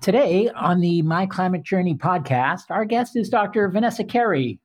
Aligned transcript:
Today 0.00 0.48
on 0.50 0.78
the 0.80 1.02
My 1.02 1.26
Climate 1.26 1.64
Journey 1.64 1.94
podcast, 1.94 2.70
our 2.70 2.84
guest 2.84 3.16
is 3.16 3.28
Dr. 3.28 3.68
Vanessa 3.68 4.04
Kerry. 4.04 4.60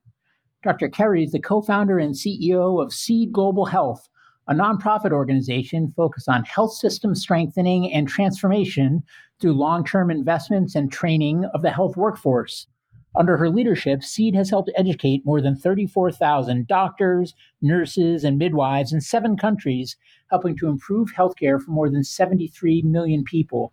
Dr. 0.62 0.88
Kerry 0.88 1.24
is 1.24 1.32
the 1.32 1.40
co 1.40 1.60
founder 1.60 1.98
and 1.98 2.14
CEO 2.14 2.80
of 2.80 2.92
Seed 2.92 3.32
Global 3.32 3.66
Health, 3.66 4.08
a 4.46 4.54
nonprofit 4.54 5.10
organization 5.10 5.92
focused 5.96 6.28
on 6.28 6.44
health 6.44 6.72
system 6.74 7.16
strengthening 7.16 7.92
and 7.92 8.06
transformation 8.06 9.02
through 9.40 9.54
long 9.54 9.84
term 9.84 10.08
investments 10.08 10.76
and 10.76 10.92
training 10.92 11.44
of 11.52 11.62
the 11.62 11.72
health 11.72 11.96
workforce. 11.96 12.68
Under 13.16 13.36
her 13.36 13.50
leadership, 13.50 14.04
Seed 14.04 14.36
has 14.36 14.50
helped 14.50 14.70
educate 14.76 15.26
more 15.26 15.40
than 15.40 15.56
34,000 15.56 16.68
doctors, 16.68 17.34
nurses, 17.60 18.22
and 18.22 18.38
midwives 18.38 18.92
in 18.92 19.00
seven 19.00 19.36
countries, 19.36 19.96
helping 20.30 20.56
to 20.58 20.68
improve 20.68 21.12
healthcare 21.12 21.60
for 21.60 21.72
more 21.72 21.90
than 21.90 22.04
73 22.04 22.82
million 22.82 23.24
people. 23.24 23.72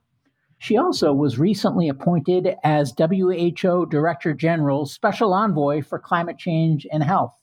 She 0.62 0.78
also 0.78 1.12
was 1.12 1.40
recently 1.40 1.90
appointed 1.90 2.56
as 2.64 2.94
WHO 2.96 3.88
Director 3.88 4.32
General 4.32 4.86
Special 4.86 5.34
Envoy 5.34 5.82
for 5.82 5.98
Climate 5.98 6.38
Change 6.38 6.86
and 6.92 7.04
Health. 7.04 7.36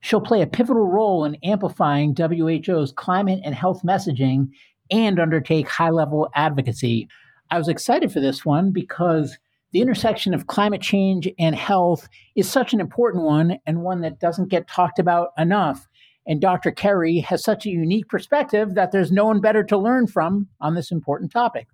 She'll 0.00 0.22
play 0.22 0.40
a 0.40 0.46
pivotal 0.46 0.86
role 0.86 1.26
in 1.26 1.36
amplifying 1.44 2.14
WHO's 2.16 2.90
climate 2.90 3.40
and 3.44 3.54
health 3.54 3.82
messaging 3.84 4.48
and 4.90 5.20
undertake 5.20 5.68
high 5.68 5.90
level 5.90 6.30
advocacy. 6.34 7.06
I 7.50 7.58
was 7.58 7.68
excited 7.68 8.10
for 8.10 8.20
this 8.20 8.46
one 8.46 8.70
because 8.70 9.36
the 9.72 9.82
intersection 9.82 10.32
of 10.32 10.46
climate 10.46 10.80
change 10.80 11.28
and 11.38 11.54
health 11.54 12.08
is 12.34 12.50
such 12.50 12.72
an 12.72 12.80
important 12.80 13.24
one 13.24 13.58
and 13.66 13.82
one 13.82 14.00
that 14.00 14.20
doesn't 14.20 14.48
get 14.48 14.68
talked 14.68 14.98
about 14.98 15.32
enough. 15.36 15.86
And 16.26 16.40
Dr. 16.40 16.70
Kerry 16.70 17.18
has 17.18 17.44
such 17.44 17.66
a 17.66 17.70
unique 17.70 18.08
perspective 18.08 18.74
that 18.74 18.90
there's 18.90 19.12
no 19.12 19.26
one 19.26 19.42
better 19.42 19.64
to 19.64 19.76
learn 19.76 20.06
from 20.06 20.48
on 20.62 20.74
this 20.74 20.90
important 20.90 21.30
topic. 21.30 21.66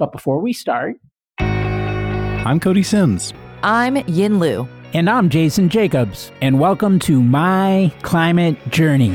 But 0.00 0.12
before 0.12 0.40
we 0.40 0.54
start, 0.54 0.96
I'm 1.38 2.58
Cody 2.58 2.82
Sims. 2.82 3.34
I'm 3.62 3.98
Yin 4.08 4.38
Lu. 4.38 4.66
And 4.94 5.10
I'm 5.10 5.28
Jason 5.28 5.68
Jacobs. 5.68 6.32
And 6.40 6.58
welcome 6.58 6.98
to 7.00 7.22
My 7.22 7.92
Climate 8.00 8.56
Journey. 8.70 9.10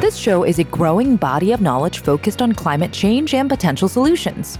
This 0.00 0.16
show 0.16 0.44
is 0.44 0.60
a 0.60 0.64
growing 0.64 1.16
body 1.16 1.50
of 1.50 1.60
knowledge 1.60 1.98
focused 1.98 2.40
on 2.40 2.52
climate 2.52 2.92
change 2.92 3.34
and 3.34 3.50
potential 3.50 3.88
solutions. 3.88 4.56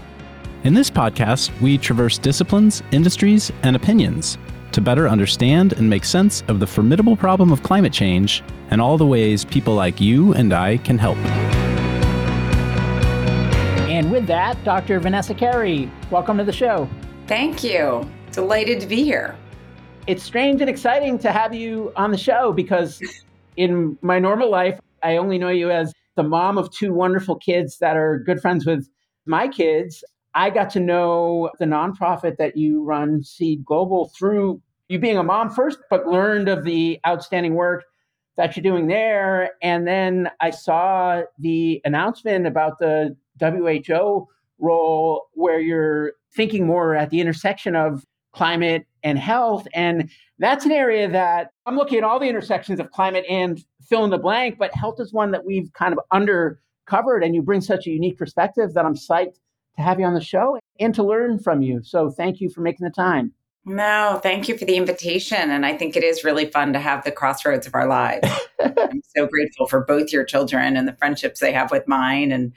In 0.65 0.75
this 0.75 0.91
podcast, 0.91 1.53
we 1.61 1.79
traverse 1.79 2.19
disciplines, 2.19 2.83
industries, 2.91 3.53
and 3.63 3.77
opinions 3.77 4.39
to 4.73 4.81
better 4.81 5.09
understand 5.09 5.75
and 5.75 5.89
make 5.89 6.05
sense 6.05 6.43
of 6.49 6.59
the 6.59 6.67
formidable 6.67 7.17
problem 7.17 7.53
of 7.53 7.63
climate 7.63 7.93
change 7.93 8.43
and 8.71 8.81
all 8.81 8.99
the 8.99 9.07
ways 9.07 9.45
people 9.45 9.77
like 9.77 10.01
you 10.01 10.35
and 10.35 10.53
I 10.53 10.79
can 10.79 10.99
help. 10.99 11.19
And 14.11 14.17
with 14.17 14.27
that, 14.27 14.65
Dr. 14.65 14.99
Vanessa 14.99 15.35
Kerry, 15.35 15.89
welcome 16.11 16.37
to 16.39 16.43
the 16.43 16.53
show. 16.53 16.91
Thank 17.29 17.63
you. 17.63 18.11
Delighted 18.33 18.81
to 18.81 18.89
be 18.89 19.05
here. 19.05 19.37
It's 20.09 20.25
strange 20.25 20.61
and 20.61 20.69
exciting 20.69 21.17
to 21.21 21.31
have 21.31 21.55
you 21.55 21.93
on 21.95 22.11
the 22.11 22.19
show 22.19 22.53
because 22.53 23.01
in 23.57 23.97
my 24.03 24.19
normal 24.19 24.51
life, 24.51 24.81
I 25.05 25.17
only 25.17 25.39
know 25.39 25.51
you 25.51 25.71
as 25.71 25.93
the 26.17 26.25
mom 26.25 26.59
of 26.59 26.73
two 26.73 26.93
wonderful 26.93 27.37
kids 27.37 27.79
that 27.79 27.97
are 27.97 28.19
good 28.19 28.41
friends 28.41 28.67
with 28.67 28.89
my 29.27 29.47
kids. 29.47 30.03
I 30.35 30.51
got 30.51 30.71
to 30.71 30.81
know 30.81 31.53
the 31.61 31.67
nonprofit 31.67 32.37
that 32.39 32.57
you 32.57 32.83
run, 32.83 33.23
Seed 33.23 33.65
Global, 33.65 34.11
through 34.19 34.61
you 34.89 34.99
being 34.99 35.19
a 35.19 35.23
mom 35.23 35.51
first, 35.51 35.79
but 35.89 36.09
learned 36.09 36.49
of 36.49 36.65
the 36.65 36.99
outstanding 37.07 37.55
work 37.55 37.85
that 38.37 38.57
you're 38.57 38.65
doing 38.65 38.89
there. 38.89 39.51
And 39.63 39.87
then 39.87 40.31
I 40.41 40.51
saw 40.51 41.23
the 41.39 41.81
announcement 41.85 42.49
about 42.49 42.81
the 42.81 43.17
WHO 43.41 44.29
role 44.59 45.27
where 45.33 45.61
you're 45.61 46.13
thinking 46.35 46.67
more 46.67 46.95
at 46.95 47.11
the 47.11 47.21
intersection 47.21 47.75
of 47.75 48.05
climate 48.33 48.87
and 49.03 49.19
health. 49.19 49.67
And 49.75 50.11
that's 50.39 50.65
an 50.65 50.73
area 50.73 51.09
that 51.09 51.51
I'm 51.67 51.77
looking 51.77 51.99
at 51.99 52.05
all 52.05 52.21
the 52.21 52.29
intersections 52.29 52.79
of 52.81 52.91
climate 52.91 53.25
and 53.29 53.63
fill 53.89 54.05
in 54.05 54.11
the 54.11 54.19
blank, 54.19 54.59
but 54.59 54.75
health 54.75 55.01
is 55.01 55.13
one 55.13 55.33
that 55.33 55.45
we've 55.45 55.73
kind 55.73 55.95
of 55.95 56.01
undercovered. 56.13 57.25
And 57.25 57.35
you 57.35 57.43
bring 57.43 57.61
such 57.61 57.87
a 57.87 57.91
unique 57.91 58.19
perspective 58.19 58.75
that 58.75 58.85
I'm 58.85 58.95
psyched 58.95 59.39
to 59.77 59.83
have 59.83 59.99
you 59.99 60.07
on 60.07 60.15
the 60.15 60.21
show 60.21 60.59
and 60.79 60.95
to 60.95 61.03
learn 61.03 61.39
from 61.39 61.63
you. 61.63 61.83
So 61.83 62.11
thank 62.11 62.41
you 62.41 62.51
for 62.51 62.61
making 62.61 62.85
the 62.85 62.93
time. 62.93 63.33
No, 63.67 64.19
thank 64.23 64.49
you 64.49 64.57
for 64.57 64.65
the 64.65 64.77
invitation. 64.77 65.51
And 65.51 65.67
I 65.67 65.77
think 65.77 65.95
it 65.95 66.03
is 66.03 66.25
really 66.25 66.47
fun 66.47 66.73
to 66.73 66.81
have 66.81 67.05
the 67.05 67.13
crossroads 67.13 67.67
of 67.67 67.75
our 67.75 67.87
lives. 67.87 68.27
I'm 68.61 69.03
so 69.15 69.27
grateful 69.27 69.67
for 69.67 69.85
both 69.85 70.13
your 70.13 70.25
children 70.25 70.77
and 70.77 70.89
the 70.89 70.95
friendships 70.95 71.41
they 71.41 71.53
have 71.53 71.71
with 71.71 71.87
mine 71.87 72.33
and 72.33 72.53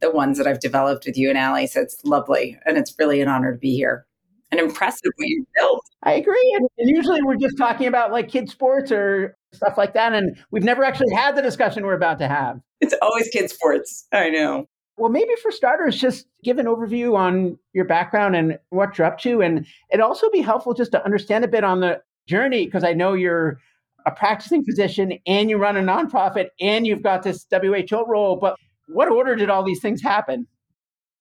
the 0.00 0.10
ones 0.10 0.38
that 0.38 0.46
I've 0.46 0.60
developed 0.60 1.06
with 1.06 1.16
you 1.16 1.28
and 1.28 1.38
Allie. 1.38 1.66
So 1.66 1.80
it's 1.80 2.04
lovely. 2.04 2.58
And 2.66 2.76
it's 2.76 2.94
really 2.98 3.20
an 3.20 3.28
honor 3.28 3.52
to 3.52 3.58
be 3.58 3.74
here. 3.74 4.06
An 4.52 4.58
impressive 4.58 5.10
way 5.18 5.26
you 5.26 5.46
built. 5.56 5.84
I 6.04 6.12
agree. 6.12 6.54
And, 6.56 6.68
and 6.78 6.88
usually 6.88 7.20
we're 7.22 7.36
just 7.36 7.58
talking 7.58 7.88
about 7.88 8.12
like 8.12 8.28
kids' 8.28 8.52
sports 8.52 8.92
or 8.92 9.36
stuff 9.52 9.76
like 9.76 9.94
that. 9.94 10.12
And 10.12 10.36
we've 10.52 10.62
never 10.62 10.84
actually 10.84 11.12
had 11.14 11.34
the 11.34 11.42
discussion 11.42 11.84
we're 11.84 11.94
about 11.94 12.18
to 12.18 12.28
have. 12.28 12.60
It's 12.80 12.94
always 13.02 13.28
kids' 13.28 13.54
sports. 13.54 14.06
I 14.12 14.30
know. 14.30 14.66
Well, 14.98 15.10
maybe 15.10 15.32
for 15.42 15.50
starters, 15.50 15.98
just 15.98 16.26
give 16.44 16.58
an 16.58 16.66
overview 16.66 17.16
on 17.16 17.58
your 17.72 17.84
background 17.84 18.36
and 18.36 18.58
what 18.70 18.96
you're 18.96 19.06
up 19.06 19.18
to. 19.20 19.42
And 19.42 19.66
it'd 19.90 20.00
also 20.00 20.30
be 20.30 20.40
helpful 20.40 20.74
just 20.74 20.92
to 20.92 21.04
understand 21.04 21.44
a 21.44 21.48
bit 21.48 21.64
on 21.64 21.80
the 21.80 22.00
journey, 22.26 22.66
because 22.66 22.84
I 22.84 22.92
know 22.92 23.14
you're 23.14 23.58
a 24.06 24.10
practicing 24.10 24.64
physician 24.64 25.18
and 25.26 25.50
you 25.50 25.58
run 25.58 25.76
a 25.76 25.82
nonprofit 25.82 26.48
and 26.60 26.86
you've 26.86 27.02
got 27.02 27.24
this 27.24 27.46
WHO 27.50 28.04
role. 28.06 28.36
But 28.36 28.56
what 28.88 29.08
order 29.08 29.36
did 29.36 29.50
all 29.50 29.64
these 29.64 29.80
things 29.80 30.02
happen? 30.02 30.46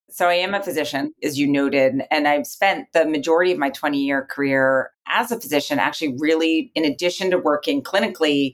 So, 0.10 0.28
I 0.28 0.36
am 0.36 0.54
a 0.54 0.62
physician, 0.62 1.14
as 1.24 1.40
you 1.40 1.48
noted, 1.48 2.04
and 2.12 2.28
I've 2.28 2.46
spent 2.46 2.88
the 2.94 3.06
majority 3.06 3.52
of 3.52 3.58
my 3.58 3.72
20 3.72 3.98
year 3.98 4.26
career 4.26 4.92
as 5.08 5.32
a 5.32 5.40
physician, 5.40 5.80
actually, 5.80 6.16
really, 6.20 6.72
in 6.76 6.86
addition 6.86 7.32
to 7.32 7.40
working 7.40 7.82
clinically, 7.82 8.54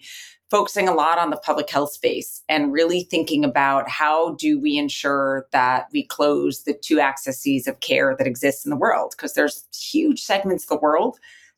focusing 0.52 0.90
a 0.90 0.94
lot 0.94 1.18
on 1.18 1.30
the 1.30 1.38
public 1.38 1.70
health 1.70 1.94
space 1.94 2.44
and 2.50 2.74
really 2.74 3.04
thinking 3.04 3.46
about 3.46 3.90
how 3.90 4.36
do 4.36 4.60
we 4.60 4.78
ensure 4.78 5.48
that 5.54 5.88
we 5.94 6.06
close 6.06 6.64
the 6.64 6.74
two 6.74 7.00
accesses 7.00 7.68
of 7.68 7.80
care 7.80 8.16
that 8.18 8.28
exist 8.28 8.66
in 8.66 8.70
the 8.70 8.76
world 8.76 9.14
because 9.16 9.34
there's 9.34 9.66
huge 9.74 10.22
segments 10.22 10.66
of 10.66 10.70
the 10.70 10.82
world 10.82 11.18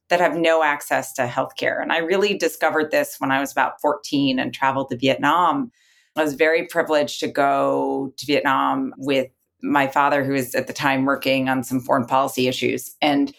that 0.09 0.19
have 0.19 0.37
no 0.37 0.61
access 0.61 1.11
to 1.11 1.25
healthcare 1.25 1.81
and 1.81 1.91
i 1.91 1.97
really 1.97 2.37
discovered 2.37 2.91
this 2.91 3.15
when 3.17 3.31
i 3.31 3.39
was 3.39 3.51
about 3.51 3.81
14 3.81 4.37
and 4.37 4.53
traveled 4.53 4.91
to 4.91 4.97
vietnam 4.97 5.71
i 6.15 6.23
was 6.23 6.33
very 6.33 6.65
privileged 6.67 7.19
to 7.19 7.27
go 7.27 8.13
to 8.17 8.25
vietnam 8.25 8.93
with 8.97 9.29
my 9.61 9.87
father 9.87 10.23
who 10.23 10.33
was 10.33 10.53
at 10.55 10.67
the 10.67 10.73
time 10.73 11.05
working 11.05 11.49
on 11.49 11.63
some 11.63 11.79
foreign 11.79 12.05
policy 12.05 12.47
issues 12.47 12.91
and 13.01 13.33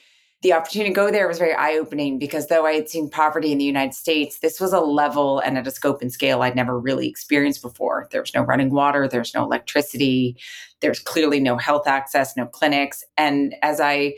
the 0.44 0.52
opportunity 0.52 0.90
to 0.90 0.94
go 0.94 1.10
there 1.10 1.26
was 1.26 1.38
very 1.38 1.54
eye 1.54 1.78
opening 1.78 2.18
because 2.18 2.48
though 2.48 2.66
I 2.66 2.74
had 2.74 2.90
seen 2.90 3.08
poverty 3.08 3.50
in 3.50 3.56
the 3.56 3.64
United 3.64 3.94
States, 3.94 4.40
this 4.40 4.60
was 4.60 4.74
a 4.74 4.80
level 4.80 5.38
and 5.38 5.56
at 5.56 5.66
a 5.66 5.70
scope 5.70 6.02
and 6.02 6.12
scale 6.12 6.42
I'd 6.42 6.54
never 6.54 6.78
really 6.78 7.08
experienced 7.08 7.62
before. 7.62 8.08
There 8.12 8.20
was 8.20 8.34
no 8.34 8.42
running 8.42 8.68
water, 8.68 9.08
there's 9.08 9.32
no 9.32 9.42
electricity, 9.42 10.36
there's 10.80 10.98
clearly 10.98 11.40
no 11.40 11.56
health 11.56 11.86
access, 11.86 12.36
no 12.36 12.44
clinics. 12.44 13.02
And 13.16 13.54
as 13.62 13.80
I 13.80 14.16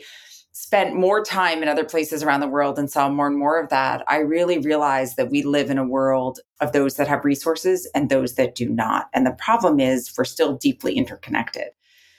spent 0.59 0.95
more 0.95 1.23
time 1.23 1.61
in 1.61 1.69
other 1.69 1.85
places 1.85 2.23
around 2.23 2.39
the 2.39 2.47
world 2.47 2.79
and 2.79 2.89
saw 2.89 3.07
more 3.07 3.27
and 3.27 3.37
more 3.37 3.61
of 3.61 3.69
that, 3.69 4.03
I 4.07 4.17
really 4.17 4.57
realized 4.57 5.15
that 5.15 5.29
we 5.29 5.43
live 5.43 5.69
in 5.69 5.77
a 5.77 5.85
world 5.85 6.39
of 6.59 6.71
those 6.71 6.95
that 6.95 7.07
have 7.07 7.23
resources 7.23 7.87
and 7.93 8.09
those 8.09 8.33
that 8.33 8.55
do 8.55 8.67
not. 8.67 9.07
And 9.13 9.23
the 9.23 9.37
problem 9.37 9.79
is 9.79 10.11
we're 10.17 10.25
still 10.25 10.57
deeply 10.57 10.95
interconnected. 10.95 11.67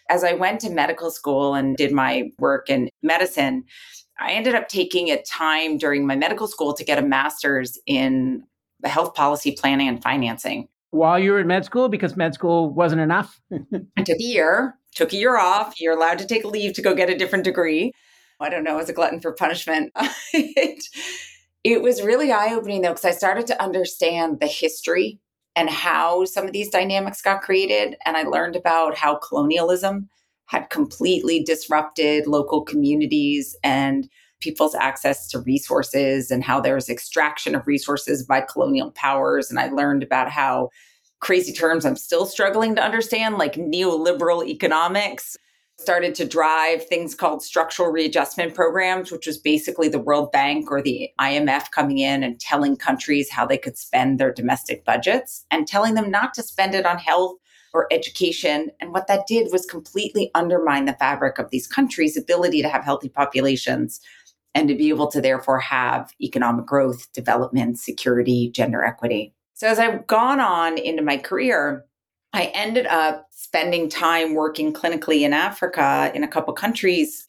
As 0.09 0.22
I 0.22 0.34
went 0.34 0.60
to 0.60 0.71
medical 0.71 1.10
school 1.10 1.54
and 1.54 1.76
did 1.76 1.91
my 1.91 2.31
work 2.38 2.71
in 2.71 2.91
medicine, 3.03 3.65
I 4.21 4.31
ended 4.31 4.55
up 4.55 4.69
taking 4.69 5.10
a 5.10 5.20
time 5.20 5.76
during 5.76 6.06
my 6.06 6.15
medical 6.15 6.47
school 6.47 6.75
to 6.75 6.84
get 6.84 6.97
a 6.97 7.03
master's 7.03 7.76
in 7.87 8.44
health 8.84 9.15
policy 9.15 9.50
planning 9.50 9.88
and 9.88 10.00
financing. 10.00 10.69
While 10.91 11.19
you 11.19 11.32
were 11.32 11.41
in 11.41 11.49
med 11.49 11.65
school, 11.65 11.88
because 11.88 12.16
med 12.16 12.34
school 12.34 12.70
wasn't 12.72 13.00
enough? 13.00 13.41
I 13.53 14.03
took 14.05 14.20
a 14.20 14.22
year, 14.22 14.78
took 14.94 15.12
a 15.12 15.16
year 15.16 15.37
off. 15.37 15.81
You're 15.81 15.97
allowed 15.97 16.20
to 16.20 16.26
take 16.26 16.44
a 16.44 16.49
leave 16.49 16.75
to 16.75 16.82
go 16.82 16.94
get 16.94 17.11
a 17.11 17.19
different 17.19 17.44
degree. 17.44 17.93
I 18.40 18.49
don't 18.49 18.64
know, 18.64 18.79
as 18.79 18.88
a 18.88 18.93
glutton 18.93 19.20
for 19.20 19.32
punishment. 19.32 19.93
it, 20.32 20.85
it 21.64 21.82
was 21.82 22.02
really 22.02 22.32
eye 22.32 22.55
opening 22.55 22.82
though, 22.82 22.90
because 22.90 23.05
I 23.05 23.11
started 23.11 23.46
to 23.49 23.62
understand 23.62 24.40
the 24.40 24.46
history 24.46 25.19
and 25.56 25.69
how 25.69 26.25
some 26.25 26.46
of 26.46 26.52
these 26.52 26.70
dynamics 26.70 27.20
got 27.20 27.43
created. 27.43 27.96
And 28.05 28.17
I 28.17 28.23
learned 28.23 28.55
about 28.55 28.96
how 28.96 29.17
colonialism 29.17 30.08
had 30.46 30.70
completely 30.70 31.43
disrupted 31.43 32.26
local 32.26 32.62
communities 32.62 33.56
and 33.62 34.08
people's 34.41 34.75
access 34.75 35.29
to 35.29 35.41
resources 35.41 36.31
and 36.31 36.44
how 36.44 36.61
there's 36.61 36.88
extraction 36.88 37.55
of 37.55 37.67
resources 37.67 38.23
by 38.23 38.41
colonial 38.41 38.93
powers. 38.93 39.50
And 39.50 39.58
I 39.58 39.69
learned 39.69 40.02
about 40.02 40.31
how 40.31 40.70
crazy 41.20 41.52
terms 41.52 41.84
I'm 41.84 41.96
still 41.96 42.25
struggling 42.25 42.76
to 42.76 42.82
understand, 42.82 43.37
like 43.37 43.55
neoliberal 43.55 44.46
economics, 44.46 45.37
started 45.79 46.15
to 46.17 46.25
drive 46.25 46.85
things 46.85 47.15
called 47.15 47.43
structural 47.43 47.91
readjustment 47.91 48.55
programs, 48.55 49.13
which 49.13 49.27
was 49.27 49.39
basically 49.39 49.89
the 49.89 50.01
World 50.01 50.33
Bank 50.33 50.71
or 50.71 50.83
the 50.83 51.09
IMF 51.21 51.71
coming 51.71 51.99
in 51.99 52.23
and 52.23 52.41
telling 52.41 52.77
countries 52.77 53.31
how 53.31 53.47
they 53.47 53.59
could 53.59 53.79
spend 53.79 54.19
their 54.19 54.33
domestic 54.33 54.85
budgets 54.85 55.47
and 55.51 55.69
telling 55.69 55.95
them 55.95 56.11
not 56.11 56.35
to 56.35 56.43
spend 56.43 56.75
it 56.75 56.85
on 56.85 56.99
health 56.99 57.37
or 57.73 57.87
education. 57.93 58.71
And 58.81 58.93
what 58.93 59.07
that 59.07 59.27
did 59.29 59.53
was 59.53 59.67
completely 59.67 60.31
undermine 60.35 60.87
the 60.87 60.95
fabric 60.95 61.39
of 61.39 61.51
these 61.51 61.67
countries' 61.67 62.17
ability 62.17 62.61
to 62.63 62.69
have 62.69 62.85
healthy 62.85 63.09
populations 63.09 64.01
and 64.55 64.67
to 64.69 64.75
be 64.75 64.89
able 64.89 65.07
to 65.09 65.21
therefore 65.21 65.61
have 65.61 66.11
economic 66.21 66.67
growth, 66.67 67.13
development, 67.13 67.79
security, 67.79 68.51
gender 68.51 68.85
equity. 68.85 69.33
So 69.55 69.69
as 69.69 69.79
I've 69.79 70.07
gone 70.07 70.41
on 70.41 70.79
into 70.79 71.03
my 71.03 71.19
career, 71.19 71.85
I 72.33 72.47
ended 72.55 72.87
up 72.87 73.27
spending 73.31 73.89
time 73.89 74.35
working 74.35 74.73
clinically 74.73 75.23
in 75.23 75.33
Africa 75.33 76.13
in 76.15 76.23
a 76.23 76.29
couple 76.29 76.53
countries 76.55 77.27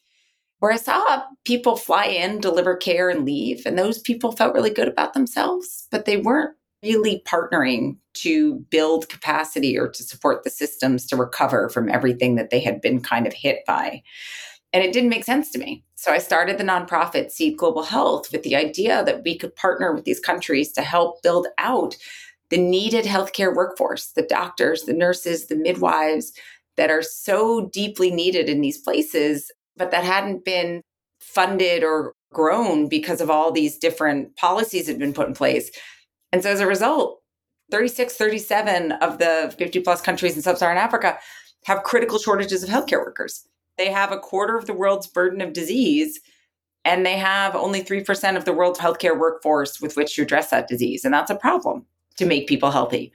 where 0.58 0.72
I 0.72 0.76
saw 0.76 1.22
people 1.44 1.76
fly 1.76 2.04
in, 2.04 2.38
deliver 2.38 2.76
care, 2.76 3.08
and 3.08 3.24
leave. 3.24 3.64
And 3.64 3.78
those 3.78 3.98
people 3.98 4.32
felt 4.32 4.54
really 4.54 4.70
good 4.70 4.88
about 4.88 5.14
themselves, 5.14 5.88
but 5.90 6.04
they 6.04 6.18
weren't 6.18 6.54
really 6.82 7.22
partnering 7.26 7.96
to 8.14 8.56
build 8.70 9.08
capacity 9.08 9.78
or 9.78 9.88
to 9.88 10.02
support 10.02 10.44
the 10.44 10.50
systems 10.50 11.06
to 11.06 11.16
recover 11.16 11.68
from 11.68 11.88
everything 11.88 12.36
that 12.36 12.50
they 12.50 12.60
had 12.60 12.80
been 12.80 13.00
kind 13.00 13.26
of 13.26 13.32
hit 13.32 13.60
by. 13.66 14.02
And 14.72 14.84
it 14.84 14.92
didn't 14.92 15.10
make 15.10 15.24
sense 15.24 15.50
to 15.50 15.58
me. 15.58 15.84
So 15.96 16.12
I 16.12 16.18
started 16.18 16.56
the 16.56 16.64
nonprofit 16.64 17.30
Seed 17.30 17.56
Global 17.58 17.82
Health 17.82 18.30
with 18.32 18.42
the 18.42 18.56
idea 18.56 19.04
that 19.04 19.22
we 19.24 19.36
could 19.36 19.56
partner 19.56 19.92
with 19.92 20.04
these 20.04 20.20
countries 20.20 20.72
to 20.72 20.82
help 20.82 21.22
build 21.22 21.48
out 21.58 21.96
the 22.50 22.58
needed 22.58 23.04
healthcare 23.04 23.54
workforce, 23.54 24.12
the 24.12 24.22
doctors, 24.22 24.82
the 24.82 24.92
nurses, 24.92 25.46
the 25.46 25.56
midwives 25.56 26.32
that 26.76 26.90
are 26.90 27.02
so 27.02 27.68
deeply 27.72 28.10
needed 28.10 28.48
in 28.48 28.60
these 28.60 28.78
places, 28.78 29.50
but 29.76 29.90
that 29.90 30.04
hadn't 30.04 30.44
been 30.44 30.82
funded 31.20 31.82
or 31.84 32.14
grown 32.32 32.88
because 32.88 33.20
of 33.20 33.30
all 33.30 33.50
these 33.50 33.78
different 33.78 34.36
policies 34.36 34.86
that 34.86 34.92
had 34.92 35.00
been 35.00 35.12
put 35.12 35.28
in 35.28 35.34
place. 35.34 35.70
And 36.32 36.42
so 36.42 36.50
as 36.50 36.60
a 36.60 36.66
result, 36.66 37.20
36, 37.70 38.16
37 38.16 38.92
of 38.92 39.18
the 39.18 39.54
50 39.56 39.80
plus 39.80 40.00
countries 40.00 40.36
in 40.36 40.42
sub 40.42 40.58
Saharan 40.58 40.78
Africa 40.78 41.18
have 41.64 41.82
critical 41.82 42.18
shortages 42.18 42.62
of 42.62 42.68
healthcare 42.68 42.98
workers. 42.98 43.46
They 43.78 43.90
have 43.90 44.12
a 44.12 44.18
quarter 44.18 44.56
of 44.56 44.66
the 44.66 44.74
world's 44.74 45.06
burden 45.06 45.40
of 45.40 45.52
disease, 45.52 46.20
and 46.84 47.04
they 47.04 47.16
have 47.16 47.54
only 47.54 47.82
3% 47.82 48.36
of 48.36 48.44
the 48.44 48.52
world's 48.52 48.78
healthcare 48.78 49.18
workforce 49.18 49.80
with 49.80 49.96
which 49.96 50.16
to 50.16 50.22
address 50.22 50.50
that 50.50 50.68
disease. 50.68 51.04
And 51.04 51.14
that's 51.14 51.30
a 51.30 51.36
problem 51.36 51.86
to 52.20 52.26
make 52.26 52.46
people 52.46 52.70
healthy. 52.70 53.12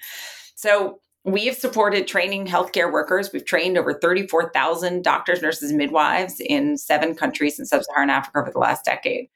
So 0.56 1.00
we 1.24 1.46
have 1.46 1.56
supported 1.56 2.08
training 2.08 2.48
healthcare 2.48 2.92
workers. 2.92 3.32
We've 3.32 3.46
trained 3.46 3.78
over 3.78 3.94
34,000 3.94 5.04
doctors, 5.04 5.42
nurses, 5.42 5.72
midwives 5.72 6.40
in 6.40 6.78
seven 6.78 7.16
countries 7.16 7.60
in 7.60 7.66
sub 7.66 7.84
Saharan 7.84 8.10
Africa 8.10 8.40
over 8.40 8.52
the 8.52 8.60
last 8.60 8.84
decade. 8.84 9.28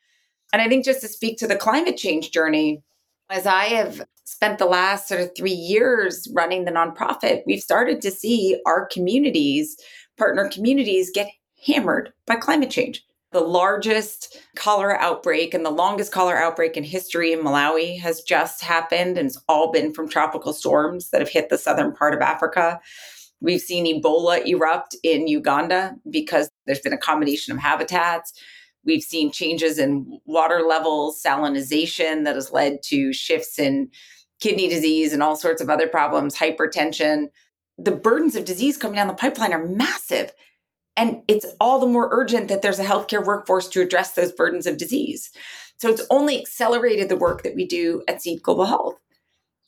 And 0.52 0.62
I 0.62 0.68
think 0.68 0.86
just 0.86 1.02
to 1.02 1.08
speak 1.08 1.38
to 1.38 1.48
the 1.48 1.56
climate 1.56 1.98
change 1.98 2.32
journey, 2.32 2.82
as 3.30 3.46
I 3.46 3.66
have 3.66 4.02
spent 4.24 4.58
the 4.58 4.66
last 4.66 5.08
sort 5.08 5.22
of 5.22 5.32
three 5.38 5.52
years 5.52 6.28
running 6.34 6.66
the 6.66 6.72
nonprofit, 6.72 7.44
we've 7.46 7.62
started 7.62 8.02
to 8.02 8.12
see 8.12 8.60
our 8.66 8.88
communities 8.88 9.78
partner 10.18 10.50
communities 10.50 11.12
get 11.14 11.32
hammered 11.66 12.12
by 12.26 12.36
climate 12.36 12.70
change. 12.70 13.04
The 13.32 13.42
largest 13.42 14.38
cholera 14.56 14.98
outbreak 15.00 15.54
and 15.54 15.64
the 15.64 15.70
longest 15.70 16.12
cholera 16.12 16.40
outbreak 16.40 16.76
in 16.76 16.84
history 16.84 17.32
in 17.32 17.40
Malawi 17.40 18.00
has 18.00 18.22
just 18.22 18.64
happened, 18.64 19.18
and 19.18 19.28
it's 19.28 19.42
all 19.48 19.72
been 19.72 19.94
from 19.94 20.10
tropical 20.10 20.52
storms 20.52 21.12
that 21.12 21.22
have 21.22 21.30
hit 21.30 21.50
the 21.50 21.58
southern 21.58 21.94
part 21.94 22.16
of 22.16 22.22
Africa. 22.22 22.80
We've 23.40 23.62
seen 23.62 23.86
Ebola 23.86 24.46
erupt 24.46 24.96
in 25.04 25.28
Uganda 25.28 25.96
because 26.10 26.50
there's 26.66 26.82
been 26.82 26.94
a 26.94 26.98
combination 26.98 27.54
of 27.54 27.60
habitats. 27.60 28.34
We've 28.84 29.04
seen 29.04 29.32
changes 29.32 29.78
in 29.78 30.20
water 30.26 30.62
levels, 30.68 31.22
salinization 31.24 32.24
that 32.26 32.36
has 32.36 32.52
led 32.52 32.82
to 32.86 33.14
shifts 33.14 33.60
in 33.60 33.90
kidney 34.40 34.68
disease 34.68 35.14
and 35.14 35.22
all 35.22 35.36
sorts 35.36 35.62
of 35.62 35.70
other 35.70 35.88
problems, 35.88 36.36
hypertension 36.36 37.28
the 37.80 37.92
burdens 37.92 38.36
of 38.36 38.46
disease 38.46 38.78
coming 38.78 38.96
down 38.96 39.08
the 39.08 39.14
pipeline 39.14 39.54
are 39.54 39.66
massive. 39.66 40.32
And 41.00 41.22
it's 41.30 41.46
all 41.62 41.80
the 41.80 41.88
more 41.88 42.10
urgent 42.12 42.50
that 42.50 42.62
there's 42.62 42.78
a 42.78 42.84
healthcare 42.84 43.26
workforce 43.26 43.70
to 43.70 43.82
address 43.82 44.12
those 44.12 44.34
burdens 44.34 44.68
of 44.68 44.76
disease. 44.76 45.32
So 45.78 45.88
it's 45.90 46.06
only 46.10 46.38
accelerated 46.38 47.08
the 47.08 47.16
work 47.16 47.44
that 47.44 47.56
we 47.56 47.66
do 47.66 48.04
at 48.10 48.22
Seed 48.22 48.44
Global 48.44 48.66
Health. 48.66 48.96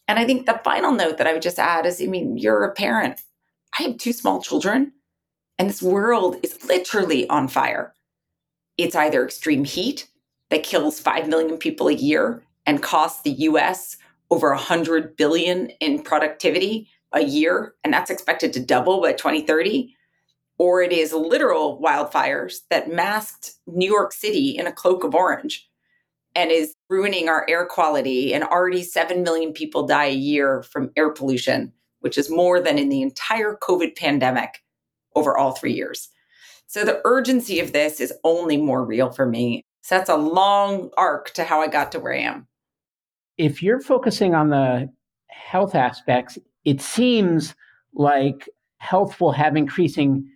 And 0.10 0.20
I 0.20 0.26
think 0.26 0.46
the 0.46 0.60
final 0.62 0.92
note 0.92 1.18
that 1.18 1.28
I 1.28 1.32
would 1.32 1.42
just 1.42 1.58
add 1.58 1.86
is 1.86 2.02
I 2.02 2.08
mean, 2.08 2.38
you're 2.38 2.66
a 2.66 2.74
parent. 2.74 3.22
I 3.80 3.84
have 3.84 3.98
two 3.98 4.12
small 4.12 4.42
children, 4.42 4.92
and 5.58 5.70
this 5.70 5.82
world 5.82 6.36
is 6.44 6.66
literally 6.66 7.30
on 7.30 7.48
fire. 7.48 7.94
It's 8.78 8.96
either 8.96 9.24
extreme 9.24 9.64
heat 9.64 10.10
that 10.50 10.64
kills 10.64 11.00
5 11.00 11.30
million 11.30 11.58
people 11.58 11.88
a 11.88 11.94
year 11.94 12.44
and 12.66 12.84
costs 12.84 13.22
the 13.22 13.32
US 13.32 13.96
over 14.30 14.50
100 14.50 15.16
billion 15.16 15.70
in 15.80 16.04
productivity 16.04 16.90
a 17.14 17.24
year, 17.24 17.76
and 17.86 17.94
that's 17.94 18.12
expected 18.12 18.52
to 18.52 18.60
double 18.60 19.02
by 19.02 19.14
2030, 19.14 19.96
or 20.62 20.80
it 20.80 20.94
is 20.94 21.12
literal 21.12 21.82
wildfires 21.82 22.60
that 22.70 22.88
masked 22.88 23.54
New 23.66 23.92
York 23.92 24.14
City 24.14 24.52
in 24.52 24.68
a 24.68 24.72
cloak 24.72 25.04
of 25.04 25.16
orange 25.16 25.68
and 26.36 26.52
is 26.52 26.76
ruining 26.88 27.28
our 27.28 27.48
air 27.50 27.66
quality. 27.66 28.32
And 28.32 28.44
already 28.44 28.84
7 28.84 29.24
million 29.24 29.54
people 29.54 29.88
die 29.88 30.06
a 30.06 30.14
year 30.14 30.62
from 30.62 30.92
air 30.96 31.10
pollution, 31.10 31.74
which 32.02 32.16
is 32.16 32.30
more 32.30 32.60
than 32.60 32.78
in 32.78 32.90
the 32.90 33.02
entire 33.02 33.58
COVID 33.60 33.98
pandemic 33.98 34.60
over 35.16 35.36
all 35.36 35.54
three 35.54 35.74
years. 35.74 36.10
So 36.68 36.86
the 36.86 37.02
urgency 37.06 37.60
of 37.60 37.74
this 37.74 38.00
is 38.00 38.14
only 38.24 38.58
more 38.58 38.86
real 38.86 39.10
for 39.10 39.26
me. 39.26 39.64
So 39.82 39.98
that's 39.98 40.12
a 40.12 40.16
long 40.16 40.92
arc 40.96 41.32
to 41.32 41.44
how 41.44 41.62
I 41.62 41.70
got 41.70 41.92
to 41.94 42.00
where 42.00 42.14
I 42.14 42.20
am. 42.20 42.48
If 43.40 43.64
you're 43.64 43.82
focusing 43.82 44.36
on 44.36 44.52
the 44.52 44.92
health 45.32 45.74
aspects, 45.74 46.38
it 46.66 46.82
seems 46.82 47.56
like 47.96 48.48
health 48.78 49.20
will 49.20 49.32
have 49.32 49.58
increasing 49.58 50.28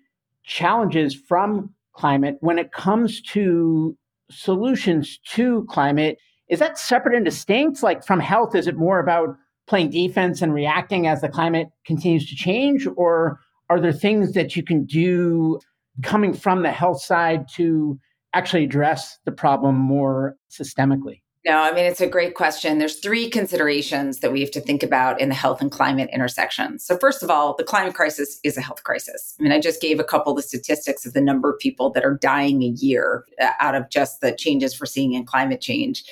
challenges 0.45 1.15
from 1.15 1.73
climate 1.93 2.37
when 2.41 2.59
it 2.59 2.71
comes 2.71 3.21
to 3.21 3.97
solutions 4.29 5.19
to 5.25 5.65
climate. 5.69 6.17
Is 6.49 6.59
that 6.59 6.77
separate 6.77 7.15
and 7.15 7.25
distinct? 7.25 7.83
Like 7.83 8.05
from 8.05 8.19
health, 8.19 8.55
is 8.55 8.67
it 8.67 8.77
more 8.77 8.99
about 8.99 9.35
playing 9.67 9.89
defense 9.89 10.41
and 10.41 10.53
reacting 10.53 11.07
as 11.07 11.21
the 11.21 11.29
climate 11.29 11.69
continues 11.85 12.29
to 12.29 12.35
change? 12.35 12.87
Or 12.95 13.39
are 13.69 13.79
there 13.79 13.93
things 13.93 14.33
that 14.33 14.55
you 14.55 14.63
can 14.63 14.85
do 14.85 15.59
coming 16.03 16.33
from 16.33 16.61
the 16.61 16.71
health 16.71 17.01
side 17.01 17.47
to 17.55 17.99
actually 18.33 18.65
address 18.65 19.17
the 19.25 19.31
problem 19.31 19.75
more 19.75 20.35
systemically? 20.51 21.21
No, 21.45 21.61
I 21.61 21.71
mean, 21.73 21.85
it's 21.85 22.01
a 22.01 22.07
great 22.07 22.33
question. 22.33 22.79
There's 22.79 22.95
three 22.95 23.29
considerations 23.29 24.19
that 24.19 24.31
we 24.31 24.41
have 24.41 24.49
to 24.51 24.61
think 24.61 24.81
about 24.81 25.21
in 25.21 25.29
the 25.29 25.35
health 25.35 25.61
and 25.61 25.71
climate 25.71 26.09
intersection. 26.11 26.79
So, 26.79 26.97
first 26.97 27.21
of 27.21 27.29
all, 27.29 27.55
the 27.55 27.63
climate 27.63 27.93
crisis 27.93 28.39
is 28.43 28.57
a 28.57 28.61
health 28.61 28.83
crisis. 28.83 29.35
I 29.39 29.43
mean, 29.43 29.51
I 29.51 29.59
just 29.59 29.79
gave 29.79 29.99
a 29.99 30.03
couple 30.03 30.31
of 30.31 30.37
the 30.37 30.41
statistics 30.41 31.05
of 31.05 31.13
the 31.13 31.21
number 31.21 31.51
of 31.51 31.59
people 31.59 31.91
that 31.91 32.03
are 32.03 32.15
dying 32.15 32.63
a 32.63 32.69
year 32.69 33.25
uh, 33.39 33.51
out 33.59 33.75
of 33.75 33.91
just 33.91 34.21
the 34.21 34.31
changes 34.31 34.79
we're 34.79 34.87
seeing 34.87 35.13
in 35.13 35.23
climate 35.23 35.61
change. 35.61 36.03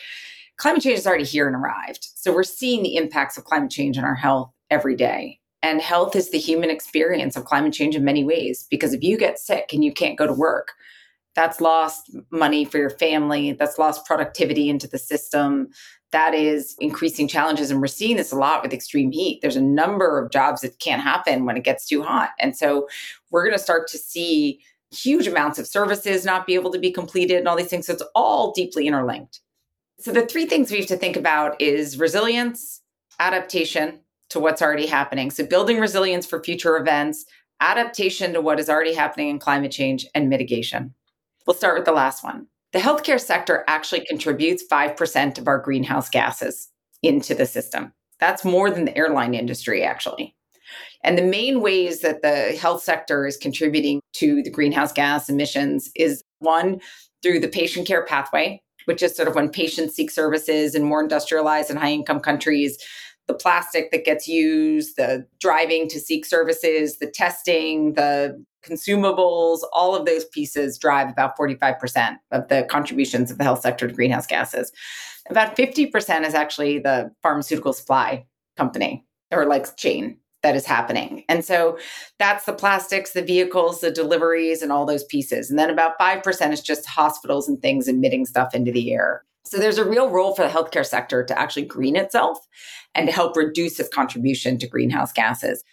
Climate 0.58 0.84
change 0.84 1.00
is 1.00 1.08
already 1.08 1.24
here 1.24 1.48
and 1.48 1.56
arrived. 1.56 2.10
So, 2.13 2.32
we're 2.32 2.44
seeing 2.44 2.84
the 2.84 2.96
impacts 2.96 3.36
of 3.36 3.44
climate 3.44 3.72
change 3.72 3.98
on 3.98 4.04
our 4.04 4.13
health 4.13 4.52
every 4.70 4.96
day. 4.96 5.40
And 5.63 5.82
health 5.82 6.16
is 6.16 6.30
the 6.30 6.38
human 6.38 6.70
experience 6.70 7.36
of 7.36 7.46
climate 7.46 7.74
change 7.74 7.96
in 7.96 8.06
many 8.06 8.24
ways, 8.24 8.68
because 8.70 8.94
if 8.94 9.02
you 9.02 9.18
get 9.18 9.40
sick 9.40 9.74
and 9.74 9.84
you 9.84 9.94
can't 9.94 10.18
go 10.18 10.28
to 10.28 10.34
work, 10.34 10.74
that's 11.36 11.60
lost 11.60 12.16
money 12.32 12.63
for 12.66 12.78
your 12.78 12.90
family 12.90 13.54
that's 13.54 13.78
lost 13.78 14.06
productivity 14.06 14.70
into 14.70 14.88
the 14.88 14.98
system 14.98 15.70
that 16.12 16.36
is 16.36 16.75
increasing 16.80 17.28
challenges 17.28 17.72
and 17.72 17.82
we're 17.82 17.88
seeing 17.88 18.16
this 18.16 18.32
a 18.32 18.36
lot 18.36 18.62
with 18.62 18.72
extreme 18.72 19.12
heat. 19.12 19.40
There's 19.42 19.56
a 19.56 19.62
number 19.62 20.20
of 20.20 20.32
jobs 20.32 20.62
that 20.62 20.80
can't 20.80 21.02
happen 21.02 21.46
when 21.46 21.58
it 21.58 21.63
gets 21.63 21.88
too 21.88 22.04
hot. 22.04 22.30
And 22.40 22.56
so 22.56 22.88
we're 23.32 23.44
going 23.44 23.58
to 23.58 23.63
start 23.63 23.88
to 23.90 23.98
see 23.98 24.62
huge 24.92 25.25
amounts 25.25 25.58
of 25.58 25.66
services 25.66 26.24
not 26.24 26.46
be 26.46 26.54
able 26.54 26.72
to 26.72 26.80
be 26.80 26.92
completed 26.92 27.38
and 27.38 27.48
all 27.48 27.56
these 27.56 27.68
things. 27.68 27.88
So 27.88 27.94
it's 27.94 28.04
all 28.13 28.52
deeply 28.52 28.86
interlinked. 28.86 29.40
So 30.00 30.12
the 30.12 30.25
three 30.28 30.46
things 30.46 30.70
we 30.70 30.78
have 30.78 30.88
to 30.88 30.98
think 30.98 31.18
about 31.18 31.60
is 31.60 31.98
resilience 31.98 32.82
adaptation 33.20 34.00
to 34.30 34.40
what's 34.40 34.62
already 34.62 34.86
happening. 34.86 35.32
So 35.32 35.44
building 35.44 35.80
resilience 35.80 36.28
for 36.28 36.44
future 36.44 36.78
events 36.78 37.25
adaptation 37.60 38.34
to 38.34 38.42
what 38.42 38.60
is 38.60 38.70
already 38.70 38.94
happening 38.94 39.30
in 39.30 39.40
climate 39.40 39.72
change 39.72 40.06
and 40.13 40.30
mitigation 40.30 40.94
We'll 41.46 41.56
start 41.56 41.76
with 41.76 41.86
the 41.86 41.92
last 41.92 42.24
one. 42.24 42.48
The 42.72 42.80
healthcare 42.80 43.20
sector 43.20 43.64
actually 43.68 44.06
contributes 44.06 44.64
5% 44.70 45.38
of 45.38 45.48
our 45.48 45.60
greenhouse 45.60 46.10
gases 46.10 46.70
into 47.02 47.36
the 47.36 47.46
system. 47.46 47.94
That's 48.20 48.46
more 48.46 48.72
than 48.72 48.86
the 48.86 48.98
airline 48.98 49.34
industry, 49.34 49.84
actually. 49.84 50.36
And 51.04 51.18
the 51.18 51.24
main 51.24 51.62
ways 51.62 52.00
that 52.00 52.22
the 52.22 52.58
health 52.60 52.82
sector 52.82 53.28
is 53.28 53.38
contributing 53.38 54.00
to 54.14 54.42
the 54.42 54.50
greenhouse 54.50 54.94
gas 54.94 55.30
emissions 55.30 55.92
is 55.96 56.24
one, 56.40 56.80
through 57.22 57.40
the 57.40 57.48
patient 57.48 57.88
care 57.88 58.06
pathway, 58.06 58.62
which 58.86 59.02
is 59.02 59.16
sort 59.16 59.28
of 59.28 59.36
when 59.36 59.50
patients 59.50 59.96
seek 59.96 60.12
services 60.12 60.76
in 60.76 60.84
more 60.84 61.02
industrialized 61.02 61.70
and 61.70 61.80
high 61.80 61.92
income 61.92 62.20
countries, 62.20 62.78
the 63.28 63.34
plastic 63.34 63.92
that 63.92 64.06
gets 64.06 64.28
used, 64.28 64.98
the 64.98 65.26
driving 65.40 65.88
to 65.88 66.00
seek 66.00 66.26
services, 66.26 66.98
the 66.98 67.10
testing, 67.10 67.94
the 67.94 68.44
consumables, 68.63 69.60
all 69.74 69.96
of 69.96 70.05
those 70.05 70.25
pieces 70.25 70.77
drive 70.77 71.10
about 71.10 71.38
45% 71.38 72.17
of 72.32 72.48
the 72.48 72.65
contributions 72.70 73.32
of 73.32 73.38
the 73.38 73.43
health 73.43 73.62
sector 73.62 73.88
to 73.88 73.93
greenhouse 73.93 74.27
gases. 74.27 74.72
About 75.29 75.55
50% 75.55 76.25
is 76.25 76.34
actually 76.34 76.79
the 76.79 77.12
pharmaceutical 77.22 77.74
supply 77.74 78.25
company 78.58 79.05
or 79.32 79.46
like 79.46 79.75
chain. 79.77 80.17
that 80.43 80.55
is 80.55 80.65
happening. 80.65 81.24
And 81.29 81.43
so 81.43 81.77
that's 82.20 82.46
the 82.46 82.53
plastics, 82.53 83.13
the 83.13 83.22
vehicles, 83.22 83.79
the 83.79 83.89
deliveries, 83.89 84.62
and 84.62 84.72
all 84.72 84.86
those 84.86 85.05
pieces. 85.05 85.50
And 85.50 85.58
then 85.58 85.70
about 85.70 85.98
5% 85.98 86.51
is 86.51 86.62
just 86.62 86.86
hospitals 86.86 87.48
and 87.48 87.62
things 87.62 87.88
emitting 87.88 88.25
stuff 88.25 88.53
into 88.53 88.72
the 88.72 88.93
air. 88.93 89.24
So 89.46 89.58
there's 89.58 89.77
a 89.77 89.89
real 89.89 90.10
role 90.10 90.36
for 90.36 90.43
the 90.43 90.51
healthcare 90.51 90.86
sector 90.86 91.24
to 91.24 91.39
actually 91.39 91.65
green 91.65 91.96
itself 91.96 92.39
and 92.96 93.08
to 93.08 93.13
help 93.13 93.36
reduce 93.36 93.79
its 93.79 93.89
contribution 93.89 94.58
to 94.60 94.67
greenhouse 94.67 95.12
gases. 95.12 95.63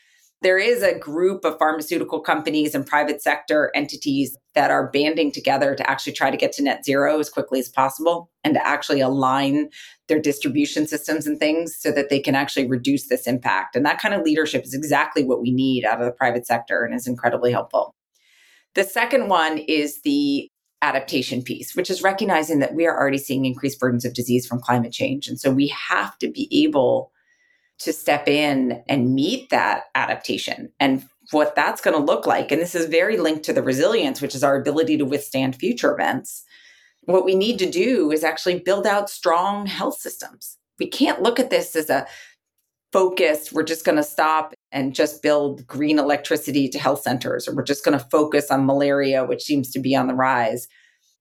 There 0.42 0.59
is 0.59 0.82
a 0.82 0.99
group 0.99 1.44
of 1.44 1.59
pharmaceutical 1.59 2.18
companies 2.20 2.75
and 2.75 2.87
private 2.87 3.20
sector 3.20 3.70
entities 3.75 4.38
that 4.54 4.70
are 4.70 4.90
banding 4.90 5.32
together 5.32 5.75
to 5.75 5.90
actually 5.90 6.14
try 6.14 6.30
to 6.30 6.37
get 6.37 6.52
to 6.52 6.62
net 6.62 6.85
zero 6.85 7.18
as 7.18 7.28
quickly 7.28 7.61
as 7.61 7.68
possible 7.68 8.30
and 8.42 8.54
to 8.54 8.66
actually 8.66 9.00
align 9.00 9.68
their 10.09 10.18
distribution 10.18 10.87
systems 10.87 11.26
and 11.26 11.38
things 11.38 11.76
so 11.78 11.92
that 11.92 12.09
they 12.09 12.20
can 12.20 12.35
actually 12.35 12.66
reduce 12.66 13.09
this 13.09 13.26
impact. 13.26 13.76
And 13.76 13.85
that 13.85 14.00
kind 14.00 14.14
of 14.14 14.23
leadership 14.23 14.64
is 14.64 14.73
exactly 14.73 15.25
what 15.25 15.42
we 15.42 15.50
need 15.50 15.85
out 15.85 16.00
of 16.00 16.06
the 16.06 16.12
private 16.12 16.47
sector 16.47 16.85
and 16.85 16.94
is 16.94 17.06
incredibly 17.06 17.52
helpful. 17.52 17.94
The 18.75 18.85
second 18.85 19.28
one 19.28 19.59
is 19.59 20.00
the 20.02 20.49
adaptation 20.80 21.42
piece, 21.42 21.76
which 21.76 21.90
is 21.90 22.02
recognizing 22.02 22.61
that 22.61 22.75
we 22.75 22.87
are 22.87 22.99
already 22.99 23.18
seeing 23.18 23.44
increased 23.44 23.78
burdens 23.78 24.06
of 24.06 24.14
disease 24.14 24.47
from 24.47 24.61
climate 24.61 24.92
change. 24.92 25.28
And 25.28 25.38
so 25.38 25.50
we 25.50 25.68
have 25.68 26.16
to 26.18 26.30
be 26.30 26.49
able 26.64 27.12
to 27.80 27.92
step 27.92 28.28
in 28.28 28.82
and 28.88 29.14
meet 29.14 29.50
that 29.50 29.84
adaptation 29.94 30.70
and 30.78 31.04
what 31.30 31.54
that's 31.54 31.80
going 31.80 31.96
to 31.96 32.02
look 32.02 32.26
like. 32.26 32.52
And 32.52 32.60
this 32.60 32.75
is 32.75 32.87
very 32.87 33.16
linked 33.16 33.44
to 33.44 33.52
the 33.52 33.62
resilience, 33.62 34.20
which 34.20 34.34
is 34.34 34.44
our 34.44 34.56
ability 34.56 34.96
to 34.99 35.04
withstand 35.04 35.56
future 35.56 35.92
events. 35.92 36.42
What 37.04 37.25
we 37.25 37.34
need 37.34 37.58
to 37.60 37.70
do 37.70 38.10
is 38.12 38.22
actually 38.22 38.60
build 38.60 38.87
out 38.87 39.08
strong 39.08 39.66
health 39.66 39.99
systems. 39.99 40.58
We 40.78 40.87
can't 40.87 41.22
look 41.22 41.40
at 41.40 41.50
this 41.50 41.75
as 41.75 41.88
a 41.88 42.06
focused, 42.92 43.52
we're 43.52 43.62
just 43.62 43.84
going 43.84 43.96
to 43.96 44.02
stop 44.02 44.52
and 44.72 44.94
just 44.94 45.22
build 45.22 45.66
green 45.66 45.99
electricity 45.99 46.68
to 46.68 46.78
health 46.78 47.02
centers, 47.02 47.46
or 47.46 47.54
we're 47.54 47.62
just 47.62 47.84
going 47.84 47.96
to 47.96 48.04
focus 48.06 48.50
on 48.50 48.66
malaria, 48.66 49.25
which 49.25 49.42
seems 49.42 49.70
to 49.70 49.78
be 49.78 49.94
on 49.94 50.08
the 50.08 50.14
rise. 50.14 50.66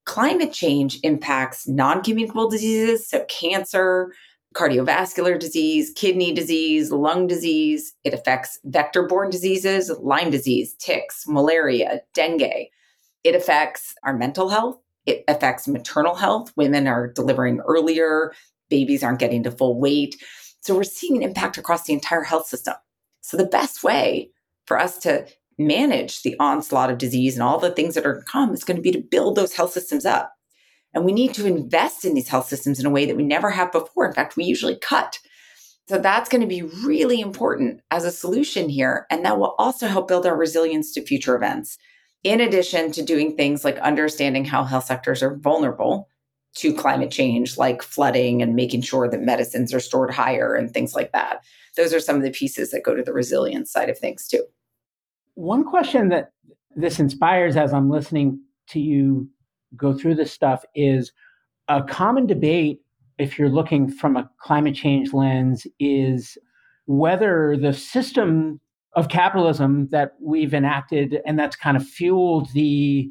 Climate 0.06 0.52
change 0.52 0.98
impacts 1.04 1.68
non 1.68 2.02
communicable 2.04 2.50
diseases, 2.50 3.08
so 3.08 3.24
cancer, 3.26 4.14
cardiovascular 4.56 5.40
disease, 5.40 5.92
kidney 5.96 6.34
disease, 6.34 6.92
lung 6.92 7.28
disease. 7.28 7.94
It 8.04 8.14
affects 8.14 8.60
vector 8.66 9.04
borne 9.04 9.30
diseases, 9.30 9.92
Lyme 10.00 10.32
disease, 10.32 10.74
ticks, 10.80 11.26
malaria, 11.28 12.02
dengue. 12.14 12.68
It 13.24 13.36
affects 13.36 13.94
our 14.04 14.16
mental 14.16 14.50
health. 14.50 14.80
It 15.06 15.24
affects 15.28 15.68
maternal 15.68 16.16
health. 16.16 16.52
Women 16.56 16.88
are 16.88 17.08
delivering 17.08 17.60
earlier, 17.62 18.34
babies 18.70 19.04
aren't 19.04 19.20
getting 19.20 19.44
to 19.44 19.52
full 19.52 19.80
weight. 19.80 20.16
So 20.62 20.76
we're 20.76 20.84
seeing 20.84 21.18
an 21.18 21.24
impact 21.24 21.58
across 21.58 21.84
the 21.84 21.94
entire 21.94 22.24
health 22.24 22.48
system. 22.48 22.76
So 23.22 23.38
the 23.38 23.46
best 23.46 23.84
way 23.84 24.32
for 24.66 24.80
us 24.80 24.98
to 25.00 25.28
manage 25.58 26.22
the 26.22 26.36
onslaught 26.40 26.90
of 26.90 26.98
disease 26.98 27.36
and 27.36 27.44
all 27.44 27.60
the 27.60 27.72
things 27.72 27.96
that 27.96 28.06
are 28.06 28.20
to 28.20 28.26
come 28.26 28.54
is 28.54 28.64
going 28.64 28.78
to 28.78 28.82
be 28.82 28.92
to 28.92 29.00
build 29.02 29.36
those 29.36 29.54
health 29.54 29.72
systems 29.74 30.06
up. 30.06 30.34
And 30.94 31.06
we 31.06 31.12
need 31.12 31.34
to 31.36 31.46
invest 31.46 32.04
in 32.04 32.14
these 32.14 32.30
health 32.30 32.48
systems 32.48 32.80
in 32.80 32.86
a 32.86 32.90
way 32.90 33.06
that 33.06 33.16
we 33.16 33.24
never 33.24 33.52
have 33.52 33.72
before. 33.72 34.08
In 34.08 34.14
fact, 34.14 34.36
we 34.36 34.44
usually 34.44 34.78
cut. 34.78 35.20
So 35.88 35.98
that's 35.98 36.30
going 36.30 36.42
to 36.42 36.48
be 36.48 36.62
really 36.62 37.20
important 37.20 37.82
as 37.92 38.06
a 38.06 38.12
solution 38.12 38.70
here. 38.70 39.06
And 39.10 39.26
that 39.26 39.40
will 39.40 39.56
also 39.58 39.88
help 39.88 40.08
build 40.08 40.26
our 40.26 40.38
resilience 40.38 40.92
to 40.94 41.06
future 41.06 41.36
events. 41.36 41.78
In 42.24 42.42
addition 42.42 42.92
to 42.94 43.04
doing 43.04 43.36
things 43.36 43.64
like 43.64 43.78
understanding 43.80 44.46
how 44.46 44.64
health 44.64 44.86
sectors 44.86 45.24
are 45.24 45.38
vulnerable 45.38 46.10
to 46.56 46.74
climate 46.74 47.12
change, 47.12 47.58
like 47.58 47.82
flooding 47.82 48.42
and 48.42 48.56
making 48.56 48.82
sure 48.82 49.08
that 49.08 49.22
medicines 49.22 49.74
are 49.74 49.80
stored 49.80 50.12
higher 50.12 50.56
and 50.56 50.72
things 50.72 50.94
like 50.94 51.12
that. 51.12 51.44
Those 51.78 51.94
are 51.94 52.00
some 52.00 52.18
of 52.18 52.24
the 52.24 52.32
pieces 52.32 52.72
that 52.72 52.84
go 52.84 52.96
to 52.96 53.04
the 53.04 53.14
resilience 53.14 53.72
side 53.72 53.90
of 53.90 53.98
things, 53.98 54.28
too. 54.28 54.44
One 55.36 55.64
question 55.64 56.10
that 56.10 56.32
this 56.76 57.00
inspires 57.00 57.56
as 57.56 57.72
I'm 57.72 57.90
listening 57.90 58.42
to 58.70 58.80
you 58.80 59.30
go 59.76 59.94
through 59.94 60.16
this 60.16 60.32
stuff 60.32 60.64
is 60.76 61.12
a 61.68 61.84
common 61.84 62.26
debate 62.26 62.82
if 63.18 63.38
you're 63.38 63.50
looking 63.50 63.90
from 63.92 64.16
a 64.16 64.30
climate 64.40 64.76
change 64.76 65.14
lens 65.14 65.68
is 65.80 66.38
whether 66.86 67.58
the 67.58 67.74
system 67.74 68.60
of 68.94 69.10
capitalism 69.10 69.88
that 69.92 70.14
we've 70.22 70.54
enacted 70.54 71.20
and 71.26 71.38
that's 71.38 71.56
kind 71.56 71.78
of 71.78 71.86
fueled 71.86 72.52
the 72.54 73.10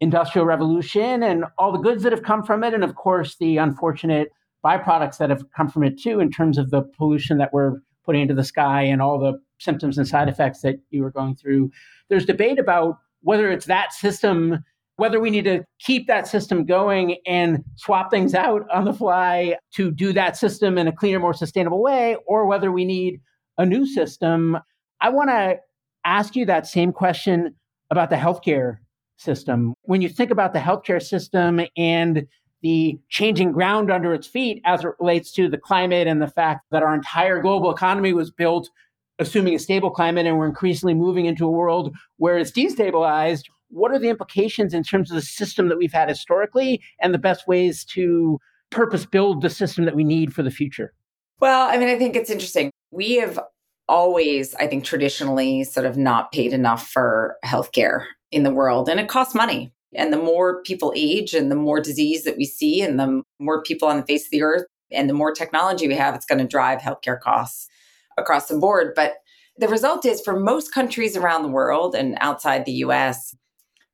industrial 0.00 0.46
revolution 0.46 1.22
and 1.22 1.44
all 1.58 1.70
the 1.70 1.78
goods 1.78 2.02
that 2.02 2.12
have 2.12 2.22
come 2.22 2.42
from 2.42 2.64
it 2.64 2.72
and 2.72 2.82
of 2.82 2.94
course 2.94 3.36
the 3.38 3.58
unfortunate 3.58 4.30
byproducts 4.64 5.18
that 5.18 5.30
have 5.30 5.44
come 5.54 5.68
from 5.68 5.82
it 5.82 6.00
too 6.00 6.20
in 6.20 6.30
terms 6.30 6.56
of 6.56 6.70
the 6.70 6.82
pollution 6.82 7.38
that 7.38 7.52
we're 7.52 7.80
putting 8.04 8.22
into 8.22 8.34
the 8.34 8.44
sky 8.44 8.82
and 8.82 9.02
all 9.02 9.18
the 9.18 9.38
symptoms 9.58 9.98
and 9.98 10.08
side 10.08 10.28
effects 10.28 10.60
that 10.62 10.76
you 10.90 11.02
were 11.02 11.10
going 11.10 11.36
through. 11.36 11.70
There's 12.08 12.26
debate 12.26 12.58
about 12.58 12.98
whether 13.20 13.50
it's 13.50 13.66
that 13.66 13.92
system 13.92 14.64
whether 14.96 15.20
we 15.20 15.30
need 15.30 15.44
to 15.44 15.64
keep 15.80 16.06
that 16.06 16.26
system 16.26 16.64
going 16.64 17.16
and 17.26 17.64
swap 17.76 18.10
things 18.10 18.34
out 18.34 18.62
on 18.70 18.84
the 18.84 18.92
fly 18.92 19.56
to 19.74 19.90
do 19.90 20.12
that 20.12 20.36
system 20.36 20.78
in 20.78 20.86
a 20.86 20.92
cleaner, 20.92 21.18
more 21.18 21.34
sustainable 21.34 21.82
way, 21.82 22.16
or 22.26 22.46
whether 22.46 22.70
we 22.70 22.84
need 22.84 23.20
a 23.58 23.66
new 23.66 23.86
system. 23.86 24.58
I 25.00 25.08
want 25.08 25.30
to 25.30 25.56
ask 26.04 26.36
you 26.36 26.44
that 26.46 26.66
same 26.66 26.92
question 26.92 27.54
about 27.90 28.10
the 28.10 28.16
healthcare 28.16 28.78
system. 29.16 29.74
When 29.82 30.02
you 30.02 30.08
think 30.08 30.30
about 30.30 30.52
the 30.52 30.58
healthcare 30.58 31.02
system 31.02 31.60
and 31.76 32.26
the 32.62 32.98
changing 33.08 33.52
ground 33.52 33.90
under 33.90 34.14
its 34.14 34.26
feet 34.26 34.62
as 34.64 34.84
it 34.84 34.90
relates 35.00 35.32
to 35.32 35.48
the 35.48 35.58
climate 35.58 36.06
and 36.06 36.22
the 36.22 36.28
fact 36.28 36.62
that 36.70 36.82
our 36.82 36.94
entire 36.94 37.40
global 37.40 37.70
economy 37.70 38.12
was 38.12 38.30
built 38.30 38.70
assuming 39.18 39.54
a 39.54 39.58
stable 39.58 39.90
climate 39.90 40.26
and 40.26 40.38
we're 40.38 40.46
increasingly 40.46 40.94
moving 40.94 41.26
into 41.26 41.46
a 41.46 41.50
world 41.50 41.94
where 42.16 42.38
it's 42.38 42.50
destabilized 42.50 43.44
what 43.72 43.90
are 43.90 43.98
the 43.98 44.10
implications 44.10 44.74
in 44.74 44.82
terms 44.82 45.10
of 45.10 45.14
the 45.14 45.22
system 45.22 45.68
that 45.68 45.78
we've 45.78 45.92
had 45.92 46.08
historically 46.08 46.82
and 47.00 47.12
the 47.12 47.18
best 47.18 47.48
ways 47.48 47.84
to 47.86 48.38
purpose 48.70 49.06
build 49.06 49.42
the 49.42 49.50
system 49.50 49.84
that 49.86 49.96
we 49.96 50.04
need 50.04 50.32
for 50.32 50.42
the 50.42 50.50
future? 50.50 50.92
Well, 51.40 51.68
I 51.68 51.76
mean, 51.78 51.88
I 51.88 51.98
think 51.98 52.14
it's 52.14 52.30
interesting. 52.30 52.70
We 52.90 53.16
have 53.16 53.40
always, 53.88 54.54
I 54.56 54.66
think, 54.66 54.84
traditionally 54.84 55.64
sort 55.64 55.86
of 55.86 55.96
not 55.96 56.32
paid 56.32 56.52
enough 56.52 56.88
for 56.88 57.36
healthcare 57.44 58.04
in 58.30 58.42
the 58.42 58.52
world, 58.52 58.88
and 58.88 59.00
it 59.00 59.08
costs 59.08 59.34
money. 59.34 59.72
And 59.94 60.12
the 60.12 60.18
more 60.18 60.62
people 60.62 60.92
age 60.96 61.34
and 61.34 61.50
the 61.50 61.56
more 61.56 61.80
disease 61.80 62.24
that 62.24 62.36
we 62.36 62.44
see, 62.44 62.80
and 62.80 62.98
the 62.98 63.22
more 63.38 63.62
people 63.62 63.88
on 63.88 63.98
the 63.98 64.06
face 64.06 64.26
of 64.26 64.30
the 64.30 64.42
earth, 64.42 64.64
and 64.90 65.08
the 65.08 65.14
more 65.14 65.32
technology 65.32 65.88
we 65.88 65.94
have, 65.96 66.14
it's 66.14 66.26
going 66.26 66.38
to 66.38 66.46
drive 66.46 66.80
healthcare 66.80 67.18
costs 67.18 67.68
across 68.16 68.46
the 68.46 68.58
board. 68.58 68.92
But 68.94 69.14
the 69.58 69.68
result 69.68 70.06
is 70.06 70.20
for 70.20 70.38
most 70.38 70.72
countries 70.72 71.16
around 71.16 71.42
the 71.42 71.48
world 71.48 71.94
and 71.94 72.16
outside 72.20 72.64
the 72.64 72.72
US, 72.72 73.34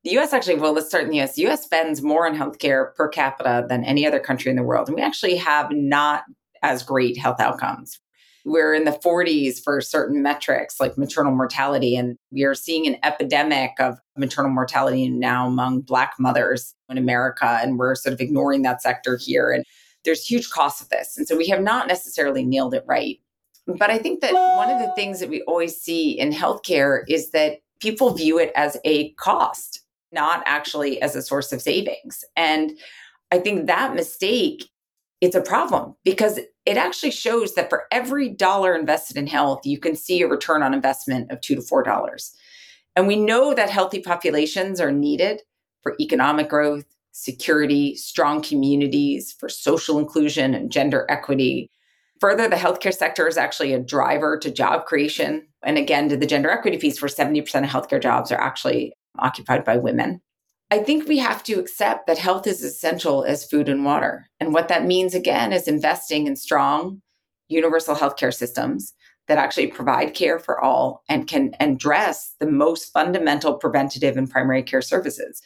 the 0.09 0.19
US 0.19 0.33
actually, 0.33 0.57
well, 0.57 0.73
let's 0.73 0.89
start 0.89 1.05
in 1.05 1.11
the 1.11 1.21
US. 1.21 1.35
The 1.35 1.47
US 1.49 1.65
spends 1.65 2.03
more 2.03 2.27
on 2.27 2.37
healthcare 2.37 2.95
per 2.95 3.09
capita 3.09 3.67
than 3.69 3.85
any 3.85 4.07
other 4.07 4.19
country 4.19 4.51
in 4.51 4.57
the 4.57 4.63
world. 4.63 4.89
And 4.89 4.97
we 4.97 5.03
actually 5.03 5.37
have 5.37 5.71
not 5.71 6.25
as 6.63 6.83
great 6.83 7.19
health 7.19 7.41
outcomes. 7.41 8.01
We're 8.45 8.73
in 8.73 8.85
the 8.85 8.93
40s 8.93 9.63
for 9.63 9.81
certain 9.83 10.23
metrics 10.23 10.81
like 10.81 10.97
maternal 10.97 11.35
mortality. 11.35 11.95
And 11.97 12.17
we 12.31 12.45
are 12.45 12.55
seeing 12.55 12.87
an 12.87 12.97
epidemic 13.03 13.73
of 13.79 13.99
maternal 14.17 14.51
mortality 14.51 15.11
now 15.11 15.47
among 15.47 15.83
Black 15.83 16.15
mothers 16.19 16.75
in 16.89 16.97
America. 16.97 17.59
And 17.63 17.79
we're 17.79 17.95
sort 17.95 18.15
of 18.15 18.21
ignoring 18.21 18.63
that 18.63 18.81
sector 18.81 19.19
here. 19.21 19.51
And 19.51 19.65
there's 20.05 20.25
huge 20.25 20.49
costs 20.49 20.81
of 20.81 20.89
this. 20.89 21.19
And 21.19 21.29
so 21.29 21.37
we 21.37 21.49
have 21.49 21.61
not 21.61 21.87
necessarily 21.87 22.45
nailed 22.45 22.73
it 22.73 22.85
right. 22.87 23.19
But 23.67 23.91
I 23.91 23.99
think 23.99 24.23
that 24.23 24.33
one 24.33 24.71
of 24.71 24.79
the 24.79 24.91
things 24.95 25.21
that 25.21 25.29
we 25.29 25.43
always 25.43 25.79
see 25.79 26.19
in 26.19 26.33
healthcare 26.33 27.03
is 27.07 27.33
that 27.33 27.59
people 27.81 28.15
view 28.15 28.39
it 28.39 28.51
as 28.55 28.79
a 28.87 29.13
cost 29.15 29.85
not 30.13 30.43
actually 30.47 31.01
as 31.03 31.15
a 31.15 31.23
source 31.23 31.53
of 31.53 31.63
savings. 31.63 32.25
And 32.37 32.73
I 33.31 33.39
think 33.39 33.67
that 33.67 33.95
mistake 33.95 34.71
it's 35.21 35.35
a 35.35 35.41
problem 35.41 35.97
because 36.05 36.39
it 36.65 36.77
actually 36.77 37.11
shows 37.11 37.55
that 37.55 37.69
for 37.69 37.87
every 37.91 38.29
dollar 38.29 38.77
invested 38.77 39.17
in 39.17 39.27
health, 39.27 39.67
you 39.67 39.79
can 39.79 39.97
see 39.97 40.23
a 40.23 40.29
return 40.29 40.63
on 40.63 40.75
investment 40.75 41.31
of 41.33 41.41
2 41.41 41.57
to 41.57 41.63
4 41.63 41.83
dollars. 41.83 42.33
And 42.95 43.07
we 43.07 43.17
know 43.17 43.55
that 43.55 43.71
healthy 43.71 44.01
populations 44.01 44.81
are 44.81 44.93
needed 44.93 45.43
for 45.83 45.97
economic 46.01 46.49
growth, 46.49 46.85
security, 47.13 47.95
strong 47.97 48.43
communities, 48.43 49.35
for 49.39 49.49
social 49.49 49.99
inclusion 49.99 50.55
and 50.55 50.71
gender 50.71 51.07
equity. 51.09 51.71
Further, 52.21 52.49
the 52.49 52.57
healthcare 52.57 52.95
sector 52.95 53.29
is 53.29 53.37
actually 53.37 53.73
a 53.73 53.79
driver 53.79 54.37
to 54.39 54.51
job 54.51 54.87
creation. 54.87 55.47
And 55.65 55.79
again, 55.79 56.09
to 56.09 56.17
the 56.17 56.27
gender 56.27 56.51
equity 56.51 56.79
piece, 56.79 57.01
where 57.01 57.09
70% 57.09 57.39
of 57.63 57.71
healthcare 57.71 58.03
jobs 58.03 58.33
are 58.33 58.41
actually 58.41 58.93
occupied 59.19 59.65
by 59.65 59.77
women. 59.77 60.21
I 60.71 60.79
think 60.81 61.09
we 61.09 61.19
have 61.19 61.43
to 61.45 61.55
accept 61.55 62.07
that 62.07 62.19
health 62.19 62.47
is 62.47 62.63
essential 62.63 63.25
as 63.25 63.47
food 63.47 63.69
and 63.69 63.85
water. 63.85 64.29
And 64.39 64.53
what 64.53 64.69
that 64.69 64.85
means, 64.85 65.15
again, 65.15 65.53
is 65.53 65.67
investing 65.67 66.27
in 66.27 66.37
strong 66.37 67.01
universal 67.49 67.95
healthcare 67.95 68.35
systems 68.35 68.93
that 69.29 69.39
actually 69.39 69.69
provide 69.69 70.15
care 70.15 70.39
for 70.39 70.63
all 70.63 71.03
and 71.09 71.27
can 71.27 71.53
address 71.61 72.35
the 72.41 72.51
most 72.51 72.93
fundamental 72.93 73.55
preventative 73.55 74.17
and 74.17 74.31
primary 74.31 74.63
care 74.63 74.83
services. 74.83 75.41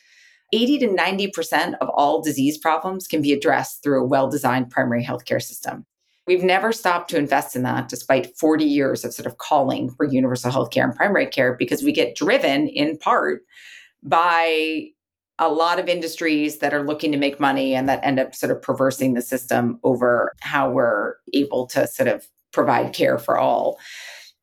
80 0.52 0.78
to 0.80 0.88
90% 0.88 1.74
of 1.80 1.88
all 1.90 2.20
disease 2.20 2.58
problems 2.58 3.06
can 3.06 3.22
be 3.22 3.32
addressed 3.32 3.82
through 3.82 4.02
a 4.02 4.06
well 4.06 4.28
designed 4.28 4.70
primary 4.70 5.04
healthcare 5.04 5.42
system. 5.42 5.86
We've 6.26 6.44
never 6.44 6.72
stopped 6.72 7.10
to 7.10 7.18
invest 7.18 7.56
in 7.56 7.62
that 7.62 7.88
despite 7.88 8.36
40 8.36 8.64
years 8.64 9.04
of 9.04 9.12
sort 9.12 9.26
of 9.26 9.38
calling 9.38 9.90
for 9.90 10.06
universal 10.06 10.52
health 10.52 10.70
care 10.70 10.84
and 10.84 10.94
primary 10.94 11.26
care 11.26 11.54
because 11.54 11.82
we 11.82 11.92
get 11.92 12.14
driven 12.14 12.68
in 12.68 12.96
part 12.98 13.42
by 14.02 14.86
a 15.38 15.48
lot 15.48 15.80
of 15.80 15.88
industries 15.88 16.58
that 16.58 16.72
are 16.72 16.84
looking 16.84 17.10
to 17.10 17.18
make 17.18 17.40
money 17.40 17.74
and 17.74 17.88
that 17.88 18.04
end 18.04 18.20
up 18.20 18.34
sort 18.34 18.52
of 18.52 18.62
perversing 18.62 19.14
the 19.14 19.22
system 19.22 19.80
over 19.82 20.32
how 20.40 20.70
we're 20.70 21.14
able 21.32 21.66
to 21.66 21.86
sort 21.88 22.08
of 22.08 22.28
provide 22.52 22.92
care 22.92 23.18
for 23.18 23.38
all. 23.38 23.78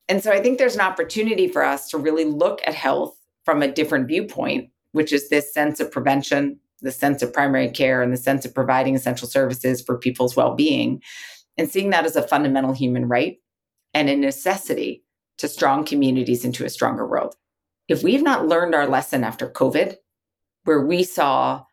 And 0.10 0.22
so 0.24 0.32
I 0.32 0.42
think 0.42 0.58
there's 0.58 0.76
an 0.76 0.82
opportunity 0.82 1.48
for 1.48 1.64
us 1.64 1.88
to 1.90 1.98
really 1.98 2.26
look 2.26 2.62
at 2.66 2.74
health 2.74 3.16
from 3.46 3.62
a 3.62 3.72
different 3.72 4.08
viewpoint, 4.08 4.70
which 4.92 5.14
is 5.14 5.30
this 5.30 5.54
sense 5.54 5.80
of 5.80 5.92
prevention, 5.92 6.60
the 6.82 6.92
sense 6.92 7.22
of 7.22 7.32
primary 7.32 7.70
care, 7.70 8.02
and 8.02 8.12
the 8.12 8.18
sense 8.18 8.44
of 8.44 8.54
providing 8.54 8.96
essential 8.96 9.28
services 9.28 9.82
for 9.82 9.98
people's 9.98 10.36
well 10.36 10.56
being, 10.56 11.02
and 11.60 11.70
seeing 11.70 11.90
that 11.90 12.06
as 12.06 12.16
a 12.16 12.28
fundamental 12.28 12.74
human 12.74 13.10
right 13.10 13.38
and 13.94 14.10
a 14.10 14.16
necessity 14.16 15.04
to 15.38 15.50
strong 15.50 15.84
communities 15.84 16.46
into 16.46 16.64
a 16.64 16.70
stronger 16.70 17.06
world. 17.06 17.36
If 17.90 18.02
we've 18.02 18.24
not 18.24 18.48
learned 18.48 18.74
our 18.74 18.88
lesson 18.88 19.26
after 19.26 19.50
COVID, 19.50 19.98
where 20.64 20.86
we 20.86 21.04
saw, 21.04 21.64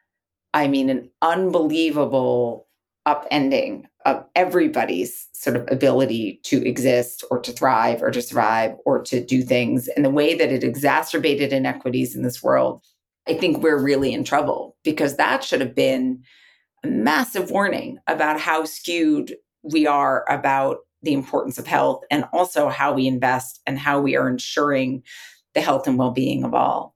I 0.52 0.66
mean, 0.66 0.90
an 0.90 1.10
unbelievable 1.22 2.66
upending 3.06 3.84
of 4.04 4.24
everybody's 4.34 5.28
sort 5.32 5.54
of 5.54 5.68
ability 5.70 6.40
to 6.44 6.66
exist 6.66 7.22
or 7.30 7.38
to 7.40 7.52
thrive 7.52 8.02
or 8.02 8.10
to 8.10 8.20
survive 8.20 8.74
or 8.84 9.02
to 9.02 9.24
do 9.24 9.42
things 9.42 9.86
and 9.88 10.04
the 10.04 10.10
way 10.10 10.34
that 10.34 10.50
it 10.50 10.64
exacerbated 10.64 11.52
inequities 11.52 12.16
in 12.16 12.22
this 12.22 12.42
world, 12.42 12.82
I 13.28 13.34
think 13.34 13.58
we're 13.58 13.82
really 13.82 14.12
in 14.12 14.24
trouble 14.24 14.76
because 14.82 15.16
that 15.16 15.44
should 15.44 15.60
have 15.60 15.76
been 15.76 16.24
a 16.82 16.88
massive 16.88 17.52
warning 17.52 17.98
about 18.08 18.40
how 18.40 18.64
skewed 18.64 19.36
we 19.70 19.86
are 19.86 20.24
about 20.28 20.78
the 21.02 21.12
importance 21.12 21.58
of 21.58 21.66
health 21.66 22.02
and 22.10 22.24
also 22.32 22.68
how 22.68 22.92
we 22.92 23.06
invest 23.06 23.60
and 23.66 23.78
how 23.78 24.00
we 24.00 24.16
are 24.16 24.28
ensuring 24.28 25.02
the 25.54 25.60
health 25.60 25.86
and 25.86 25.98
well 25.98 26.10
being 26.10 26.44
of 26.44 26.54
all. 26.54 26.94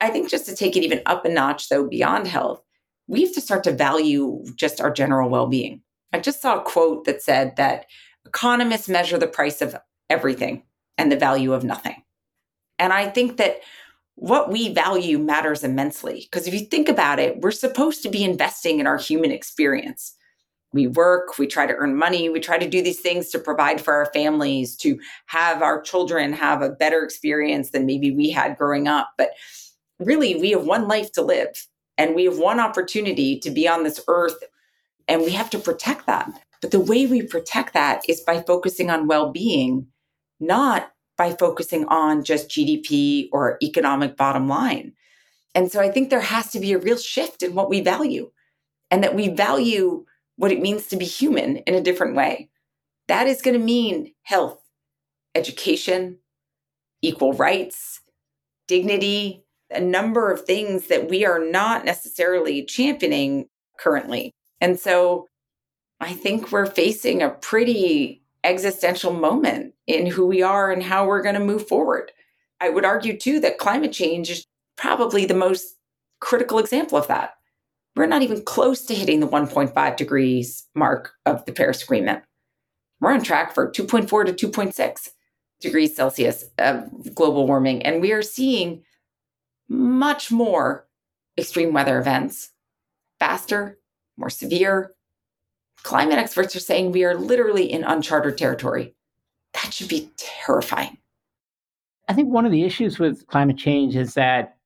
I 0.00 0.10
think 0.10 0.30
just 0.30 0.46
to 0.46 0.56
take 0.56 0.76
it 0.76 0.82
even 0.82 1.02
up 1.06 1.24
a 1.24 1.28
notch, 1.28 1.68
though, 1.68 1.86
beyond 1.86 2.26
health, 2.26 2.62
we 3.06 3.22
have 3.22 3.34
to 3.34 3.40
start 3.40 3.64
to 3.64 3.72
value 3.72 4.42
just 4.54 4.80
our 4.80 4.90
general 4.90 5.28
well 5.28 5.46
being. 5.46 5.82
I 6.12 6.20
just 6.20 6.40
saw 6.40 6.58
a 6.58 6.62
quote 6.62 7.04
that 7.04 7.22
said 7.22 7.56
that 7.56 7.86
economists 8.26 8.88
measure 8.88 9.18
the 9.18 9.26
price 9.26 9.60
of 9.60 9.76
everything 10.08 10.62
and 10.96 11.10
the 11.10 11.16
value 11.16 11.52
of 11.52 11.64
nothing. 11.64 12.02
And 12.78 12.92
I 12.92 13.08
think 13.08 13.36
that 13.36 13.60
what 14.14 14.50
we 14.50 14.72
value 14.72 15.18
matters 15.18 15.64
immensely 15.64 16.28
because 16.30 16.46
if 16.46 16.54
you 16.54 16.60
think 16.60 16.88
about 16.88 17.18
it, 17.18 17.40
we're 17.40 17.50
supposed 17.50 18.02
to 18.02 18.10
be 18.10 18.24
investing 18.24 18.80
in 18.80 18.86
our 18.86 18.98
human 18.98 19.30
experience. 19.30 20.14
We 20.72 20.86
work, 20.86 21.38
we 21.38 21.46
try 21.46 21.66
to 21.66 21.74
earn 21.74 21.96
money, 21.96 22.28
we 22.28 22.38
try 22.40 22.58
to 22.58 22.68
do 22.68 22.80
these 22.80 23.00
things 23.00 23.30
to 23.30 23.38
provide 23.38 23.80
for 23.80 23.94
our 23.94 24.06
families, 24.12 24.76
to 24.76 24.98
have 25.26 25.62
our 25.62 25.80
children 25.82 26.32
have 26.32 26.62
a 26.62 26.70
better 26.70 27.02
experience 27.02 27.70
than 27.70 27.86
maybe 27.86 28.12
we 28.12 28.30
had 28.30 28.56
growing 28.56 28.86
up. 28.86 29.10
But 29.18 29.30
really, 29.98 30.36
we 30.36 30.50
have 30.52 30.64
one 30.64 30.86
life 30.86 31.10
to 31.12 31.22
live 31.22 31.66
and 31.98 32.14
we 32.14 32.24
have 32.24 32.38
one 32.38 32.60
opportunity 32.60 33.38
to 33.40 33.50
be 33.50 33.68
on 33.68 33.82
this 33.82 34.00
earth 34.06 34.42
and 35.08 35.22
we 35.22 35.30
have 35.32 35.50
to 35.50 35.58
protect 35.58 36.06
that. 36.06 36.30
But 36.62 36.70
the 36.70 36.80
way 36.80 37.06
we 37.06 37.22
protect 37.22 37.74
that 37.74 38.02
is 38.08 38.20
by 38.20 38.40
focusing 38.40 38.90
on 38.90 39.08
well 39.08 39.32
being, 39.32 39.88
not 40.38 40.92
by 41.16 41.34
focusing 41.34 41.84
on 41.86 42.22
just 42.22 42.48
GDP 42.48 43.28
or 43.32 43.58
economic 43.62 44.16
bottom 44.16 44.48
line. 44.48 44.92
And 45.54 45.70
so 45.70 45.80
I 45.80 45.90
think 45.90 46.10
there 46.10 46.20
has 46.20 46.50
to 46.52 46.60
be 46.60 46.72
a 46.72 46.78
real 46.78 46.96
shift 46.96 47.42
in 47.42 47.54
what 47.54 47.68
we 47.68 47.80
value 47.80 48.30
and 48.90 49.02
that 49.02 49.14
we 49.14 49.28
value 49.28 50.06
what 50.40 50.50
it 50.50 50.62
means 50.62 50.86
to 50.86 50.96
be 50.96 51.04
human 51.04 51.58
in 51.58 51.74
a 51.74 51.82
different 51.82 52.16
way. 52.16 52.48
That 53.08 53.26
is 53.26 53.42
going 53.42 53.58
to 53.58 53.62
mean 53.62 54.14
health, 54.22 54.58
education, 55.34 56.16
equal 57.02 57.34
rights, 57.34 58.00
dignity, 58.66 59.44
a 59.70 59.82
number 59.82 60.32
of 60.32 60.46
things 60.46 60.86
that 60.86 61.10
we 61.10 61.26
are 61.26 61.44
not 61.44 61.84
necessarily 61.84 62.64
championing 62.64 63.50
currently. 63.78 64.32
And 64.62 64.80
so 64.80 65.26
I 66.00 66.14
think 66.14 66.50
we're 66.50 66.64
facing 66.64 67.20
a 67.20 67.28
pretty 67.28 68.22
existential 68.42 69.12
moment 69.12 69.74
in 69.86 70.06
who 70.06 70.26
we 70.26 70.40
are 70.40 70.72
and 70.72 70.82
how 70.82 71.06
we're 71.06 71.20
going 71.20 71.34
to 71.34 71.44
move 71.44 71.68
forward. 71.68 72.12
I 72.62 72.70
would 72.70 72.86
argue 72.86 73.18
too 73.18 73.40
that 73.40 73.58
climate 73.58 73.92
change 73.92 74.30
is 74.30 74.46
probably 74.78 75.26
the 75.26 75.34
most 75.34 75.76
critical 76.18 76.58
example 76.58 76.96
of 76.96 77.08
that. 77.08 77.34
We're 77.96 78.06
not 78.06 78.22
even 78.22 78.42
close 78.42 78.82
to 78.86 78.94
hitting 78.94 79.20
the 79.20 79.28
1.5 79.28 79.96
degrees 79.96 80.66
mark 80.74 81.12
of 81.26 81.44
the 81.44 81.52
Paris 81.52 81.82
Agreement. 81.82 82.22
We're 83.00 83.12
on 83.12 83.22
track 83.22 83.54
for 83.54 83.70
2.4 83.70 84.36
to 84.36 84.48
2.6 84.48 85.08
degrees 85.60 85.96
Celsius 85.96 86.44
of 86.58 87.14
global 87.14 87.46
warming. 87.46 87.82
And 87.82 88.00
we 88.00 88.12
are 88.12 88.22
seeing 88.22 88.82
much 89.68 90.30
more 90.30 90.86
extreme 91.38 91.72
weather 91.72 91.98
events 91.98 92.50
faster, 93.18 93.78
more 94.16 94.30
severe. 94.30 94.94
Climate 95.82 96.18
experts 96.18 96.54
are 96.56 96.60
saying 96.60 96.92
we 96.92 97.04
are 97.04 97.14
literally 97.14 97.70
in 97.70 97.84
uncharted 97.84 98.36
territory. 98.36 98.94
That 99.54 99.72
should 99.72 99.88
be 99.88 100.10
terrifying. 100.16 100.98
I 102.08 102.12
think 102.12 102.28
one 102.28 102.44
of 102.44 102.52
the 102.52 102.64
issues 102.64 102.98
with 102.98 103.26
climate 103.28 103.56
change 103.56 103.96
is 103.96 104.14
that 104.14 104.56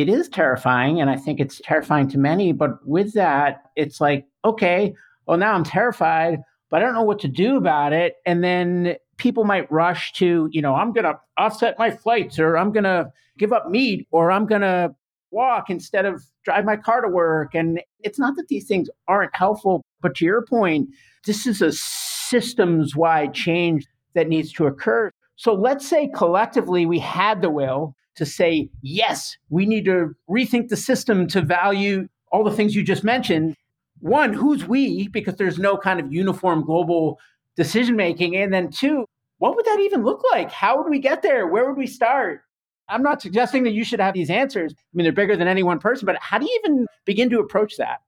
it 0.00 0.08
is 0.08 0.28
terrifying, 0.28 1.00
and 1.00 1.10
I 1.10 1.16
think 1.16 1.40
it's 1.40 1.60
terrifying 1.64 2.08
to 2.08 2.18
many. 2.18 2.52
But 2.52 2.86
with 2.86 3.12
that, 3.14 3.62
it's 3.76 4.00
like, 4.00 4.26
okay, 4.44 4.94
well, 5.26 5.38
now 5.38 5.54
I'm 5.54 5.64
terrified, 5.64 6.40
but 6.70 6.82
I 6.82 6.84
don't 6.84 6.94
know 6.94 7.02
what 7.02 7.20
to 7.20 7.28
do 7.28 7.56
about 7.56 7.92
it. 7.92 8.16
And 8.26 8.42
then 8.42 8.96
people 9.16 9.44
might 9.44 9.70
rush 9.70 10.12
to, 10.14 10.48
you 10.50 10.62
know, 10.62 10.74
I'm 10.74 10.92
going 10.92 11.04
to 11.04 11.18
offset 11.36 11.78
my 11.78 11.90
flights 11.90 12.38
or 12.38 12.56
I'm 12.56 12.72
going 12.72 12.84
to 12.84 13.10
give 13.38 13.52
up 13.52 13.68
meat 13.68 14.08
or 14.10 14.30
I'm 14.30 14.46
going 14.46 14.62
to 14.62 14.94
walk 15.30 15.70
instead 15.70 16.06
of 16.06 16.24
drive 16.44 16.64
my 16.64 16.76
car 16.76 17.00
to 17.02 17.08
work. 17.08 17.54
And 17.54 17.80
it's 18.00 18.18
not 18.18 18.34
that 18.36 18.48
these 18.48 18.66
things 18.66 18.88
aren't 19.08 19.36
helpful, 19.36 19.82
but 20.00 20.14
to 20.16 20.24
your 20.24 20.44
point, 20.44 20.88
this 21.26 21.46
is 21.46 21.60
a 21.60 21.72
systems 21.72 22.96
wide 22.96 23.34
change 23.34 23.86
that 24.14 24.28
needs 24.28 24.52
to 24.54 24.66
occur. 24.66 25.10
So 25.36 25.54
let's 25.54 25.86
say 25.86 26.08
collectively 26.14 26.86
we 26.86 26.98
had 26.98 27.42
the 27.42 27.50
will 27.50 27.94
to 28.20 28.26
say, 28.26 28.68
yes, 28.82 29.36
we 29.48 29.66
need 29.66 29.86
to 29.86 30.14
rethink 30.28 30.68
the 30.68 30.76
system 30.76 31.26
to 31.28 31.40
value 31.40 32.06
all 32.30 32.44
the 32.44 32.52
things 32.52 32.76
you 32.76 32.84
just 32.84 33.02
mentioned. 33.02 33.56
One, 34.00 34.34
who's 34.34 34.66
we? 34.66 35.08
Because 35.08 35.36
there's 35.36 35.58
no 35.58 35.78
kind 35.78 35.98
of 35.98 36.12
uniform 36.12 36.62
global 36.62 37.18
decision 37.56 37.96
making. 37.96 38.36
And 38.36 38.52
then 38.52 38.70
two, 38.70 39.06
what 39.38 39.56
would 39.56 39.64
that 39.64 39.80
even 39.80 40.04
look 40.04 40.22
like? 40.32 40.52
How 40.52 40.76
would 40.76 40.90
we 40.90 40.98
get 40.98 41.22
there? 41.22 41.46
Where 41.46 41.66
would 41.66 41.78
we 41.78 41.86
start? 41.86 42.42
I'm 42.90 43.02
not 43.02 43.22
suggesting 43.22 43.62
that 43.64 43.72
you 43.72 43.84
should 43.84 44.00
have 44.00 44.12
these 44.12 44.28
answers. 44.28 44.74
I 44.76 44.76
mean, 44.92 45.04
they're 45.04 45.12
bigger 45.12 45.36
than 45.36 45.48
any 45.48 45.62
one 45.62 45.78
person, 45.78 46.04
but 46.04 46.18
how 46.20 46.38
do 46.38 46.44
you 46.44 46.60
even 46.62 46.86
begin 47.06 47.30
to 47.30 47.40
approach 47.40 47.78
that? 47.78 48.00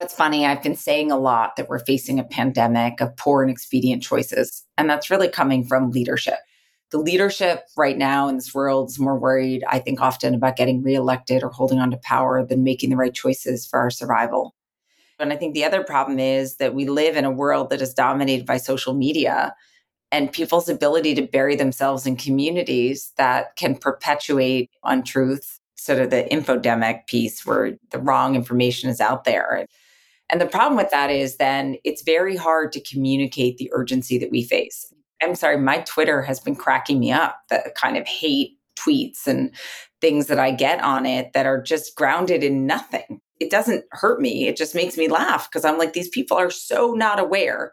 It's 0.00 0.14
funny. 0.14 0.46
I've 0.46 0.62
been 0.62 0.76
saying 0.76 1.10
a 1.10 1.18
lot 1.18 1.56
that 1.56 1.68
we're 1.68 1.80
facing 1.80 2.18
a 2.18 2.24
pandemic 2.24 3.02
of 3.02 3.14
poor 3.16 3.42
and 3.42 3.50
expedient 3.50 4.02
choices. 4.02 4.64
And 4.78 4.88
that's 4.88 5.10
really 5.10 5.28
coming 5.28 5.64
from 5.64 5.90
leadership. 5.90 6.38
The 6.90 6.98
leadership 6.98 7.64
right 7.76 7.98
now 7.98 8.28
in 8.28 8.36
this 8.36 8.54
world 8.54 8.88
is 8.88 8.98
more 8.98 9.18
worried, 9.18 9.62
I 9.68 9.78
think, 9.78 10.00
often 10.00 10.34
about 10.34 10.56
getting 10.56 10.82
reelected 10.82 11.42
or 11.42 11.50
holding 11.50 11.78
on 11.78 11.90
to 11.90 11.98
power 11.98 12.44
than 12.44 12.64
making 12.64 12.90
the 12.90 12.96
right 12.96 13.12
choices 13.12 13.66
for 13.66 13.78
our 13.78 13.90
survival. 13.90 14.54
And 15.18 15.32
I 15.32 15.36
think 15.36 15.54
the 15.54 15.64
other 15.64 15.82
problem 15.82 16.18
is 16.18 16.56
that 16.56 16.74
we 16.74 16.86
live 16.86 17.16
in 17.16 17.24
a 17.24 17.30
world 17.30 17.70
that 17.70 17.82
is 17.82 17.92
dominated 17.92 18.46
by 18.46 18.56
social 18.56 18.94
media 18.94 19.54
and 20.10 20.32
people's 20.32 20.68
ability 20.68 21.14
to 21.16 21.22
bury 21.22 21.56
themselves 21.56 22.06
in 22.06 22.16
communities 22.16 23.12
that 23.18 23.56
can 23.56 23.76
perpetuate 23.76 24.70
untruth, 24.84 25.60
sort 25.74 25.98
of 25.98 26.10
the 26.10 26.26
infodemic 26.30 27.06
piece 27.06 27.44
where 27.44 27.76
the 27.90 27.98
wrong 27.98 28.34
information 28.34 28.88
is 28.88 29.00
out 29.00 29.24
there. 29.24 29.66
And 30.30 30.40
the 30.40 30.46
problem 30.46 30.76
with 30.76 30.90
that 30.90 31.10
is 31.10 31.36
then 31.36 31.76
it's 31.84 32.02
very 32.02 32.36
hard 32.36 32.72
to 32.72 32.80
communicate 32.80 33.58
the 33.58 33.70
urgency 33.72 34.18
that 34.18 34.30
we 34.30 34.42
face. 34.42 34.92
I'm 35.22 35.34
sorry, 35.34 35.58
my 35.58 35.80
Twitter 35.80 36.22
has 36.22 36.40
been 36.40 36.56
cracking 36.56 37.00
me 37.00 37.12
up, 37.12 37.38
the 37.48 37.72
kind 37.76 37.96
of 37.96 38.06
hate 38.06 38.58
tweets 38.76 39.26
and 39.26 39.54
things 40.00 40.26
that 40.28 40.38
I 40.38 40.52
get 40.52 40.80
on 40.82 41.06
it 41.06 41.32
that 41.32 41.46
are 41.46 41.60
just 41.60 41.96
grounded 41.96 42.44
in 42.44 42.66
nothing. 42.66 43.20
It 43.40 43.50
doesn't 43.50 43.84
hurt 43.92 44.20
me. 44.20 44.46
It 44.46 44.56
just 44.56 44.74
makes 44.74 44.96
me 44.96 45.08
laugh 45.08 45.48
because 45.48 45.64
I'm 45.64 45.78
like, 45.78 45.92
these 45.92 46.08
people 46.08 46.36
are 46.36 46.50
so 46.50 46.92
not 46.92 47.18
aware 47.18 47.72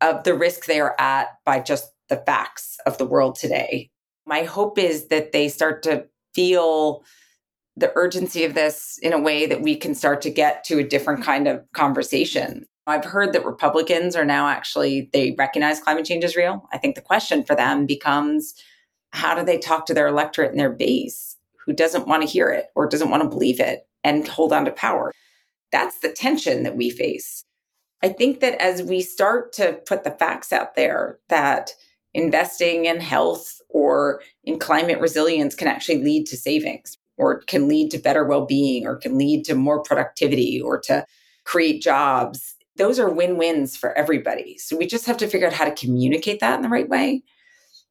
of 0.00 0.24
the 0.24 0.34
risk 0.34 0.66
they 0.66 0.80
are 0.80 0.94
at 0.98 1.28
by 1.44 1.60
just 1.60 1.90
the 2.08 2.16
facts 2.18 2.76
of 2.86 2.98
the 2.98 3.06
world 3.06 3.36
today. 3.36 3.90
My 4.26 4.42
hope 4.42 4.78
is 4.78 5.08
that 5.08 5.32
they 5.32 5.48
start 5.48 5.82
to 5.84 6.06
feel 6.34 7.04
the 7.76 7.92
urgency 7.94 8.44
of 8.44 8.54
this 8.54 8.98
in 9.02 9.12
a 9.12 9.20
way 9.20 9.46
that 9.46 9.62
we 9.62 9.76
can 9.76 9.94
start 9.94 10.22
to 10.22 10.30
get 10.30 10.64
to 10.64 10.78
a 10.78 10.84
different 10.84 11.22
kind 11.22 11.46
of 11.46 11.62
conversation. 11.72 12.66
I've 12.86 13.04
heard 13.04 13.32
that 13.32 13.44
Republicans 13.44 14.14
are 14.14 14.24
now 14.24 14.48
actually 14.48 15.10
they 15.12 15.34
recognize 15.36 15.80
climate 15.80 16.04
change 16.04 16.24
is 16.24 16.36
real. 16.36 16.68
I 16.72 16.78
think 16.78 16.94
the 16.94 17.00
question 17.00 17.44
for 17.44 17.56
them 17.56 17.86
becomes 17.86 18.54
how 19.10 19.34
do 19.34 19.44
they 19.44 19.58
talk 19.58 19.86
to 19.86 19.94
their 19.94 20.06
electorate 20.06 20.50
and 20.50 20.60
their 20.60 20.72
base 20.72 21.36
who 21.64 21.72
doesn't 21.72 22.06
want 22.06 22.22
to 22.22 22.28
hear 22.28 22.48
it 22.48 22.66
or 22.74 22.88
doesn't 22.88 23.10
want 23.10 23.22
to 23.22 23.28
believe 23.28 23.60
it 23.60 23.88
and 24.04 24.28
hold 24.28 24.52
on 24.52 24.64
to 24.66 24.70
power? 24.70 25.12
That's 25.72 25.98
the 26.00 26.12
tension 26.12 26.62
that 26.62 26.76
we 26.76 26.90
face. 26.90 27.44
I 28.02 28.10
think 28.10 28.40
that 28.40 28.60
as 28.60 28.82
we 28.82 29.00
start 29.00 29.52
to 29.54 29.80
put 29.86 30.04
the 30.04 30.10
facts 30.12 30.52
out 30.52 30.76
there 30.76 31.18
that 31.28 31.70
investing 32.14 32.84
in 32.84 33.00
health 33.00 33.60
or 33.68 34.22
in 34.44 34.58
climate 34.58 35.00
resilience 35.00 35.54
can 35.54 35.66
actually 35.66 36.02
lead 36.02 36.26
to 36.26 36.36
savings 36.36 36.98
or 37.16 37.40
can 37.42 37.68
lead 37.68 37.90
to 37.90 37.98
better 37.98 38.24
well-being 38.24 38.86
or 38.86 38.96
can 38.96 39.18
lead 39.18 39.44
to 39.46 39.54
more 39.54 39.82
productivity 39.82 40.60
or 40.60 40.78
to 40.78 41.04
create 41.44 41.82
jobs 41.82 42.55
those 42.76 42.98
are 42.98 43.10
win-wins 43.10 43.76
for 43.76 43.96
everybody 43.96 44.56
so 44.58 44.76
we 44.76 44.86
just 44.86 45.06
have 45.06 45.16
to 45.16 45.26
figure 45.26 45.46
out 45.46 45.52
how 45.52 45.64
to 45.64 45.74
communicate 45.74 46.40
that 46.40 46.56
in 46.56 46.62
the 46.62 46.68
right 46.68 46.88
way 46.88 47.22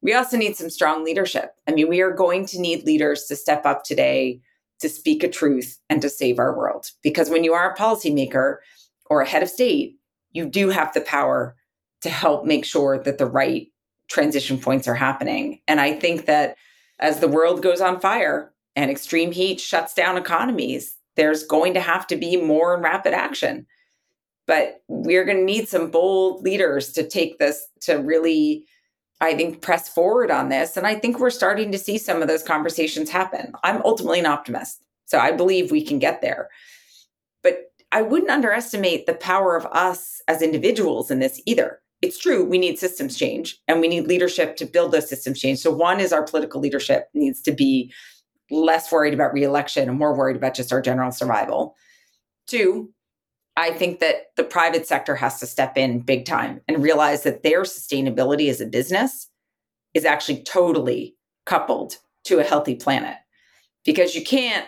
we 0.01 0.13
also 0.13 0.37
need 0.37 0.55
some 0.55 0.69
strong 0.69 1.03
leadership 1.03 1.55
i 1.67 1.71
mean 1.71 1.87
we 1.87 2.01
are 2.01 2.11
going 2.11 2.45
to 2.45 2.59
need 2.59 2.85
leaders 2.85 3.25
to 3.25 3.35
step 3.35 3.65
up 3.65 3.83
today 3.83 4.39
to 4.79 4.89
speak 4.89 5.23
a 5.23 5.29
truth 5.29 5.79
and 5.89 6.01
to 6.01 6.09
save 6.09 6.39
our 6.39 6.55
world 6.55 6.87
because 7.01 7.29
when 7.29 7.43
you 7.43 7.53
are 7.53 7.71
a 7.71 7.77
policymaker 7.77 8.57
or 9.05 9.21
a 9.21 9.27
head 9.27 9.43
of 9.43 9.49
state 9.49 9.97
you 10.31 10.45
do 10.45 10.69
have 10.69 10.93
the 10.93 11.01
power 11.01 11.55
to 12.01 12.09
help 12.09 12.45
make 12.45 12.65
sure 12.65 12.99
that 12.99 13.17
the 13.17 13.25
right 13.25 13.67
transition 14.07 14.59
points 14.59 14.87
are 14.87 14.95
happening. 14.95 15.59
And 15.67 15.81
I 15.81 15.93
think 15.93 16.25
that 16.25 16.55
as 16.99 17.19
the 17.19 17.27
world 17.27 17.63
goes 17.63 17.81
on 17.81 17.99
fire 17.99 18.53
and 18.75 18.91
extreme 18.91 19.31
heat 19.31 19.59
shuts 19.59 19.93
down 19.93 20.17
economies, 20.17 20.95
there's 21.15 21.43
going 21.43 21.73
to 21.73 21.79
have 21.79 22.05
to 22.07 22.15
be 22.15 22.37
more 22.37 22.79
rapid 22.79 23.13
action. 23.13 23.65
But 24.47 24.81
we're 24.87 25.25
going 25.25 25.37
to 25.37 25.43
need 25.43 25.67
some 25.67 25.89
bold 25.89 26.43
leaders 26.43 26.91
to 26.93 27.07
take 27.07 27.39
this 27.39 27.67
to 27.81 27.95
really, 27.95 28.65
I 29.21 29.33
think, 29.33 29.61
press 29.61 29.89
forward 29.89 30.29
on 30.29 30.49
this. 30.49 30.77
And 30.77 30.85
I 30.85 30.95
think 30.95 31.19
we're 31.19 31.31
starting 31.31 31.71
to 31.71 31.77
see 31.77 31.97
some 31.97 32.21
of 32.21 32.27
those 32.27 32.43
conversations 32.43 33.09
happen. 33.09 33.53
I'm 33.63 33.81
ultimately 33.83 34.19
an 34.19 34.27
optimist. 34.27 34.83
So 35.05 35.19
I 35.19 35.31
believe 35.31 35.71
we 35.71 35.83
can 35.83 35.99
get 35.99 36.21
there. 36.21 36.49
But 37.43 37.71
I 37.91 38.01
wouldn't 38.01 38.31
underestimate 38.31 39.05
the 39.05 39.15
power 39.15 39.55
of 39.55 39.65
us 39.67 40.21
as 40.27 40.41
individuals 40.41 41.09
in 41.09 41.19
this 41.19 41.41
either 41.45 41.79
it's 42.01 42.19
true 42.19 42.43
we 42.43 42.57
need 42.57 42.77
systems 42.77 43.17
change 43.17 43.57
and 43.67 43.79
we 43.79 43.87
need 43.87 44.07
leadership 44.07 44.55
to 44.57 44.65
build 44.65 44.91
those 44.91 45.09
systems 45.09 45.39
change 45.39 45.59
so 45.59 45.71
one 45.71 45.99
is 45.99 46.13
our 46.13 46.23
political 46.23 46.61
leadership 46.61 47.09
needs 47.13 47.41
to 47.41 47.51
be 47.51 47.91
less 48.51 48.91
worried 48.91 49.13
about 49.13 49.33
reelection 49.33 49.89
and 49.89 49.97
more 49.97 50.15
worried 50.15 50.35
about 50.35 50.53
just 50.53 50.71
our 50.71 50.81
general 50.81 51.11
survival 51.11 51.75
two 52.47 52.89
i 53.57 53.71
think 53.71 53.99
that 53.99 54.31
the 54.37 54.43
private 54.43 54.87
sector 54.87 55.15
has 55.15 55.39
to 55.39 55.45
step 55.45 55.77
in 55.77 55.99
big 55.99 56.25
time 56.25 56.61
and 56.67 56.83
realize 56.83 57.23
that 57.23 57.43
their 57.43 57.63
sustainability 57.63 58.49
as 58.49 58.61
a 58.61 58.65
business 58.65 59.29
is 59.95 60.05
actually 60.05 60.43
totally 60.43 61.15
coupled 61.45 61.97
to 62.25 62.39
a 62.39 62.43
healthy 62.43 62.75
planet. 62.75 63.15
Because 63.85 64.13
you 64.13 64.23
can't 64.23 64.67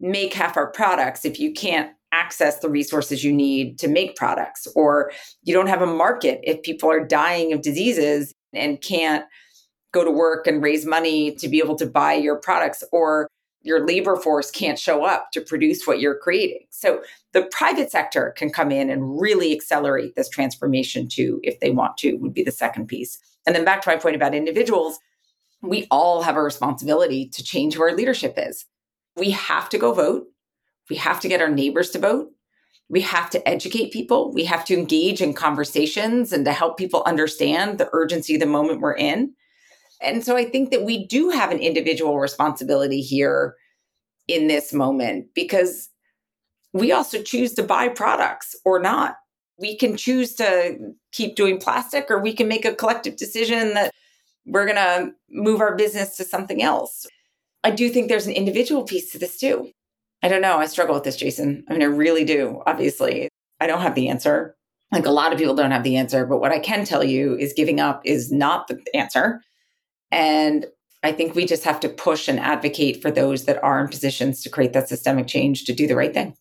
make 0.00 0.34
half 0.34 0.56
our 0.56 0.70
products 0.70 1.24
if 1.24 1.38
you 1.38 1.52
can't 1.52 1.92
access 2.12 2.58
the 2.58 2.68
resources 2.68 3.24
you 3.24 3.32
need 3.32 3.78
to 3.78 3.88
make 3.88 4.16
products, 4.16 4.66
or 4.74 5.10
you 5.42 5.54
don't 5.54 5.68
have 5.68 5.82
a 5.82 5.86
market 5.86 6.40
if 6.42 6.62
people 6.62 6.90
are 6.90 7.04
dying 7.04 7.52
of 7.52 7.62
diseases 7.62 8.32
and 8.52 8.80
can't 8.80 9.24
go 9.92 10.04
to 10.04 10.10
work 10.10 10.46
and 10.46 10.62
raise 10.62 10.84
money 10.84 11.34
to 11.36 11.48
be 11.48 11.58
able 11.58 11.76
to 11.76 11.86
buy 11.86 12.14
your 12.14 12.36
products, 12.36 12.82
or 12.92 13.28
your 13.64 13.84
labor 13.86 14.14
force 14.14 14.50
can't 14.50 14.78
show 14.78 15.04
up 15.04 15.32
to 15.32 15.40
produce 15.40 15.86
what 15.86 15.98
you're 15.98 16.18
creating. 16.18 16.66
So 16.70 17.02
the 17.32 17.48
private 17.50 17.90
sector 17.90 18.32
can 18.36 18.50
come 18.50 18.70
in 18.70 18.90
and 18.90 19.20
really 19.20 19.52
accelerate 19.52 20.14
this 20.14 20.28
transformation 20.28 21.08
too, 21.08 21.40
if 21.42 21.58
they 21.60 21.70
want 21.70 21.96
to, 21.98 22.14
would 22.16 22.34
be 22.34 22.44
the 22.44 22.52
second 22.52 22.86
piece. 22.86 23.18
And 23.46 23.56
then 23.56 23.64
back 23.64 23.82
to 23.82 23.88
my 23.88 23.96
point 23.96 24.16
about 24.16 24.34
individuals, 24.34 24.98
we 25.62 25.86
all 25.90 26.22
have 26.22 26.36
a 26.36 26.42
responsibility 26.42 27.26
to 27.30 27.42
change 27.42 27.74
who 27.74 27.82
our 27.82 27.94
leadership 27.94 28.34
is. 28.36 28.66
We 29.16 29.30
have 29.30 29.70
to 29.70 29.78
go 29.78 29.92
vote. 29.92 30.26
We 30.90 30.96
have 30.96 31.18
to 31.20 31.28
get 31.28 31.40
our 31.40 31.48
neighbors 31.48 31.90
to 31.90 31.98
vote. 31.98 32.30
We 32.90 33.00
have 33.00 33.30
to 33.30 33.48
educate 33.48 33.94
people. 33.94 34.30
We 34.30 34.44
have 34.44 34.66
to 34.66 34.74
engage 34.74 35.22
in 35.22 35.32
conversations 35.32 36.34
and 36.34 36.44
to 36.44 36.52
help 36.52 36.76
people 36.76 37.02
understand 37.06 37.78
the 37.78 37.88
urgency 37.94 38.34
of 38.34 38.40
the 38.40 38.46
moment 38.46 38.82
we're 38.82 38.92
in. 38.92 39.34
And 40.00 40.24
so 40.24 40.36
I 40.36 40.44
think 40.44 40.70
that 40.70 40.84
we 40.84 41.06
do 41.06 41.30
have 41.30 41.50
an 41.50 41.58
individual 41.58 42.18
responsibility 42.18 43.00
here 43.00 43.54
in 44.28 44.48
this 44.48 44.72
moment 44.72 45.26
because 45.34 45.88
we 46.72 46.92
also 46.92 47.22
choose 47.22 47.54
to 47.54 47.62
buy 47.62 47.88
products 47.88 48.54
or 48.64 48.80
not. 48.80 49.16
We 49.58 49.76
can 49.76 49.96
choose 49.96 50.34
to 50.34 50.76
keep 51.12 51.36
doing 51.36 51.58
plastic 51.58 52.10
or 52.10 52.18
we 52.18 52.32
can 52.32 52.48
make 52.48 52.64
a 52.64 52.74
collective 52.74 53.16
decision 53.16 53.74
that 53.74 53.92
we're 54.46 54.66
going 54.66 54.76
to 54.76 55.12
move 55.30 55.60
our 55.60 55.76
business 55.76 56.16
to 56.16 56.24
something 56.24 56.62
else. 56.62 57.06
I 57.62 57.70
do 57.70 57.88
think 57.88 58.08
there's 58.08 58.26
an 58.26 58.34
individual 58.34 58.82
piece 58.82 59.10
to 59.12 59.18
this 59.18 59.38
too. 59.38 59.70
I 60.22 60.28
don't 60.28 60.42
know. 60.42 60.56
I 60.56 60.66
struggle 60.66 60.94
with 60.94 61.04
this, 61.04 61.16
Jason. 61.16 61.64
I 61.68 61.72
mean, 61.72 61.82
I 61.82 61.86
really 61.86 62.24
do. 62.24 62.62
Obviously, 62.66 63.28
I 63.60 63.66
don't 63.66 63.80
have 63.80 63.94
the 63.94 64.08
answer. 64.08 64.56
Like 64.90 65.06
a 65.06 65.10
lot 65.10 65.32
of 65.32 65.38
people 65.38 65.54
don't 65.54 65.70
have 65.70 65.84
the 65.84 65.96
answer. 65.96 66.26
But 66.26 66.38
what 66.38 66.52
I 66.52 66.58
can 66.58 66.84
tell 66.84 67.04
you 67.04 67.36
is 67.36 67.52
giving 67.52 67.80
up 67.80 68.02
is 68.04 68.32
not 68.32 68.68
the 68.68 68.82
answer. 68.94 69.40
And 70.14 70.66
I 71.02 71.10
think 71.10 71.34
we 71.34 71.44
just 71.44 71.64
have 71.64 71.80
to 71.80 71.88
push 71.88 72.28
and 72.28 72.38
advocate 72.38 73.02
for 73.02 73.10
those 73.10 73.46
that 73.46 73.62
are 73.64 73.80
in 73.80 73.88
positions 73.88 74.42
to 74.42 74.48
create 74.48 74.72
that 74.72 74.88
systemic 74.88 75.26
change 75.26 75.64
to 75.64 75.72
do 75.74 75.88
the 75.88 75.96
right 75.96 76.14
thing. 76.14 76.36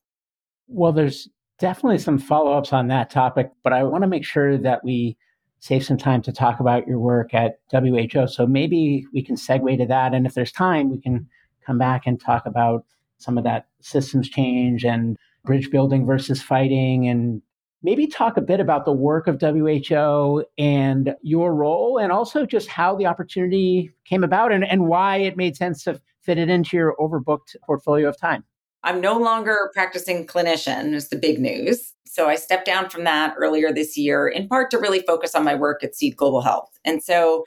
Well, 0.67 0.93
there's 0.93 1.27
definitely 1.59 1.97
some 1.97 2.19
follow 2.19 2.53
ups 2.53 2.71
on 2.71 2.88
that 2.89 3.09
topic, 3.09 3.49
but 3.63 3.73
I 3.73 3.83
want 3.83 4.03
to 4.03 4.07
make 4.07 4.25
sure 4.25 4.59
that 4.59 4.83
we 4.83 5.17
save 5.59 5.83
some 5.83 5.97
time 5.97 6.21
to 6.21 6.31
talk 6.31 6.59
about 6.59 6.88
your 6.88 6.99
work 6.99 7.33
at 7.33 7.59
WHO. 7.71 8.27
So 8.27 8.45
maybe 8.45 9.07
we 9.12 9.23
can 9.23 9.36
segue 9.36 9.77
to 9.79 9.88
that. 9.88 10.13
And 10.13 10.27
if 10.27 10.36
there's 10.36 10.51
time, 10.51 10.91
we 10.91 11.01
can 11.01 11.27
come 11.65 11.79
back 11.79 12.03
and 12.05 12.21
talk 12.21 12.45
about 12.45 12.86
some 13.17 13.39
of 13.39 13.43
that 13.45 13.67
systems 13.81 14.29
change 14.29 14.86
and 14.86 15.17
bridge 15.45 15.71
building 15.71 16.05
versus 16.05 16.41
fighting 16.43 17.07
and 17.07 17.41
maybe 17.83 18.07
talk 18.07 18.37
a 18.37 18.41
bit 18.41 18.59
about 18.59 18.85
the 18.85 18.93
work 18.93 19.27
of 19.27 19.39
WHO 19.39 20.45
and 20.57 21.15
your 21.21 21.53
role 21.53 21.97
and 21.97 22.11
also 22.11 22.45
just 22.45 22.69
how 22.69 22.95
the 22.95 23.05
opportunity 23.05 23.91
came 24.05 24.23
about 24.23 24.51
and, 24.51 24.63
and 24.63 24.87
why 24.87 25.17
it 25.17 25.35
made 25.35 25.55
sense 25.55 25.83
to 25.83 26.01
fit 26.21 26.37
it 26.37 26.49
into 26.49 26.77
your 26.77 26.95
overbooked 26.99 27.55
portfolio 27.65 28.07
of 28.07 28.17
time. 28.17 28.43
I'm 28.85 28.99
no 28.99 29.17
longer 29.17 29.71
practicing 29.73 30.25
clinician, 30.25 30.93
is 30.93 31.09
the 31.09 31.15
big 31.15 31.39
news. 31.39 31.93
So 32.05 32.27
I 32.27 32.35
stepped 32.35 32.65
down 32.65 32.89
from 32.89 33.05
that 33.05 33.33
earlier 33.37 33.71
this 33.73 33.97
year, 33.97 34.27
in 34.27 34.47
part 34.47 34.71
to 34.71 34.77
really 34.77 34.99
focus 34.99 35.35
on 35.35 35.43
my 35.43 35.55
work 35.55 35.83
at 35.83 35.95
Seed 35.95 36.17
Global 36.17 36.41
Health. 36.41 36.69
And 36.83 37.01
so 37.01 37.43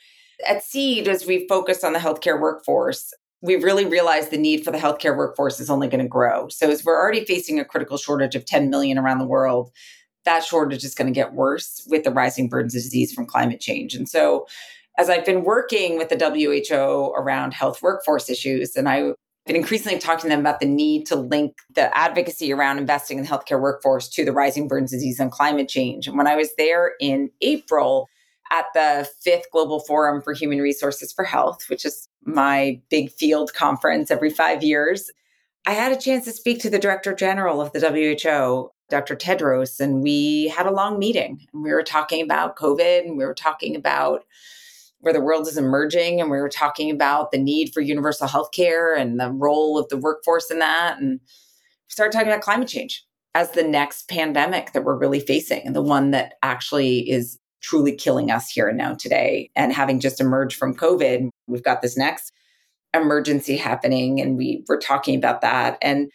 at 0.46 0.62
Seed, 0.62 1.08
as 1.08 1.26
we 1.26 1.46
focus 1.46 1.84
on 1.84 1.92
the 1.92 1.98
healthcare 1.98 2.40
workforce, 2.40 3.12
we 3.42 3.56
really 3.56 3.84
realized 3.84 4.30
the 4.30 4.38
need 4.38 4.64
for 4.64 4.70
the 4.70 4.78
healthcare 4.78 5.16
workforce 5.16 5.60
is 5.60 5.70
only 5.70 5.88
going 5.88 6.02
to 6.02 6.08
grow. 6.08 6.48
So 6.48 6.70
as 6.70 6.84
we're 6.84 6.98
already 6.98 7.24
facing 7.24 7.60
a 7.60 7.64
critical 7.64 7.98
shortage 7.98 8.34
of 8.34 8.46
10 8.46 8.70
million 8.70 8.98
around 8.98 9.18
the 9.18 9.26
world, 9.26 9.70
that 10.26 10.44
shortage 10.44 10.84
is 10.84 10.94
going 10.94 11.06
to 11.06 11.12
get 11.12 11.32
worse 11.32 11.86
with 11.88 12.04
the 12.04 12.10
rising 12.10 12.48
burdens 12.48 12.74
of 12.74 12.82
disease 12.82 13.12
from 13.12 13.26
climate 13.26 13.60
change. 13.60 13.94
And 13.94 14.08
so 14.08 14.46
as 14.98 15.08
I've 15.10 15.24
been 15.24 15.44
working 15.44 15.98
with 15.98 16.08
the 16.08 16.16
WHO 16.16 17.12
around 17.16 17.54
health 17.54 17.82
workforce 17.82 18.28
issues, 18.28 18.76
and 18.76 18.88
I've 18.88 19.14
been 19.46 19.56
increasingly 19.56 19.98
talking 19.98 20.22
to 20.22 20.28
them 20.28 20.40
about 20.40 20.60
the 20.60 20.66
need 20.66 21.06
to 21.06 21.16
link 21.16 21.56
the 21.74 21.96
advocacy 21.96 22.52
around 22.52 22.78
investing 22.78 23.18
in 23.18 23.24
the 23.24 23.30
healthcare 23.30 23.60
workforce 23.60 24.08
to 24.10 24.24
the 24.24 24.32
rising 24.32 24.68
burdens 24.68 24.92
of 24.92 24.98
disease 24.98 25.20
and 25.20 25.30
climate 25.30 25.68
change. 25.68 26.06
And 26.06 26.16
when 26.16 26.26
I 26.26 26.36
was 26.36 26.50
there 26.56 26.92
in 27.00 27.30
April, 27.40 28.08
at 28.52 28.66
the 28.74 29.08
fifth 29.22 29.50
Global 29.50 29.80
Forum 29.80 30.22
for 30.22 30.32
Human 30.32 30.60
Resources 30.60 31.12
for 31.12 31.24
Health, 31.24 31.68
which 31.68 31.84
is 31.84 32.08
my 32.24 32.80
big 32.90 33.10
field 33.10 33.52
conference 33.54 34.10
every 34.10 34.30
five 34.30 34.62
years, 34.62 35.10
I 35.66 35.72
had 35.72 35.92
a 35.92 36.00
chance 36.00 36.24
to 36.26 36.32
speak 36.32 36.60
to 36.60 36.70
the 36.70 36.78
Director 36.78 37.12
General 37.12 37.60
of 37.60 37.72
the 37.72 37.80
WHO, 37.80 38.70
Dr. 38.88 39.16
Tedros, 39.16 39.80
and 39.80 40.02
we 40.02 40.48
had 40.48 40.66
a 40.66 40.72
long 40.72 40.98
meeting. 40.98 41.46
And 41.52 41.62
we 41.62 41.72
were 41.72 41.82
talking 41.82 42.22
about 42.22 42.56
COVID 42.56 43.04
and 43.06 43.18
we 43.18 43.24
were 43.24 43.34
talking 43.34 43.74
about 43.74 44.24
where 45.00 45.12
the 45.12 45.20
world 45.20 45.46
is 45.46 45.58
emerging 45.58 46.20
and 46.20 46.30
we 46.30 46.38
were 46.38 46.48
talking 46.48 46.90
about 46.90 47.30
the 47.30 47.38
need 47.38 47.72
for 47.72 47.80
universal 47.80 48.26
health 48.26 48.50
care 48.52 48.94
and 48.94 49.20
the 49.20 49.30
role 49.30 49.78
of 49.78 49.88
the 49.88 49.96
workforce 49.96 50.50
in 50.50 50.58
that. 50.60 50.98
And 50.98 51.20
we 51.20 51.90
started 51.90 52.12
talking 52.12 52.28
about 52.28 52.42
climate 52.42 52.68
change 52.68 53.04
as 53.34 53.50
the 53.50 53.62
next 53.62 54.08
pandemic 54.08 54.72
that 54.72 54.84
we're 54.84 54.96
really 54.96 55.20
facing 55.20 55.62
and 55.66 55.76
the 55.76 55.82
one 55.82 56.10
that 56.12 56.34
actually 56.42 57.08
is 57.10 57.38
truly 57.60 57.94
killing 57.94 58.30
us 58.30 58.50
here 58.50 58.68
and 58.68 58.78
now 58.78 58.94
today. 58.94 59.50
And 59.56 59.72
having 59.72 60.00
just 60.00 60.20
emerged 60.20 60.56
from 60.56 60.74
COVID, 60.74 61.28
we've 61.46 61.62
got 61.62 61.82
this 61.82 61.96
next 61.96 62.32
emergency 62.94 63.56
happening 63.56 64.20
and 64.20 64.36
we 64.36 64.64
were 64.68 64.78
talking 64.78 65.16
about 65.16 65.42
that 65.42 65.76
and 65.82 66.10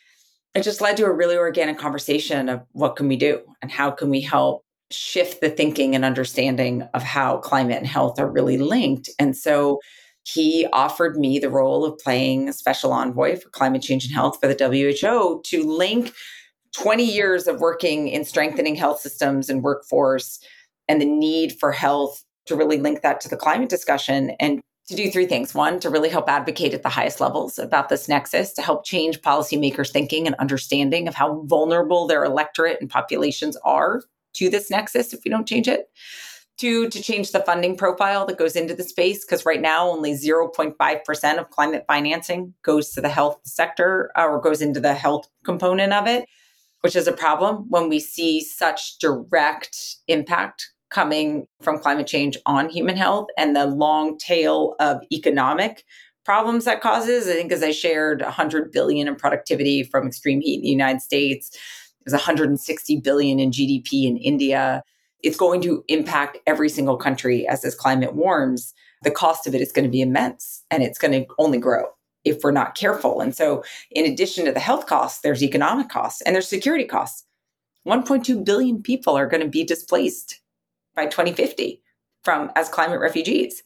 it 0.54 0.64
just 0.64 0.82
led 0.82 0.98
to 0.98 1.06
a 1.06 1.14
really 1.14 1.38
organic 1.38 1.78
conversation 1.78 2.50
of 2.50 2.62
what 2.74 2.96
can 2.96 3.08
we 3.08 3.16
do 3.16 3.42
and 3.62 3.72
how 3.72 3.92
can 3.92 4.10
we 4.10 4.22
help 4.22 4.64
shift 4.92 5.42
the 5.42 5.50
thinking 5.50 5.96
and 5.96 6.04
understanding 6.04 6.84
of 6.94 7.02
how 7.02 7.38
climate 7.38 7.78
and 7.78 7.88
health 7.88 8.20
are 8.20 8.30
really 8.30 8.58
linked. 8.58 9.10
And 9.20 9.36
so 9.36 9.80
he 10.24 10.68
offered 10.74 11.18
me 11.18 11.40
the 11.40 11.50
role 11.50 11.86
of 11.86 11.98
playing 11.98 12.50
a 12.50 12.54
special 12.54 12.92
envoy 12.92 13.38
for 13.38 13.50
climate 13.50 13.82
change 13.82 14.06
and 14.06 14.14
health 14.14 14.38
for 14.40 14.48
the 14.48 14.66
WHO 15.02 15.42
to 15.46 15.64
link 15.64 16.14
20 16.76 17.04
years 17.04 17.48
of 17.48 17.60
working 17.60 18.08
in 18.08 18.24
strengthening 18.24 18.76
health 18.76 19.00
systems 19.00 19.50
and 19.50 19.64
workforce 19.64 20.40
and 20.88 21.02
the 21.02 21.06
need 21.06 21.58
for 21.60 21.72
health 21.72 22.24
to 22.46 22.56
really 22.56 22.78
link 22.78 23.02
that 23.02 23.22
to 23.22 23.30
the 23.30 23.38
climate 23.38 23.70
discussion 23.70 24.32
and 24.40 24.62
to 24.92 24.98
do 24.98 25.10
three 25.10 25.26
things. 25.26 25.56
One, 25.56 25.80
to 25.80 25.90
really 25.90 26.10
help 26.10 26.30
advocate 26.30 26.74
at 26.74 26.84
the 26.84 26.90
highest 26.90 27.20
levels 27.20 27.58
about 27.58 27.90
this 27.90 28.08
nexus, 28.08 28.54
to 28.54 28.62
help 28.62 28.86
change 28.86 29.22
policymakers' 29.22 29.92
thinking 29.92 30.28
and 30.28 30.36
understanding 30.36 31.08
of 31.08 31.16
how 31.16 31.42
vulnerable 31.46 32.06
their 32.06 32.24
electorate 32.24 32.80
and 32.80 32.90
populations 32.90 33.58
are 33.64 34.04
to 34.34 34.50
this 34.50 34.70
nexus 34.70 35.14
if 35.14 35.22
we 35.26 35.32
don't 35.32 35.48
change 35.48 35.68
it. 35.68 35.90
Two, 36.58 36.90
to 36.90 37.02
change 37.02 37.32
the 37.32 37.40
funding 37.40 37.76
profile 37.76 38.26
that 38.26 38.38
goes 38.38 38.56
into 38.56 38.76
the 38.76 38.84
space, 38.84 39.26
because 39.26 39.46
right 39.46 39.62
now 39.62 39.90
only 39.90 40.14
0.5% 40.14 41.40
of 41.40 41.50
climate 41.50 41.86
financing 41.88 42.54
goes 42.62 42.92
to 42.92 43.02
the 43.02 43.10
health 43.10 43.40
sector 43.44 44.12
uh, 44.16 44.28
or 44.28 44.40
goes 44.40 44.62
into 44.62 44.80
the 44.80 44.94
health 44.94 45.28
component 45.44 45.94
of 45.94 46.06
it, 46.06 46.26
which 46.82 46.96
is 46.96 47.08
a 47.08 47.14
problem 47.14 47.66
when 47.70 47.90
we 47.90 48.00
see 48.00 48.42
such 48.42 49.00
direct 49.00 49.76
impact 50.08 50.70
coming 50.92 51.48
from 51.62 51.80
climate 51.80 52.08
change 52.08 52.38
on 52.46 52.70
human 52.70 52.98
health 52.98 53.28
and 53.38 53.56
the 53.56 53.66
long 53.66 54.18
tail 54.18 54.76
of 54.80 55.02
economic 55.12 55.84
problems 56.26 56.66
that 56.66 56.82
causes. 56.82 57.28
I 57.28 57.34
think 57.34 57.52
as 57.52 57.64
I 57.64 57.72
shared 57.72 58.22
100 58.22 58.72
billion 58.72 59.08
in 59.08 59.16
productivity 59.16 59.84
from 59.84 60.06
extreme 60.06 60.42
heat 60.42 60.58
in 60.58 60.62
the 60.62 60.70
United 60.70 61.02
States, 61.02 61.58
there's 62.06 62.14
160 62.14 62.98
billion 62.98 63.40
in 63.40 63.52
GDP 63.52 64.06
in 64.06 64.18
India. 64.18 64.84
It's 65.24 65.38
going 65.38 65.62
to 65.62 65.84
impact 65.88 66.38
every 66.46 66.70
single 66.70 66.98
country 66.98 67.48
as 67.48 67.62
this 67.62 67.76
climate 67.76 68.16
warms. 68.16 68.74
The 69.04 69.12
cost 69.12 69.48
of 69.48 69.56
it 69.56 69.62
is 69.62 69.72
going 69.72 69.86
to 69.86 69.92
be 69.92 70.02
immense 70.02 70.64
and 70.70 70.84
it's 70.84 71.00
going 71.00 71.14
to 71.14 71.26
only 71.40 71.58
grow 71.58 71.86
if 72.24 72.44
we're 72.44 72.52
not 72.52 72.76
careful. 72.76 73.22
And 73.22 73.36
so, 73.36 73.64
in 73.92 74.06
addition 74.06 74.46
to 74.46 74.52
the 74.52 74.60
health 74.60 74.86
costs, 74.86 75.22
there's 75.22 75.42
economic 75.42 75.90
costs 75.90 76.22
and 76.22 76.36
there's 76.36 76.48
security 76.48 76.86
costs. 76.86 77.26
1.2 77.88 78.46
billion 78.46 78.82
people 78.82 79.18
are 79.18 79.28
going 79.28 79.42
to 79.42 79.50
be 79.50 79.64
displaced 79.64 80.41
by 80.96 81.06
2050 81.06 81.82
from 82.24 82.52
as 82.56 82.70
climate 82.70 83.00
refugees. 83.00 83.64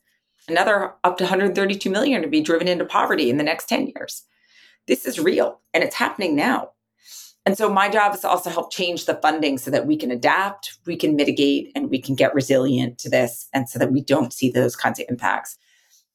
Another 0.47 0.93
up 1.03 1.17
to 1.17 1.23
132 1.23 1.89
million 1.89 2.21
to 2.21 2.27
be 2.27 2.41
driven 2.41 2.67
into 2.67 2.85
poverty 2.85 3.29
in 3.29 3.37
the 3.37 3.43
next 3.43 3.67
10 3.67 3.87
years. 3.95 4.23
This 4.87 5.05
is 5.05 5.19
real 5.19 5.61
and 5.73 5.83
it's 5.83 5.95
happening 5.95 6.35
now. 6.35 6.71
And 7.45 7.57
so 7.57 7.69
my 7.69 7.89
job 7.89 8.15
is 8.15 8.21
to 8.21 8.29
also 8.29 8.49
help 8.49 8.71
change 8.71 9.05
the 9.05 9.15
funding 9.15 9.57
so 9.57 9.69
that 9.69 9.85
we 9.85 9.97
can 9.97 10.09
adapt, 10.09 10.79
we 10.87 10.95
can 10.95 11.15
mitigate, 11.15 11.71
and 11.75 11.91
we 11.91 12.01
can 12.01 12.15
get 12.15 12.33
resilient 12.33 12.97
to 12.99 13.09
this, 13.09 13.47
and 13.53 13.69
so 13.69 13.77
that 13.77 13.91
we 13.91 14.01
don't 14.01 14.33
see 14.33 14.49
those 14.49 14.75
kinds 14.75 14.99
of 14.99 15.05
impacts. 15.09 15.57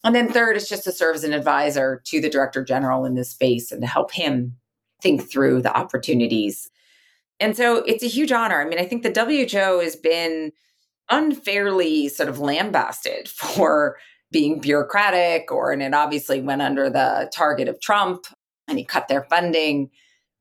And 0.02 0.14
then 0.14 0.32
third 0.32 0.56
is 0.56 0.68
just 0.68 0.82
to 0.84 0.92
serve 0.92 1.14
as 1.14 1.24
an 1.24 1.32
advisor 1.32 2.02
to 2.06 2.20
the 2.20 2.30
director 2.30 2.64
general 2.64 3.04
in 3.04 3.14
this 3.14 3.30
space 3.30 3.70
and 3.70 3.80
to 3.82 3.86
help 3.86 4.12
him 4.12 4.56
think 5.00 5.30
through 5.30 5.62
the 5.62 5.76
opportunities. 5.76 6.68
And 7.38 7.56
so 7.56 7.76
it's 7.84 8.02
a 8.02 8.08
huge 8.08 8.32
honor. 8.32 8.60
I 8.60 8.64
mean, 8.64 8.80
I 8.80 8.84
think 8.84 9.02
the 9.02 9.12
WHO 9.12 9.80
has 9.80 9.94
been 9.94 10.52
unfairly 11.10 12.08
sort 12.08 12.28
of 12.28 12.38
lambasted 12.38 13.28
for 13.28 13.96
being 14.32 14.60
bureaucratic, 14.60 15.50
or 15.50 15.72
and 15.72 15.82
it 15.82 15.92
obviously 15.92 16.40
went 16.40 16.62
under 16.62 16.88
the 16.88 17.30
target 17.34 17.68
of 17.68 17.80
Trump 17.80 18.26
and 18.68 18.78
he 18.78 18.84
cut 18.84 19.08
their 19.08 19.24
funding 19.24 19.90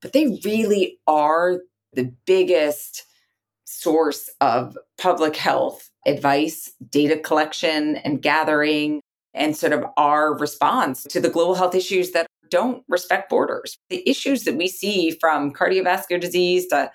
but 0.01 0.13
they 0.13 0.39
really 0.43 0.99
are 1.07 1.61
the 1.93 2.13
biggest 2.25 3.05
source 3.65 4.29
of 4.41 4.77
public 4.97 5.35
health 5.35 5.89
advice, 6.05 6.71
data 6.89 7.17
collection 7.17 7.97
and 7.97 8.21
gathering, 8.21 9.01
and 9.33 9.55
sort 9.55 9.73
of 9.73 9.85
our 9.97 10.37
response 10.37 11.03
to 11.03 11.19
the 11.19 11.29
global 11.29 11.55
health 11.55 11.75
issues 11.75 12.11
that 12.11 12.25
don't 12.49 12.83
respect 12.87 13.29
borders. 13.29 13.77
The 13.89 14.07
issues 14.09 14.43
that 14.45 14.55
we 14.55 14.67
see 14.67 15.11
from 15.19 15.53
cardiovascular 15.53 16.19
disease 16.19 16.67
to 16.67 16.91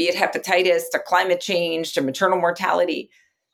be 0.00 0.08
it 0.08 0.16
hepatitis 0.16 0.84
to 0.90 0.98
climate 0.98 1.42
change 1.42 1.92
to 1.92 2.00
maternal 2.00 2.38
mortality, 2.38 3.10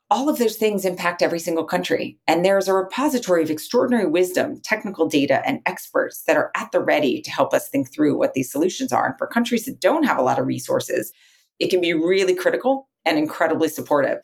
all 0.09 0.29
of 0.29 0.37
those 0.37 0.55
things 0.55 0.85
impact 0.85 1.21
every 1.21 1.41
single 1.41 1.65
country. 1.65 2.17
And 2.25 2.45
there's 2.45 2.69
a 2.69 2.73
repository 2.73 3.43
of 3.43 3.49
extraordinary 3.49 4.05
wisdom, 4.05 4.61
technical 4.63 5.09
data, 5.09 5.45
and 5.45 5.59
experts 5.65 6.23
that 6.23 6.37
are 6.37 6.49
at 6.55 6.71
the 6.71 6.79
ready 6.79 7.21
to 7.21 7.29
help 7.31 7.53
us 7.53 7.67
think 7.67 7.91
through 7.91 8.17
what 8.17 8.33
these 8.33 8.49
solutions 8.49 8.93
are. 8.93 9.07
And 9.07 9.17
for 9.17 9.27
countries 9.27 9.65
that 9.65 9.81
don't 9.81 10.05
have 10.05 10.17
a 10.17 10.21
lot 10.21 10.39
of 10.39 10.47
resources, 10.47 11.11
it 11.59 11.67
can 11.67 11.81
be 11.81 11.93
really 11.93 12.33
critical 12.33 12.87
and 13.03 13.17
incredibly 13.17 13.67
supportive. 13.67 14.19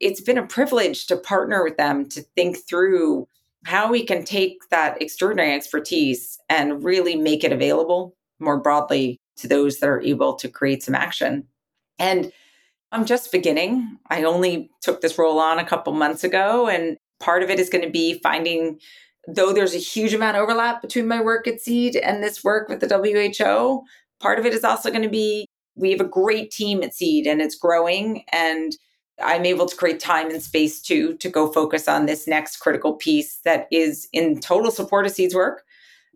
It's 0.00 0.20
been 0.20 0.36
a 0.36 0.46
privilege 0.46 1.06
to 1.06 1.16
partner 1.16 1.64
with 1.64 1.78
them 1.78 2.10
to 2.10 2.20
think 2.36 2.58
through 2.68 3.26
how 3.64 3.90
we 3.90 4.04
can 4.04 4.22
take 4.22 4.58
that 4.68 5.00
extraordinary 5.00 5.54
expertise 5.54 6.38
and 6.50 6.84
really 6.84 7.16
make 7.16 7.42
it 7.42 7.52
available 7.52 8.14
more 8.38 8.60
broadly 8.60 9.18
to 9.36 9.48
those 9.48 9.78
that 9.78 9.88
are 9.88 10.00
able 10.00 10.34
to 10.34 10.48
create 10.48 10.82
some 10.82 10.94
action. 10.94 11.46
And 11.98 12.32
I'm 12.92 13.04
just 13.04 13.32
beginning. 13.32 13.98
I 14.08 14.22
only 14.24 14.70
took 14.80 15.00
this 15.00 15.18
role 15.18 15.38
on 15.38 15.58
a 15.58 15.64
couple 15.64 15.92
months 15.92 16.24
ago, 16.24 16.68
and 16.68 16.96
part 17.20 17.42
of 17.42 17.50
it 17.50 17.58
is 17.58 17.68
going 17.68 17.84
to 17.84 17.90
be 17.90 18.20
finding, 18.22 18.78
though 19.26 19.52
there's 19.52 19.74
a 19.74 19.78
huge 19.78 20.14
amount 20.14 20.36
of 20.36 20.42
overlap 20.42 20.82
between 20.82 21.08
my 21.08 21.20
work 21.20 21.48
at 21.48 21.60
Seed 21.60 21.96
and 21.96 22.22
this 22.22 22.44
work 22.44 22.68
with 22.68 22.80
the 22.80 22.88
WHO, 22.88 23.82
part 24.20 24.38
of 24.38 24.46
it 24.46 24.54
is 24.54 24.64
also 24.64 24.90
going 24.90 25.02
to 25.02 25.08
be 25.08 25.46
we 25.76 25.90
have 25.90 26.00
a 26.00 26.04
great 26.04 26.50
team 26.50 26.82
at 26.82 26.94
Seed 26.94 27.26
and 27.26 27.40
it's 27.40 27.56
growing. 27.56 28.24
And 28.32 28.76
I'm 29.22 29.44
able 29.44 29.66
to 29.66 29.76
create 29.76 30.00
time 30.00 30.30
and 30.30 30.42
space 30.42 30.80
too 30.80 31.16
to 31.18 31.28
go 31.28 31.50
focus 31.50 31.88
on 31.88 32.06
this 32.06 32.26
next 32.26 32.58
critical 32.58 32.94
piece 32.94 33.38
that 33.44 33.66
is 33.70 34.08
in 34.12 34.40
total 34.40 34.70
support 34.70 35.06
of 35.06 35.12
Seed's 35.12 35.34
work 35.34 35.64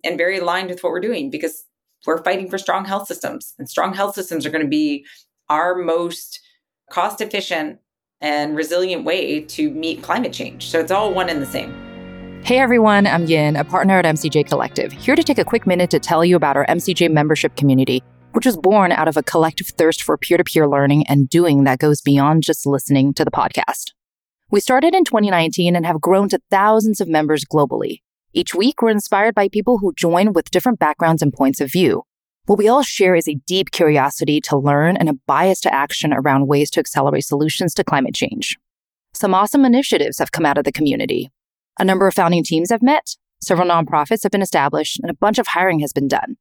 and 0.05 0.19
very 0.19 0.39
aligned 0.39 0.71
with 0.71 0.83
what 0.83 0.93
we're 0.93 1.01
doing 1.01 1.31
because 1.31 1.65
we're 2.07 2.23
fighting 2.23 2.49
for 2.49 2.59
strong 2.59 2.85
health 2.85 3.09
systems. 3.09 3.55
And 3.59 3.69
strong 3.69 3.95
health 3.95 4.15
systems 4.15 4.47
are 4.47 4.51
going 4.51 4.65
to 4.65 4.71
be 4.71 5.05
our 5.49 5.75
most 5.75 6.41
cost 6.91 7.21
efficient 7.21 7.79
and 8.21 8.57
resilient 8.57 9.05
way 9.05 9.41
to 9.41 9.71
meet 9.71 10.03
climate 10.03 10.33
change. 10.33 10.69
So 10.69 10.81
it's 10.81 10.91
all 10.91 11.13
one 11.15 11.29
and 11.29 11.41
the 11.41 11.47
same. 11.47 11.73
Hey 12.45 12.59
everyone, 12.59 13.07
I'm 13.07 13.27
Yin, 13.27 13.57
a 13.57 13.65
partner 13.65 13.99
at 13.99 14.05
MCJ 14.05 14.49
Collective, 14.49 14.93
here 14.93 15.17
to 15.17 15.23
take 15.23 15.39
a 15.39 15.45
quick 15.45 15.67
minute 15.67 15.91
to 15.91 15.99
tell 15.99 16.25
you 16.25 16.37
about 16.37 16.57
our 16.57 16.65
MCJ 16.67 17.11
membership 17.11 17.57
community, 17.57 18.03
which 18.33 18.47
was 18.47 18.57
born 18.57 18.91
out 18.93 19.09
of 19.09 19.17
a 19.17 19.23
collective 19.23 19.67
thirst 19.67 20.03
for 20.03 20.17
peer 20.17 20.39
to 20.39 20.45
peer 20.45 20.67
learning 20.67 21.07
and 21.09 21.29
doing 21.29 21.65
that 21.65 21.79
goes 21.79 22.01
beyond 22.01 22.43
just 22.43 22.65
listening 22.65 23.13
to 23.15 23.25
the 23.25 23.31
podcast. 23.31 23.93
We 24.51 24.61
started 24.61 24.95
in 24.95 25.05
2019 25.05 25.77
and 25.77 25.85
have 25.85 26.01
grown 26.01 26.31
to 26.31 26.41
thousands 26.51 27.03
of 27.03 27.09
members 27.09 27.45
globally. 27.45 28.01
Each 28.33 28.55
week, 28.55 28.81
we're 28.81 28.91
inspired 28.91 29.35
by 29.35 29.49
people 29.49 29.79
who 29.79 29.93
join 29.95 30.33
with 30.33 30.51
different 30.51 30.79
backgrounds 30.79 31.21
and 31.21 31.33
points 31.33 31.61
of 31.61 31.71
view. 31.71 32.05
What 32.49 32.57
we 32.57 32.67
all 32.67 32.83
share 32.83 33.15
is 33.15 33.29
a 33.29 33.35
deep 33.47 33.73
curiosity 33.73 34.41
to 34.45 34.57
learn 34.57 34.97
and 34.97 35.11
a 35.11 35.19
bias 35.27 35.61
to 35.61 35.75
action 35.75 36.15
around 36.15 36.49
ways 36.49 36.71
to 36.71 36.81
accelerate 36.81 37.27
solutions 37.27 37.75
to 37.75 37.85
climate 37.85 38.15
change. 38.15 38.57
Some 39.13 39.35
awesome 39.35 39.67
initiatives 39.67 40.19
have 40.19 40.33
come 40.33 40.47
out 40.47 40.57
of 40.57 40.65
the 40.65 40.73
community. 40.73 41.31
A 41.79 41.85
number 41.85 42.07
of 42.07 42.15
founding 42.15 42.43
teams 42.43 42.71
have 42.71 42.81
met, 42.81 43.17
several 43.39 43.69
nonprofits 43.69 44.23
have 44.23 44.33
been 44.33 44.41
established, 44.41 44.99
and 44.99 45.11
a 45.11 45.15
bunch 45.15 45.39
of 45.39 45.49
hiring 45.49 45.81
has 45.81 45.93
been 45.93 46.09
done. 46.09 46.39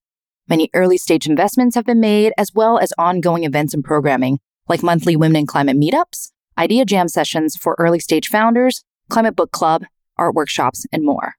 Many 0.47 0.69
early 0.73 0.97
stage 0.97 1.27
investments 1.27 1.75
have 1.75 1.83
been 1.83 1.99
made, 1.99 2.31
as 2.37 2.53
well 2.55 2.79
as 2.79 2.93
ongoing 2.97 3.43
events 3.43 3.73
and 3.73 3.83
programming, 3.83 4.39
like 4.69 4.81
monthly 4.81 5.17
Women 5.17 5.41
in 5.41 5.45
Climate 5.45 5.75
meetups, 5.75 6.31
idea 6.57 6.85
jam 6.85 7.09
sessions 7.09 7.57
for 7.57 7.75
early 7.77 7.99
stage 7.99 8.29
founders, 8.29 8.85
climate 9.09 9.35
book 9.35 9.51
club, 9.51 9.83
art 10.15 10.35
workshops, 10.35 10.85
and 10.89 11.03
more. 11.03 11.33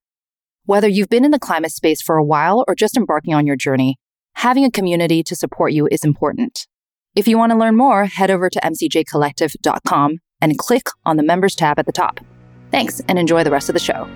Whether 0.66 0.88
you've 0.88 1.09
been 1.09 1.24
in 1.24 1.31
the 1.31 1.38
climate 1.38 1.72
space 1.72 2.02
for 2.02 2.18
a 2.18 2.24
while 2.24 2.66
or 2.68 2.74
just 2.74 2.98
embarking 2.98 3.33
on 3.33 3.46
your 3.46 3.57
journey, 3.57 3.98
having 4.38 4.64
a 4.64 4.70
community 4.70 5.20
to 5.20 5.35
support 5.35 5.72
you 5.72 5.88
is 5.90 6.05
important. 6.05 6.68
If 7.16 7.27
you 7.27 7.37
want 7.37 7.51
to 7.51 7.59
learn 7.59 7.77
more, 7.77 8.05
head 8.05 8.31
over 8.31 8.48
to 8.48 8.61
mcjcollective.com 8.61 10.18
and 10.40 10.59
click 10.59 10.85
on 11.05 11.16
the 11.16 11.24
members 11.24 11.57
tab 11.57 11.81
at 11.81 11.87
the 11.87 11.92
top. 11.92 12.20
Thanks 12.70 13.01
and 13.09 13.18
enjoy 13.18 13.42
the 13.42 13.51
rest 13.51 13.68
of 13.68 13.72
the 13.72 13.81
show. 13.81 14.09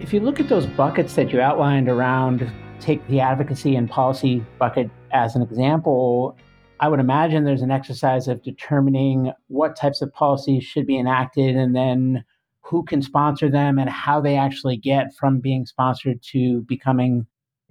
If 0.00 0.12
you 0.12 0.18
look 0.18 0.40
at 0.40 0.48
those 0.48 0.66
buckets 0.66 1.14
that 1.14 1.32
you 1.32 1.40
outlined 1.40 1.88
around, 1.88 2.50
take 2.80 3.06
the 3.06 3.20
advocacy 3.20 3.76
and 3.76 3.88
policy 3.88 4.44
bucket 4.58 4.90
as 5.12 5.36
an 5.36 5.42
example, 5.42 6.36
I 6.80 6.88
would 6.88 6.98
imagine 6.98 7.44
there's 7.44 7.62
an 7.62 7.70
exercise 7.70 8.26
of 8.26 8.42
determining 8.42 9.30
what 9.46 9.76
types 9.76 10.02
of 10.02 10.12
policies 10.12 10.64
should 10.64 10.88
be 10.88 10.98
enacted 10.98 11.54
and 11.54 11.74
then 11.76 12.24
who 12.62 12.82
can 12.82 13.00
sponsor 13.00 13.48
them 13.48 13.78
and 13.78 13.88
how 13.88 14.20
they 14.20 14.36
actually 14.36 14.76
get 14.76 15.14
from 15.14 15.38
being 15.38 15.66
sponsored 15.66 16.20
to 16.32 16.62
becoming 16.62 17.28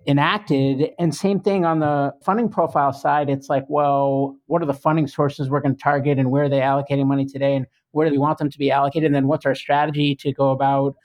enacted. 0.07 0.91
And 0.99 1.13
same 1.13 1.39
thing 1.39 1.65
on 1.65 1.79
the 1.79 2.13
funding 2.23 2.49
profile 2.49 2.93
side. 2.93 3.29
It's 3.29 3.49
like, 3.49 3.65
well, 3.67 4.35
what 4.45 4.61
are 4.61 4.65
the 4.65 4.73
funding 4.73 5.07
sources 5.07 5.49
we're 5.49 5.61
going 5.61 5.75
to 5.75 5.81
target 5.81 6.19
and 6.19 6.31
where 6.31 6.43
are 6.43 6.49
they 6.49 6.59
allocating 6.59 7.07
money 7.07 7.25
today 7.25 7.55
and 7.55 7.65
where 7.91 8.07
do 8.07 8.11
we 8.11 8.17
want 8.17 8.37
them 8.37 8.49
to 8.49 8.57
be 8.57 8.71
allocated? 8.71 9.07
And 9.07 9.15
then 9.15 9.27
what's 9.27 9.45
our 9.45 9.55
strategy 9.55 10.15
to 10.17 10.33
go 10.33 10.51
about 10.51 10.95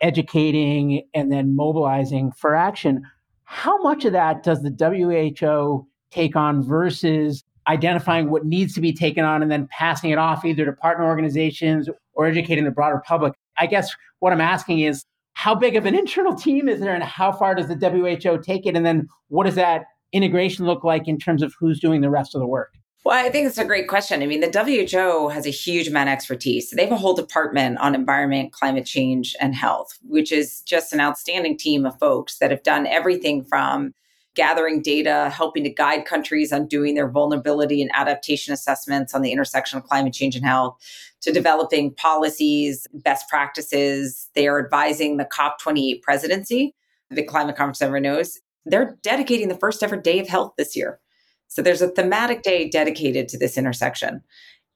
educating 0.00 1.02
and 1.14 1.32
then 1.32 1.56
mobilizing 1.56 2.32
for 2.32 2.54
action? 2.54 3.02
How 3.44 3.80
much 3.82 4.04
of 4.04 4.12
that 4.12 4.42
does 4.42 4.62
the 4.62 4.70
WHO 4.70 5.86
take 6.10 6.36
on 6.36 6.62
versus 6.62 7.44
identifying 7.66 8.30
what 8.30 8.44
needs 8.44 8.74
to 8.74 8.80
be 8.80 8.92
taken 8.92 9.24
on 9.24 9.42
and 9.42 9.50
then 9.50 9.66
passing 9.68 10.10
it 10.10 10.18
off 10.18 10.44
either 10.44 10.64
to 10.66 10.72
partner 10.72 11.04
organizations 11.06 11.88
or 12.12 12.26
educating 12.26 12.64
the 12.64 12.70
broader 12.70 13.02
public? 13.06 13.32
I 13.58 13.66
guess 13.66 13.94
what 14.18 14.32
I'm 14.32 14.40
asking 14.40 14.80
is 14.80 15.04
how 15.34 15.54
big 15.54 15.76
of 15.76 15.86
an 15.86 15.94
internal 15.94 16.34
team 16.34 16.68
is 16.68 16.80
there 16.80 16.94
and 16.94 17.04
how 17.04 17.30
far 17.30 17.54
does 17.54 17.68
the 17.68 17.74
WHO 17.76 18.38
take 18.38 18.66
it? 18.66 18.76
And 18.76 18.86
then 18.86 19.08
what 19.28 19.44
does 19.44 19.56
that 19.56 19.84
integration 20.12 20.64
look 20.64 20.84
like 20.84 21.06
in 21.06 21.18
terms 21.18 21.42
of 21.42 21.54
who's 21.58 21.80
doing 21.80 22.00
the 22.00 22.10
rest 22.10 22.34
of 22.34 22.40
the 22.40 22.46
work? 22.46 22.74
Well, 23.04 23.22
I 23.22 23.28
think 23.28 23.46
it's 23.46 23.58
a 23.58 23.66
great 23.66 23.86
question. 23.86 24.22
I 24.22 24.26
mean, 24.26 24.40
the 24.40 24.48
WHO 24.48 25.28
has 25.28 25.46
a 25.46 25.50
huge 25.50 25.88
amount 25.88 26.08
of 26.08 26.14
expertise. 26.14 26.70
They 26.70 26.84
have 26.84 26.92
a 26.92 26.96
whole 26.96 27.12
department 27.12 27.76
on 27.78 27.94
environment, 27.94 28.52
climate 28.52 28.86
change, 28.86 29.36
and 29.40 29.54
health, 29.54 29.98
which 30.04 30.32
is 30.32 30.62
just 30.62 30.94
an 30.94 31.00
outstanding 31.00 31.58
team 31.58 31.84
of 31.84 31.98
folks 31.98 32.38
that 32.38 32.50
have 32.50 32.62
done 32.62 32.86
everything 32.86 33.44
from 33.44 33.92
gathering 34.34 34.82
data, 34.82 35.30
helping 35.30 35.64
to 35.64 35.70
guide 35.70 36.04
countries 36.04 36.52
on 36.52 36.66
doing 36.66 36.94
their 36.94 37.08
vulnerability 37.08 37.80
and 37.80 37.90
adaptation 37.94 38.52
assessments 38.52 39.14
on 39.14 39.22
the 39.22 39.32
intersection 39.32 39.78
of 39.78 39.84
climate 39.84 40.12
change 40.12 40.36
and 40.36 40.44
health, 40.44 40.76
to 41.20 41.32
developing 41.32 41.94
policies, 41.94 42.86
best 42.92 43.28
practices. 43.28 44.28
They 44.34 44.46
are 44.46 44.62
advising 44.62 45.16
the 45.16 45.24
COP28 45.24 46.02
presidency, 46.02 46.74
the 47.10 47.22
climate 47.22 47.56
conference 47.56 47.80
everyone 47.80 48.02
knows. 48.02 48.40
They're 48.66 48.96
dedicating 49.02 49.48
the 49.48 49.58
first 49.58 49.82
ever 49.82 49.96
day 49.96 50.18
of 50.18 50.28
health 50.28 50.54
this 50.56 50.74
year. 50.74 51.00
So 51.48 51.62
there's 51.62 51.82
a 51.82 51.88
thematic 51.88 52.42
day 52.42 52.68
dedicated 52.68 53.28
to 53.28 53.38
this 53.38 53.56
intersection. 53.56 54.22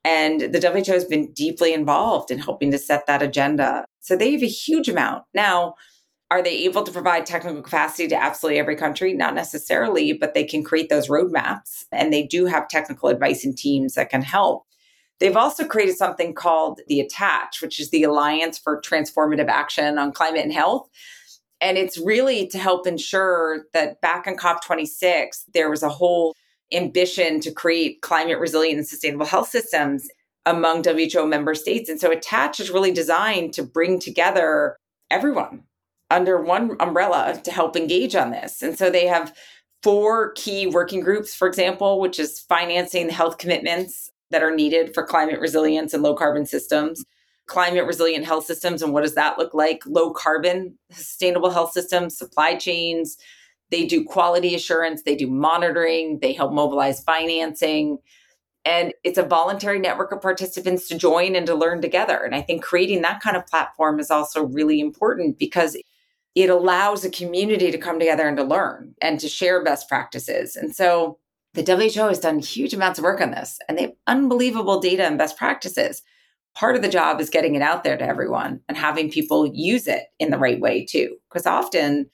And 0.05 0.41
the 0.41 0.61
WHO 0.61 0.93
has 0.93 1.05
been 1.05 1.33
deeply 1.33 1.75
involved 1.75 2.31
in 2.31 2.39
helping 2.39 2.71
to 2.71 2.79
set 2.79 3.07
that 3.07 3.23
agenda. 3.23 3.85
So 4.01 4.17
they 4.17 4.33
have 4.33 4.43
a 4.43 4.47
huge 4.47 4.89
amount. 4.89 5.25
Now, 5.35 5.75
are 6.31 6.43
they 6.43 6.65
able 6.65 6.83
to 6.83 6.93
provide 6.93 7.25
technical 7.25 7.63
capacity 7.63 8.07
to 8.09 8.23
absolutely 8.23 8.59
every 8.59 8.77
country? 8.77 9.15
Not 9.15 9.35
necessarily, 9.35 10.13
but 10.13 10.35
they 10.35 10.45
can 10.45 10.63
create 10.63 10.91
those 10.91 11.09
roadmaps 11.09 11.85
and 11.91 12.13
they 12.13 12.25
do 12.25 12.45
have 12.47 12.69
technical 12.69 13.09
advice 13.09 13.45
and 13.45 13.57
teams 13.57 13.95
that 13.95 14.11
can 14.11 14.23
help. 14.23 14.65
They've 15.21 15.37
also 15.37 15.67
created 15.67 15.97
something 15.97 16.35
called 16.35 16.81
the 16.87 17.01
ATACH, 17.01 17.61
which 17.61 17.81
is 17.81 17.91
the 17.91 18.05
Alliance 18.05 18.59
for 18.59 18.81
Transformative 18.81 19.49
Action 19.49 19.99
on 19.99 20.13
Climate 20.13 20.45
and 20.45 20.53
Health. 20.53 20.89
And 21.61 21.77
it's 21.77 21.99
really 21.99 22.47
to 22.49 22.59
help 22.59 22.87
ensure 22.87 23.65
that 23.73 24.01
back 24.01 24.27
in 24.27 24.37
COP26, 24.37 25.45
there 25.55 25.71
was 25.71 25.83
a 25.83 25.89
whole 25.89 26.35
ambition 26.73 27.41
to 27.41 27.51
create 27.51 28.03
climate 28.03 28.39
resilient 28.39 28.79
and 28.79 28.87
sustainable 28.87 29.27
health 29.27 29.49
systems 29.49 30.09
among 30.47 30.85
WHO 30.85 31.27
member 31.27 31.55
states. 31.55 31.89
And 31.89 31.99
so 31.99 32.11
ATACH 32.11 32.61
is 32.61 32.71
really 32.71 32.93
designed 32.93 33.55
to 33.55 33.63
bring 33.63 33.99
together 33.99 34.77
everyone 35.11 35.65
under 36.11 36.41
one 36.41 36.77
umbrella 36.81 37.41
to 37.45 37.51
help 37.51 37.77
engage 37.77 38.15
on 38.15 38.31
this. 38.31 38.63
And 38.63 38.79
so 38.79 38.91
they 38.91 39.07
have 39.07 39.35
four 39.83 40.33
key 40.33 40.67
working 40.67 41.01
groups, 41.01 41.35
for 41.35 41.47
example, 41.47 42.01
which 42.01 42.19
is 42.19 42.41
financing 42.41 43.07
the 43.07 43.13
health 43.13 43.39
commitments 43.39 44.11
that 44.31 44.43
are 44.43 44.55
needed 44.55 44.95
for 44.95 45.07
climate 45.07 45.41
resilience 45.41 45.95
and 45.95 46.03
low 46.03 46.15
carbon 46.15 46.47
systems, 46.47 47.05
climate 47.47 47.87
resilient 47.87 48.27
health 48.27 48.45
systems, 48.45 48.83
and 48.83 48.93
what 48.93 49.03
does 49.03 49.15
that 49.15 49.39
look 49.39 49.55
like? 49.55 49.83
Low 49.87 50.13
carbon 50.13 50.77
sustainable 50.91 51.51
health 51.51 51.73
systems, 51.73 52.17
supply 52.17 52.57
chains. 52.57 53.17
They 53.71 53.87
do 53.87 54.05
quality 54.05 54.55
assurance, 54.55 55.03
they 55.03 55.15
do 55.15 55.27
monitoring, 55.27 56.21
they 56.21 56.33
help 56.33 56.53
mobilize 56.53 57.03
financing. 57.03 57.99
And 58.65 58.93
it's 59.05 59.19
a 59.19 59.23
voluntary 59.23 59.79
network 59.79 60.13
of 60.13 60.21
participants 60.21 60.89
to 60.89 60.99
join 60.99 61.37
and 61.37 61.47
to 61.47 61.55
learn 61.55 61.81
together. 61.81 62.17
And 62.17 62.35
I 62.35 62.43
think 62.43 62.63
creating 62.63 63.03
that 63.03 63.21
kind 63.21 63.37
of 63.37 63.47
platform 63.47 64.01
is 64.01 64.11
also 64.11 64.45
really 64.45 64.81
important 64.81 65.39
because 65.39 65.77
it 66.43 66.51
allows 66.51 67.05
a 67.05 67.11
community 67.11 67.71
to 67.71 67.79
come 67.79 67.99
together 67.99 68.29
and 68.29 68.37
to 68.37 68.45
learn 68.45 68.95
and 69.03 69.19
to 69.21 69.29
share 69.29 69.65
best 69.65 69.89
practices. 69.89 70.57
And 70.57 70.75
so 70.75 71.19
the 71.55 71.63
WHO 71.63 72.09
has 72.09 72.21
done 72.21 72.39
huge 72.39 72.75
amounts 72.75 72.99
of 72.99 73.05
work 73.05 73.21
on 73.21 73.33
this 73.33 73.59
and 73.69 73.77
they 73.77 73.83
have 73.83 73.93
unbelievable 74.07 74.81
data 74.81 75.05
and 75.05 75.19
best 75.19 75.37
practices. 75.37 76.03
Part 76.55 76.77
of 76.77 76.83
the 76.83 76.89
job 76.89 77.21
is 77.21 77.31
getting 77.31 77.55
it 77.55 77.63
out 77.63 77.83
there 77.83 77.97
to 77.97 78.07
everyone 78.07 78.61
and 78.69 78.77
having 78.77 79.11
people 79.11 79.51
use 79.53 79.87
it 79.87 80.05
in 80.19 80.31
the 80.31 80.39
right 80.39 80.61
way 80.61 80.85
too. 80.85 81.17
Because 81.29 81.47
often 81.47 82.09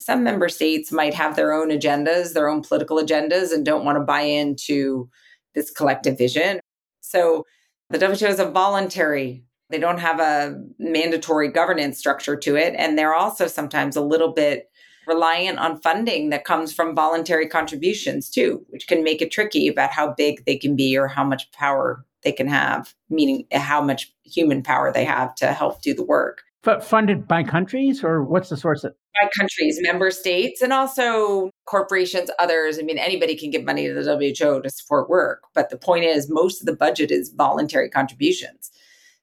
some 0.00 0.22
member 0.22 0.48
states 0.48 0.92
might 0.92 1.14
have 1.14 1.34
their 1.34 1.52
own 1.52 1.70
agendas, 1.70 2.34
their 2.34 2.48
own 2.48 2.62
political 2.62 2.98
agendas, 2.98 3.52
and 3.52 3.64
don't 3.64 3.84
want 3.84 3.96
to 3.96 4.04
buy 4.04 4.20
into 4.20 5.08
this 5.54 5.70
collective 5.70 6.18
vision. 6.18 6.60
So 7.00 7.44
the 7.90 7.98
WHO 7.98 8.26
is 8.26 8.40
a 8.40 8.50
voluntary 8.50 9.44
they 9.74 9.80
don't 9.80 9.98
have 9.98 10.20
a 10.20 10.56
mandatory 10.78 11.48
governance 11.48 11.98
structure 11.98 12.36
to 12.36 12.54
it. 12.54 12.76
And 12.78 12.96
they're 12.96 13.14
also 13.14 13.48
sometimes 13.48 13.96
a 13.96 14.00
little 14.00 14.32
bit 14.32 14.70
reliant 15.04 15.58
on 15.58 15.80
funding 15.80 16.30
that 16.30 16.44
comes 16.44 16.72
from 16.72 16.94
voluntary 16.94 17.48
contributions 17.48 18.30
too, 18.30 18.64
which 18.68 18.86
can 18.86 19.02
make 19.02 19.20
it 19.20 19.32
tricky 19.32 19.66
about 19.66 19.90
how 19.90 20.14
big 20.14 20.44
they 20.46 20.56
can 20.56 20.76
be 20.76 20.96
or 20.96 21.08
how 21.08 21.24
much 21.24 21.50
power 21.50 22.06
they 22.22 22.30
can 22.30 22.46
have, 22.46 22.94
meaning 23.10 23.48
how 23.50 23.82
much 23.82 24.14
human 24.22 24.62
power 24.62 24.92
they 24.92 25.04
have 25.04 25.34
to 25.34 25.52
help 25.52 25.82
do 25.82 25.92
the 25.92 26.04
work. 26.04 26.44
But 26.62 26.84
funded 26.84 27.26
by 27.26 27.42
countries 27.42 28.04
or 28.04 28.22
what's 28.22 28.50
the 28.50 28.56
source 28.56 28.84
of 28.84 28.94
by 29.20 29.28
countries, 29.36 29.78
member 29.80 30.12
states, 30.12 30.62
and 30.62 30.72
also 30.72 31.50
corporations, 31.66 32.30
others. 32.38 32.78
I 32.78 32.82
mean, 32.82 32.98
anybody 32.98 33.36
can 33.36 33.50
give 33.50 33.64
money 33.64 33.88
to 33.88 33.94
the 33.94 34.16
WHO 34.16 34.62
to 34.62 34.70
support 34.70 35.08
work. 35.08 35.42
But 35.52 35.70
the 35.70 35.76
point 35.76 36.04
is, 36.04 36.30
most 36.30 36.60
of 36.60 36.66
the 36.66 36.76
budget 36.76 37.10
is 37.10 37.32
voluntary 37.36 37.90
contributions. 37.90 38.70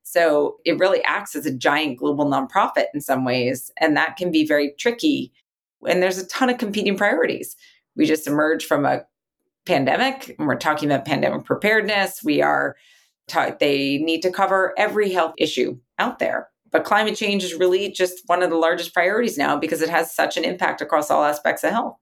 So 0.04 0.58
it 0.66 0.78
really 0.78 1.04
acts 1.04 1.36
as 1.36 1.46
a 1.46 1.54
giant 1.54 1.98
global 1.98 2.26
nonprofit 2.26 2.86
in 2.94 3.02
some 3.02 3.24
ways. 3.24 3.72
And 3.78 3.96
that 3.96 4.18
can 4.18 4.32
be 4.32 4.46
very 4.46 4.74
tricky. 4.78 5.32
And 5.88 6.02
there's 6.02 6.18
a 6.18 6.28
ton 6.28 6.50
of 6.50 6.58
competing 6.58 6.98
priorities. 6.98 7.56
We 7.96 8.06
just 8.06 8.28
emerged 8.28 8.68
from 8.68 8.86
a 8.86 9.04
pandemic 9.66 10.36
and 10.38 10.48
we're 10.48 10.56
talking 10.56 10.92
about 10.92 11.06
pandemic 11.06 11.46
preparedness. 11.46 12.24
We 12.24 12.42
are, 12.42 12.76
ta- 13.28 13.56
they 13.60 14.00
need 14.00 14.22
to 14.22 14.32
cover 14.32 14.74
every 14.78 15.12
health 15.12 15.34
issue 15.38 15.78
out 16.00 16.20
there. 16.20 16.50
But 16.72 16.86
climate 16.86 17.16
change 17.16 17.44
is 17.44 17.54
really 17.54 17.92
just 17.92 18.22
one 18.28 18.42
of 18.42 18.50
the 18.50 18.56
largest 18.56 18.94
priorities 18.94 19.38
now 19.38 19.58
because 19.58 19.82
it 19.82 19.90
has 19.90 20.14
such 20.14 20.38
an 20.38 20.46
impact 20.46 20.82
across 20.82 21.12
all 21.12 21.24
aspects 21.24 21.64
of 21.64 21.72
health. 21.72 21.98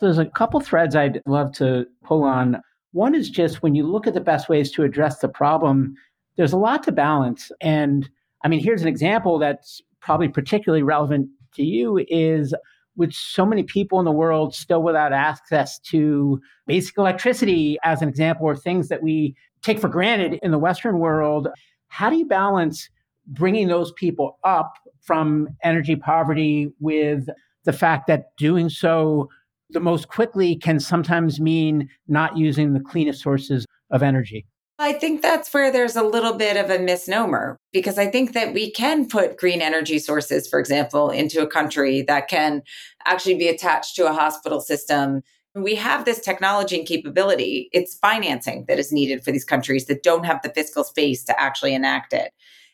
There's 0.00 0.18
a 0.18 0.26
couple 0.26 0.60
threads 0.60 0.96
I'd 0.96 1.22
love 1.26 1.52
to 1.54 1.86
pull 2.04 2.24
on. 2.24 2.60
One 2.92 3.14
is 3.14 3.30
just 3.30 3.62
when 3.62 3.74
you 3.74 3.86
look 3.86 4.06
at 4.06 4.14
the 4.14 4.20
best 4.20 4.48
ways 4.48 4.72
to 4.72 4.82
address 4.82 5.20
the 5.20 5.28
problem, 5.28 5.94
there's 6.36 6.52
a 6.52 6.58
lot 6.58 6.82
to 6.84 6.92
balance. 6.92 7.50
And 7.60 8.08
I 8.44 8.48
mean, 8.48 8.60
here's 8.60 8.82
an 8.82 8.88
example 8.88 9.38
that's 9.38 9.82
probably 10.00 10.28
particularly 10.28 10.82
relevant 10.82 11.28
to 11.54 11.62
you 11.62 12.04
is 12.08 12.54
with 12.96 13.12
so 13.12 13.46
many 13.46 13.62
people 13.62 13.98
in 13.98 14.04
the 14.04 14.12
world 14.12 14.54
still 14.54 14.82
without 14.82 15.12
access 15.12 15.78
to 15.78 16.40
basic 16.66 16.96
electricity, 16.98 17.78
as 17.84 18.02
an 18.02 18.08
example, 18.08 18.46
or 18.46 18.56
things 18.56 18.88
that 18.88 19.02
we 19.02 19.34
take 19.62 19.78
for 19.78 19.88
granted 19.88 20.38
in 20.42 20.50
the 20.50 20.58
Western 20.58 20.98
world. 20.98 21.48
How 21.88 22.10
do 22.10 22.16
you 22.16 22.26
balance 22.26 22.88
bringing 23.26 23.68
those 23.68 23.92
people 23.92 24.38
up 24.44 24.74
from 25.00 25.48
energy 25.62 25.96
poverty 25.96 26.72
with 26.80 27.28
the 27.64 27.72
fact 27.72 28.06
that 28.06 28.36
doing 28.36 28.68
so 28.68 29.28
the 29.70 29.80
most 29.80 30.08
quickly 30.08 30.56
can 30.56 30.80
sometimes 30.80 31.40
mean 31.40 31.88
not 32.08 32.36
using 32.36 32.72
the 32.72 32.80
cleanest 32.80 33.22
sources 33.22 33.66
of 33.90 34.02
energy? 34.02 34.46
I 34.82 34.94
think 34.94 35.20
that's 35.20 35.52
where 35.52 35.70
there's 35.70 35.94
a 35.94 36.02
little 36.02 36.32
bit 36.32 36.56
of 36.56 36.70
a 36.70 36.78
misnomer 36.78 37.58
because 37.70 37.98
I 37.98 38.06
think 38.06 38.32
that 38.32 38.54
we 38.54 38.70
can 38.70 39.06
put 39.06 39.36
green 39.36 39.60
energy 39.60 39.98
sources, 39.98 40.48
for 40.48 40.58
example, 40.58 41.10
into 41.10 41.42
a 41.42 41.46
country 41.46 42.00
that 42.08 42.28
can 42.28 42.62
actually 43.04 43.34
be 43.34 43.46
attached 43.46 43.94
to 43.96 44.08
a 44.08 44.14
hospital 44.14 44.58
system. 44.58 45.20
We 45.54 45.74
have 45.74 46.06
this 46.06 46.20
technology 46.20 46.78
and 46.78 46.88
capability. 46.88 47.68
It's 47.74 47.98
financing 47.98 48.64
that 48.68 48.78
is 48.78 48.90
needed 48.90 49.22
for 49.22 49.32
these 49.32 49.44
countries 49.44 49.84
that 49.84 50.02
don't 50.02 50.24
have 50.24 50.40
the 50.40 50.48
fiscal 50.48 50.82
space 50.82 51.24
to 51.24 51.38
actually 51.38 51.74
enact 51.74 52.14
it. 52.14 52.32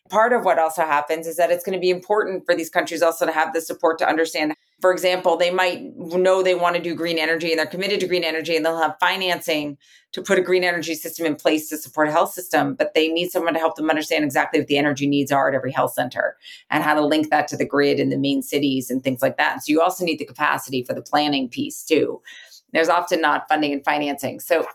Part 0.09 0.33
of 0.33 0.45
what 0.45 0.61
also 0.61 0.83
happens 0.83 1.27
is 1.27 1.35
that 1.39 1.51
it's 1.51 1.65
going 1.65 1.77
to 1.77 1.81
be 1.81 1.91
important 1.91 2.45
for 2.47 2.55
these 2.55 2.71
countries 2.71 3.03
also 3.03 3.27
to 3.27 3.33
have 3.33 3.53
the 3.53 3.61
support 3.61 3.99
to 3.99 4.09
understand 4.09 4.55
for 4.81 4.93
example, 4.93 5.37
they 5.37 5.51
might 5.51 5.97
know 5.97 6.43
they 6.43 6.55
want 6.55 6.77
to 6.77 6.83
do 6.83 6.95
green 6.95 7.19
energy 7.19 7.51
and 7.51 7.59
they're 7.59 7.67
committed 7.67 7.99
to 8.01 8.07
green 8.07 8.25
energy 8.25 8.57
and 8.57 8.65
they'll 8.65 8.81
have 8.81 8.97
financing 9.01 9.79
to 10.13 10.21
put 10.21 10.39
a 10.39 10.43
green 10.43 10.65
energy 10.65 10.95
system 10.95 11.25
in 11.25 11.35
place 11.35 11.69
to 11.71 11.79
support 11.79 12.09
a 12.09 12.13
health 12.13 12.33
system, 12.33 12.75
but 12.75 12.93
they 12.95 13.09
need 13.09 13.31
someone 13.31 13.55
to 13.55 13.59
help 13.59 13.77
them 13.77 13.89
understand 13.89 14.25
exactly 14.25 14.61
what 14.61 14.69
the 14.69 14.77
energy 14.77 15.07
needs 15.07 15.33
are 15.33 15.49
at 15.49 15.55
every 15.55 15.73
health 15.73 15.95
center 15.95 16.37
and 16.71 16.85
how 16.85 16.95
to 16.95 17.05
link 17.05 17.31
that 17.31 17.49
to 17.49 17.57
the 17.57 17.65
grid 17.65 17.99
in 17.99 18.11
the 18.11 18.19
main 18.19 18.43
cities 18.43 18.91
and 18.91 19.03
things 19.03 19.23
like 19.23 19.39
that. 19.39 19.65
So 19.65 19.73
you 19.73 19.81
also 19.81 20.05
need 20.05 20.19
the 20.19 20.27
capacity 20.27 20.83
for 20.83 20.93
the 20.93 21.03
planning 21.03 21.49
piece 21.49 21.83
too. 21.83 22.21
There's 22.73 22.91
often 22.91 23.23
not 23.23 23.49
funding 23.49 23.73
and 23.73 23.85
financing. 23.85 24.41
So 24.41 24.67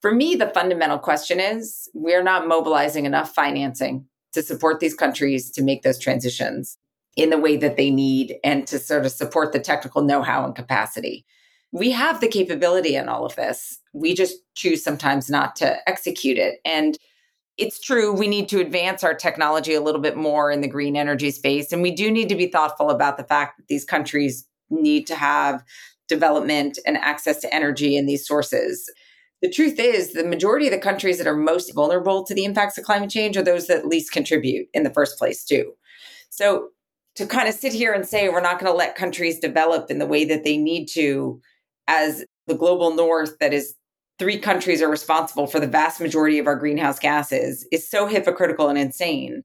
for 0.00 0.14
me, 0.14 0.34
the 0.34 0.48
fundamental 0.48 0.98
question 0.98 1.40
is 1.40 1.90
we're 1.92 2.22
not 2.22 2.48
mobilizing 2.48 3.04
enough 3.04 3.34
financing 3.34 4.06
to 4.32 4.42
support 4.42 4.80
these 4.80 4.94
countries 4.94 5.50
to 5.50 5.62
make 5.62 5.82
those 5.82 5.98
transitions 5.98 6.78
in 7.16 7.30
the 7.30 7.38
way 7.38 7.56
that 7.56 7.76
they 7.76 7.90
need 7.90 8.36
and 8.42 8.66
to 8.66 8.78
sort 8.78 9.04
of 9.04 9.12
support 9.12 9.52
the 9.52 9.60
technical 9.60 10.02
know 10.02 10.22
how 10.22 10.44
and 10.44 10.54
capacity. 10.54 11.26
We 11.70 11.90
have 11.90 12.20
the 12.20 12.28
capability 12.28 12.96
in 12.96 13.08
all 13.08 13.24
of 13.24 13.36
this. 13.36 13.78
We 13.92 14.14
just 14.14 14.36
choose 14.54 14.82
sometimes 14.82 15.30
not 15.30 15.56
to 15.56 15.76
execute 15.88 16.38
it. 16.38 16.56
And 16.64 16.98
it's 17.58 17.80
true, 17.80 18.12
we 18.12 18.28
need 18.28 18.48
to 18.48 18.60
advance 18.60 19.04
our 19.04 19.14
technology 19.14 19.74
a 19.74 19.80
little 19.80 20.00
bit 20.00 20.16
more 20.16 20.50
in 20.50 20.62
the 20.62 20.68
green 20.68 20.96
energy 20.96 21.30
space. 21.30 21.70
And 21.70 21.82
we 21.82 21.90
do 21.90 22.10
need 22.10 22.28
to 22.30 22.34
be 22.34 22.46
thoughtful 22.46 22.90
about 22.90 23.18
the 23.18 23.24
fact 23.24 23.58
that 23.58 23.68
these 23.68 23.84
countries 23.84 24.46
need 24.70 25.06
to 25.06 25.14
have 25.14 25.62
development 26.08 26.78
and 26.86 26.96
access 26.96 27.40
to 27.40 27.54
energy 27.54 27.96
and 27.96 28.08
these 28.08 28.26
sources. 28.26 28.90
The 29.42 29.50
truth 29.50 29.78
is, 29.78 30.12
the 30.12 30.24
majority 30.24 30.66
of 30.66 30.72
the 30.72 30.78
countries 30.78 31.18
that 31.18 31.26
are 31.26 31.36
most 31.36 31.74
vulnerable 31.74 32.24
to 32.24 32.34
the 32.34 32.44
impacts 32.44 32.78
of 32.78 32.84
climate 32.84 33.10
change 33.10 33.36
are 33.36 33.42
those 33.42 33.66
that 33.66 33.86
least 33.86 34.12
contribute 34.12 34.68
in 34.72 34.82
the 34.82 34.92
first 34.92 35.18
place, 35.18 35.44
too. 35.44 35.72
So 36.30 36.68
to 37.16 37.26
kind 37.26 37.48
of 37.48 37.54
sit 37.54 37.72
here 37.72 37.92
and 37.92 38.06
say 38.06 38.28
we're 38.28 38.40
not 38.40 38.58
going 38.58 38.70
to 38.70 38.76
let 38.76 38.94
countries 38.94 39.38
develop 39.38 39.90
in 39.90 39.98
the 39.98 40.06
way 40.06 40.24
that 40.24 40.44
they 40.44 40.56
need 40.56 40.86
to 40.86 41.40
as 41.88 42.24
the 42.46 42.54
global 42.54 42.94
north 42.94 43.38
that 43.38 43.52
is 43.52 43.74
three 44.18 44.38
countries 44.38 44.82
are 44.82 44.90
responsible 44.90 45.46
for 45.46 45.60
the 45.60 45.66
vast 45.66 46.00
majority 46.00 46.38
of 46.38 46.46
our 46.46 46.56
greenhouse 46.56 46.98
gases 46.98 47.66
is 47.72 47.88
so 47.88 48.06
hypocritical 48.06 48.68
and 48.68 48.78
insane 48.78 49.42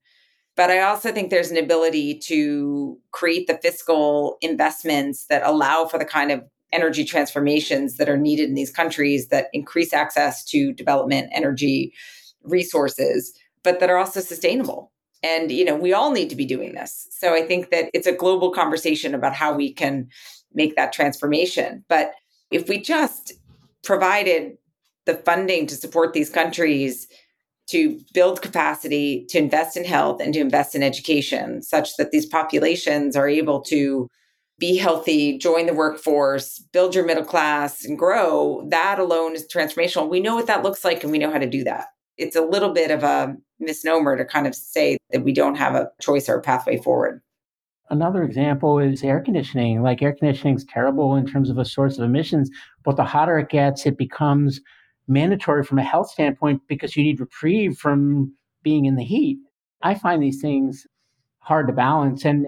but 0.55 0.69
i 0.69 0.79
also 0.79 1.11
think 1.11 1.29
there's 1.29 1.51
an 1.51 1.57
ability 1.57 2.19
to 2.19 2.97
create 3.11 3.47
the 3.47 3.57
fiscal 3.61 4.37
investments 4.41 5.25
that 5.27 5.43
allow 5.43 5.85
for 5.85 5.97
the 5.97 6.05
kind 6.05 6.31
of 6.31 6.43
energy 6.71 7.03
transformations 7.03 7.97
that 7.97 8.09
are 8.09 8.17
needed 8.17 8.49
in 8.49 8.55
these 8.55 8.71
countries 8.71 9.27
that 9.29 9.47
increase 9.53 9.93
access 9.93 10.43
to 10.45 10.73
development 10.73 11.29
energy 11.33 11.93
resources, 12.43 13.33
but 13.63 13.79
that 13.79 13.89
are 13.89 13.97
also 13.97 14.19
sustainable. 14.19 14.91
And, 15.23 15.51
you 15.51 15.65
know, 15.65 15.75
we 15.75 15.93
all 15.93 16.11
need 16.11 16.29
to 16.29 16.35
be 16.35 16.45
doing 16.45 16.73
this. 16.75 17.07
So 17.11 17.33
I 17.33 17.41
think 17.41 17.69
that 17.71 17.89
it's 17.93 18.07
a 18.07 18.11
global 18.11 18.51
conversation 18.51 19.15
about 19.15 19.33
how 19.33 19.53
we 19.53 19.73
can 19.73 20.07
make 20.53 20.75
that 20.75 20.93
transformation. 20.93 21.83
But 21.89 22.11
if 22.51 22.69
we 22.69 22.79
just 22.79 23.33
provided 23.83 24.57
the 25.05 25.15
funding 25.15 25.67
to 25.67 25.75
support 25.75 26.13
these 26.13 26.29
countries 26.29 27.07
to 27.69 27.99
build 28.13 28.41
capacity, 28.41 29.25
to 29.29 29.37
invest 29.37 29.75
in 29.75 29.83
health, 29.83 30.21
and 30.21 30.33
to 30.33 30.39
invest 30.39 30.75
in 30.75 30.83
education, 30.83 31.61
such 31.61 31.97
that 31.97 32.11
these 32.11 32.25
populations 32.25 33.15
are 33.15 33.27
able 33.27 33.61
to 33.61 34.07
be 34.59 34.77
healthy, 34.77 35.37
join 35.37 35.65
the 35.65 35.73
workforce, 35.73 36.59
build 36.71 36.95
your 36.95 37.05
middle 37.05 37.25
class, 37.25 37.85
and 37.85 37.97
grow, 37.97 38.65
that 38.69 38.99
alone 38.99 39.35
is 39.35 39.47
transformational. 39.47 40.09
We 40.09 40.19
know 40.19 40.35
what 40.35 40.47
that 40.47 40.63
looks 40.63 40.83
like 40.83 41.03
and 41.03 41.11
we 41.11 41.19
know 41.19 41.31
how 41.31 41.37
to 41.37 41.49
do 41.49 41.63
that. 41.65 41.87
It's 42.17 42.35
a 42.35 42.41
little 42.41 42.71
bit 42.71 42.89
of 42.89 43.03
a 43.03 43.35
misnomer 43.59 44.17
to 44.17 44.25
kind 44.25 44.47
of 44.47 44.55
say 44.55 44.97
that 45.11 45.23
we 45.23 45.33
don't 45.33 45.55
have 45.55 45.75
a 45.75 45.91
choice 46.01 46.29
or 46.29 46.35
a 46.35 46.41
pathway 46.41 46.77
forward. 46.77 47.21
Another 47.89 48.23
example 48.23 48.79
is 48.79 49.03
air 49.03 49.21
conditioning. 49.21 49.81
Like 49.81 50.01
air 50.01 50.13
conditioning 50.13 50.55
is 50.55 50.65
terrible 50.65 51.15
in 51.15 51.25
terms 51.25 51.49
of 51.49 51.57
a 51.57 51.65
source 51.65 51.97
of 51.97 52.03
emissions, 52.03 52.49
but 52.83 52.97
the 52.97 53.05
hotter 53.05 53.39
it 53.39 53.49
gets, 53.49 53.85
it 53.85 53.97
becomes 53.97 54.59
mandatory 55.07 55.63
from 55.63 55.79
a 55.79 55.83
health 55.83 56.09
standpoint 56.09 56.61
because 56.67 56.97
you 56.97 57.03
need 57.03 57.19
reprieve 57.19 57.77
from 57.77 58.33
being 58.61 58.85
in 58.85 58.95
the 58.95 59.03
heat. 59.03 59.37
I 59.81 59.95
find 59.95 60.21
these 60.21 60.41
things 60.41 60.85
hard 61.39 61.67
to 61.67 61.73
balance. 61.73 62.25
And 62.25 62.47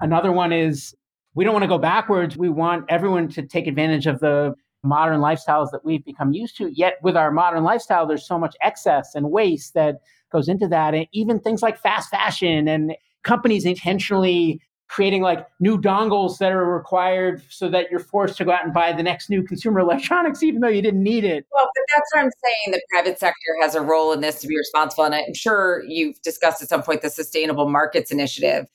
another 0.00 0.32
one 0.32 0.52
is 0.52 0.96
we 1.34 1.44
don't 1.44 1.52
want 1.52 1.62
to 1.62 1.68
go 1.68 1.78
backwards. 1.78 2.36
We 2.36 2.48
want 2.48 2.84
everyone 2.88 3.28
to 3.28 3.42
take 3.42 3.68
advantage 3.68 4.06
of 4.06 4.18
the 4.18 4.54
modern 4.82 5.20
lifestyles 5.20 5.70
that 5.70 5.84
we've 5.84 6.04
become 6.04 6.32
used 6.32 6.56
to. 6.56 6.68
Yet, 6.72 6.94
with 7.02 7.16
our 7.16 7.30
modern 7.30 7.62
lifestyle, 7.62 8.06
there's 8.06 8.26
so 8.26 8.38
much 8.38 8.56
excess 8.62 9.14
and 9.14 9.30
waste 9.30 9.74
that 9.74 10.00
goes 10.32 10.48
into 10.48 10.66
that. 10.68 10.94
And 10.94 11.06
even 11.12 11.38
things 11.38 11.62
like 11.62 11.78
fast 11.78 12.10
fashion 12.10 12.66
and 12.68 12.96
companies 13.22 13.64
intentionally 13.64 14.60
creating 14.88 15.22
like 15.22 15.46
new 15.58 15.80
dongles 15.80 16.36
that 16.36 16.52
are 16.52 16.66
required 16.66 17.42
so 17.48 17.66
that 17.70 17.90
you're 17.90 17.98
forced 17.98 18.36
to 18.36 18.44
go 18.44 18.52
out 18.52 18.62
and 18.62 18.74
buy 18.74 18.92
the 18.92 19.02
next 19.02 19.30
new 19.30 19.42
consumer 19.42 19.80
electronics 19.88 20.42
even 20.42 20.60
though 20.60 20.68
you 20.68 20.82
didn't 20.82 21.02
need 21.02 21.24
it. 21.24 21.46
Well, 21.50 21.66
but 21.74 21.84
that's 21.94 22.10
what 22.12 22.24
I'm 22.24 22.30
saying. 22.44 22.72
The 22.72 22.82
private 22.90 23.18
sector 23.18 23.36
has 23.62 23.74
a 23.74 23.80
role 23.80 24.12
in 24.12 24.20
this 24.20 24.40
to 24.42 24.46
be 24.46 24.56
responsible. 24.56 25.04
And 25.04 25.14
I'm 25.14 25.34
sure 25.34 25.82
you've 25.86 26.20
discussed 26.20 26.60
at 26.60 26.68
some 26.68 26.82
point 26.82 27.00
the 27.00 27.08
Sustainable 27.08 27.70
Markets 27.70 28.10
Initiative. 28.10 28.66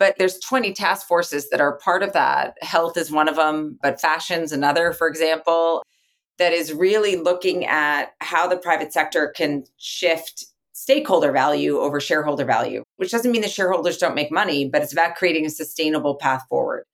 But 0.00 0.16
there's 0.18 0.40
20 0.40 0.72
task 0.72 1.06
forces 1.06 1.48
that 1.50 1.60
are 1.60 1.78
part 1.78 2.02
of 2.02 2.12
that. 2.12 2.56
Health 2.60 2.96
is 2.96 3.12
one 3.12 3.28
of 3.28 3.36
them, 3.36 3.78
but 3.82 4.00
fashion's 4.00 4.50
another, 4.50 4.92
for 4.92 5.06
example, 5.06 5.84
that 6.38 6.52
is 6.52 6.72
really 6.72 7.14
looking 7.14 7.64
at 7.66 8.14
how 8.20 8.48
the 8.48 8.56
private 8.56 8.92
sector 8.92 9.28
can 9.28 9.62
shift 9.76 10.46
stakeholder 10.72 11.32
value 11.32 11.78
over 11.78 12.00
shareholder 12.00 12.44
value, 12.44 12.82
which 12.96 13.10
doesn't 13.10 13.30
mean 13.30 13.42
the 13.42 13.48
shareholders 13.48 13.98
don't 13.98 14.14
make 14.14 14.32
money, 14.32 14.68
but 14.68 14.82
it's 14.82 14.92
about 14.92 15.16
creating 15.16 15.46
a 15.46 15.50
sustainable 15.50 16.16
path 16.16 16.44
forward. 16.48 16.84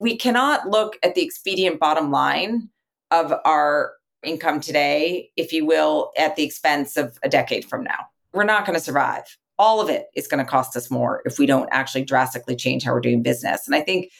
We 0.00 0.16
cannot 0.16 0.68
look 0.68 0.96
at 1.02 1.14
the 1.14 1.22
expedient 1.22 1.80
bottom 1.80 2.10
line 2.10 2.68
of 3.10 3.32
our 3.44 3.92
income 4.22 4.60
today, 4.60 5.30
if 5.36 5.52
you 5.52 5.64
will, 5.64 6.12
at 6.16 6.36
the 6.36 6.44
expense 6.44 6.96
of 6.96 7.18
a 7.22 7.28
decade 7.28 7.64
from 7.64 7.84
now. 7.84 8.06
We're 8.32 8.44
not 8.44 8.66
going 8.66 8.78
to 8.78 8.84
survive. 8.84 9.36
All 9.58 9.80
of 9.80 9.88
it 9.88 10.06
is 10.14 10.28
going 10.28 10.44
to 10.44 10.50
cost 10.50 10.76
us 10.76 10.90
more 10.90 11.22
if 11.24 11.38
we 11.38 11.46
don't 11.46 11.68
actually 11.72 12.04
drastically 12.04 12.54
change 12.54 12.84
how 12.84 12.92
we're 12.92 13.00
doing 13.00 13.22
business. 13.22 13.66
And 13.66 13.74
I 13.74 13.80
think 13.80 14.10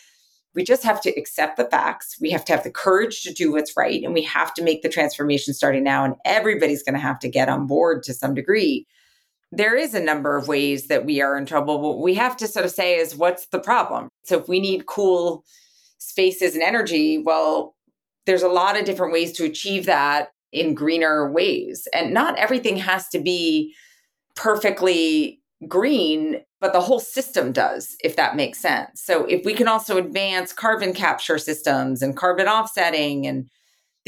we 0.55 0.65
just 0.65 0.83
have 0.83 1.01
to 1.03 1.11
accept 1.11 1.57
the 1.57 1.67
facts. 1.67 2.17
We 2.21 2.31
have 2.31 2.45
to 2.47 2.53
have 2.53 2.65
the 2.65 2.71
courage 2.71 3.23
to 3.23 3.33
do 3.33 3.53
what's 3.53 3.77
right. 3.77 4.03
And 4.03 4.15
we 4.15 4.23
have 4.23 4.55
to 4.55 4.63
make 4.63 4.83
the 4.83 4.89
transformation 4.89 5.55
starting 5.55 5.85
now. 5.85 6.05
And 6.05 6.15
everybody's 6.25 6.83
going 6.83 6.95
to 6.95 7.01
have 7.01 7.19
to 7.21 7.29
get 7.29 7.49
on 7.49 7.67
board 7.67 8.03
to 8.05 8.15
some 8.15 8.35
degree 8.35 8.87
there 9.51 9.77
is 9.77 9.95
a 9.95 10.01
number 10.01 10.37
of 10.37 10.49
ways 10.49 10.89
that 10.89 11.05
we 11.05 11.21
are 11.21 11.37
in 11.37 11.47
trouble. 11.47 11.81
What 11.81 12.03
we 12.03 12.15
have 12.15 12.37
to 12.39 12.47
sort 12.47 12.67
of 12.67 12.71
say 12.71 12.97
is 12.97 13.17
what's 13.17 13.47
the 13.47 13.59
problem? 13.59 14.09
So 14.25 14.39
if 14.39 14.49
we 14.49 14.61
need 14.61 14.87
cool 14.87 15.45
spaces 15.99 16.55
and 16.55 16.63
energy, 16.63 17.19
well, 17.19 17.75
there's 18.27 18.43
a 18.43 18.49
lot 18.49 18.79
of 18.79 18.85
different 18.85 19.13
ways 19.13 19.33
to 19.33 19.45
achieve 19.45 19.87
that 19.87 20.29
in 20.53 20.75
greener 20.75 21.31
ways. 21.31 21.89
And 21.95 22.13
not 22.13 22.39
everything 22.39 22.77
has 22.77 23.09
to 23.09 23.19
be 23.19 23.75
perfectly 24.37 25.41
green, 25.67 26.43
but 26.61 26.73
the 26.73 26.81
whole 26.81 27.01
system 27.01 27.53
does, 27.53 27.97
if 28.05 28.17
that 28.17 28.37
makes 28.37 28.61
sense. 28.61 29.03
So 29.03 29.25
if 29.25 29.45
we 29.45 29.55
can 29.55 29.67
also 29.67 29.97
advance 29.97 30.53
carbon 30.53 30.93
capture 30.93 31.39
systems 31.39 32.03
and 32.03 32.17
carbon 32.17 32.49
offsetting 32.49 33.27
and 33.27 33.49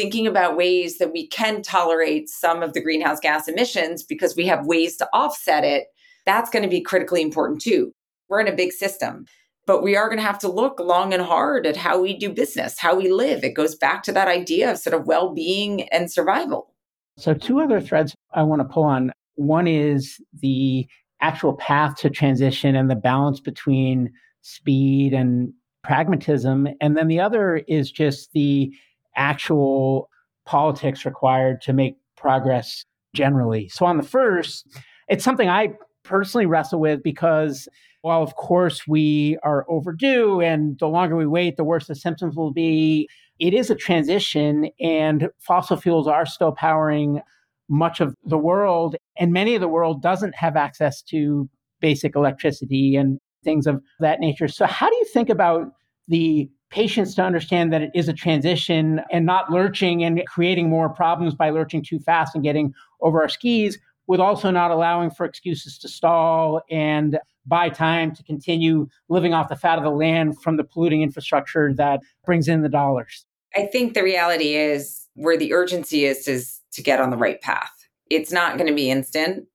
thinking 0.01 0.27
about 0.27 0.57
ways 0.57 0.97
that 0.97 1.13
we 1.13 1.27
can 1.27 1.61
tolerate 1.61 2.27
some 2.27 2.63
of 2.63 2.73
the 2.73 2.81
greenhouse 2.81 3.21
gas 3.21 3.47
emissions 3.47 4.03
because 4.03 4.35
we 4.35 4.47
have 4.47 4.65
ways 4.65 4.97
to 4.97 5.07
offset 5.13 5.63
it, 5.63 5.89
that's 6.25 6.49
going 6.49 6.63
to 6.63 6.71
be 6.71 6.81
critically 6.81 7.21
important 7.21 7.61
too. 7.61 7.93
We're 8.31 8.41
in 8.41 8.49
a 8.49 8.57
big 8.57 8.73
system, 8.73 9.27
but 9.67 9.83
we 9.83 9.97
are 9.97 10.07
going 10.07 10.17
to 10.17 10.25
have 10.25 10.39
to 10.39 10.49
look 10.49 10.81
long 10.81 11.13
and 11.13 11.23
hard 11.23 11.67
at 11.67 11.77
how 11.77 12.01
we 12.01 12.17
do 12.17 12.33
business, 12.33 12.79
how 12.79 12.95
we 12.97 13.13
live. 13.13 13.45
It 13.45 13.53
goes 13.53 13.75
back 13.75 14.03
to 14.05 14.13
that 14.13 14.27
idea 14.27 14.71
of 14.71 14.79
sort 14.79 14.95
of 14.95 15.07
well 15.07 15.35
being 15.35 15.87
and 15.91 16.11
survival. 16.11 16.73
So, 17.19 17.35
two 17.35 17.61
other 17.61 17.79
threads 17.79 18.15
I 18.33 18.43
want 18.43 18.61
to 18.61 18.69
pull 18.73 18.85
on. 18.85 19.13
One 19.35 19.67
is 19.67 20.19
the 20.41 20.89
actual 21.21 21.53
path 21.57 21.97
to 21.97 22.09
transition 22.09 22.75
and 22.75 22.91
the 22.91 22.97
balance 22.97 23.39
between 23.39 24.11
speed 24.41 25.13
and 25.13 25.53
pragmatism. 25.85 26.69
And 26.81 26.97
then 26.97 27.09
the 27.09 27.21
other 27.21 27.57
is 27.69 27.91
just 27.91 28.33
the 28.33 28.73
actual 29.17 30.09
politics 30.47 31.05
required 31.05 31.61
to 31.63 31.73
make 31.73 31.97
progress 32.17 32.85
generally. 33.15 33.69
So, 33.69 33.87
on 33.87 33.97
the 33.97 34.03
first, 34.03 34.67
it's 35.09 35.25
something 35.25 35.49
I 35.49 35.75
personally 36.05 36.47
wrestle 36.47 36.81
with 36.81 37.03
because 37.03 37.69
while, 38.03 38.23
of 38.23 38.35
course, 38.37 38.87
we 38.89 39.39
are 39.43 39.67
overdue 39.69 40.41
and 40.41 40.79
the 40.79 40.89
longer 40.89 41.17
we 41.17 41.27
wait, 41.27 41.57
the 41.57 41.65
worse 41.65 41.87
the 41.87 41.95
symptoms 41.95 42.35
will 42.35 42.53
be, 42.53 43.09
it 43.39 43.53
is 43.53 43.71
a 43.71 43.75
transition 43.75 44.71
and 44.81 45.29
fossil 45.39 45.77
fuels 45.77 46.09
are 46.09 46.27
still 46.27 46.53
powering 46.53 47.21
much 47.69 48.01
of 48.01 48.15
the 48.25 48.39
world. 48.39 48.97
And 49.19 49.33
many 49.33 49.55
of 49.55 49.61
the 49.61 49.69
world 49.69 50.03
doesn't 50.03 50.35
have 50.35 50.57
access 50.57 51.03
to 51.05 51.49
basic 51.81 52.17
electricity 52.17 52.97
and 52.97 53.19
things 53.45 53.67
of 53.67 53.83
that 54.01 54.21
nature. 54.21 54.49
So, 54.49 54.67
how 54.67 54.89
do 54.89 54.97
you 54.97 55.07
think 55.13 55.29
about 55.29 55.69
the 56.09 56.51
patience 56.71 57.15
to 57.17 57.23
understand 57.23 57.73
that 57.73 57.83
it 57.83 57.91
is 57.95 58.09
a 58.09 58.13
transition 58.13 59.01
and 59.11 59.27
not 59.27 59.51
lurching 59.51 60.05
and 60.05 60.23
creating 60.27 60.69
more 60.69 60.89
problems 60.89 61.35
by 61.35 61.51
lurching 61.51 61.83
too 61.83 61.99
fast 61.99 62.35
and 62.35 62.45
getting 62.45 62.73
over 63.01 63.21
our 63.21 63.29
skis, 63.29 63.79
with 64.07 64.21
also 64.21 64.51
not 64.51 64.71
allowing 64.71 65.11
for 65.11 65.27
excuses 65.27 65.79
to 65.79 65.89
stall 65.89 66.63
and 66.71 67.19
buy 67.47 67.69
time 67.69 68.15
to 68.15 68.23
continue 68.23 68.89
living 69.09 69.35
off 69.35 69.49
the 69.49 69.57
fat 69.57 69.79
of 69.79 69.85
the 69.85 69.91
land 69.91 70.41
from 70.41 70.57
the 70.57 70.65
polluting 70.65 71.03
infrastructure 71.03 71.73
that 71.75 72.01
brings 72.25 72.49
in 72.49 72.63
the 72.63 72.69
dollars. 72.69 73.25
I 73.57 73.67
think 73.67 73.95
the 73.95 74.03
reality 74.03 74.55
is 74.55 75.07
where 75.15 75.37
the 75.37 75.53
urgency 75.53 76.05
is 76.05 76.29
is 76.29 76.61
to 76.73 76.83
get 76.83 77.01
on 77.01 77.11
the 77.11 77.17
right 77.17 77.41
path. 77.41 77.73
It's 78.09 78.33
not 78.33 78.57
going 78.57 78.69
to 78.69 78.75
be 78.75 78.91
instant, 78.91 79.47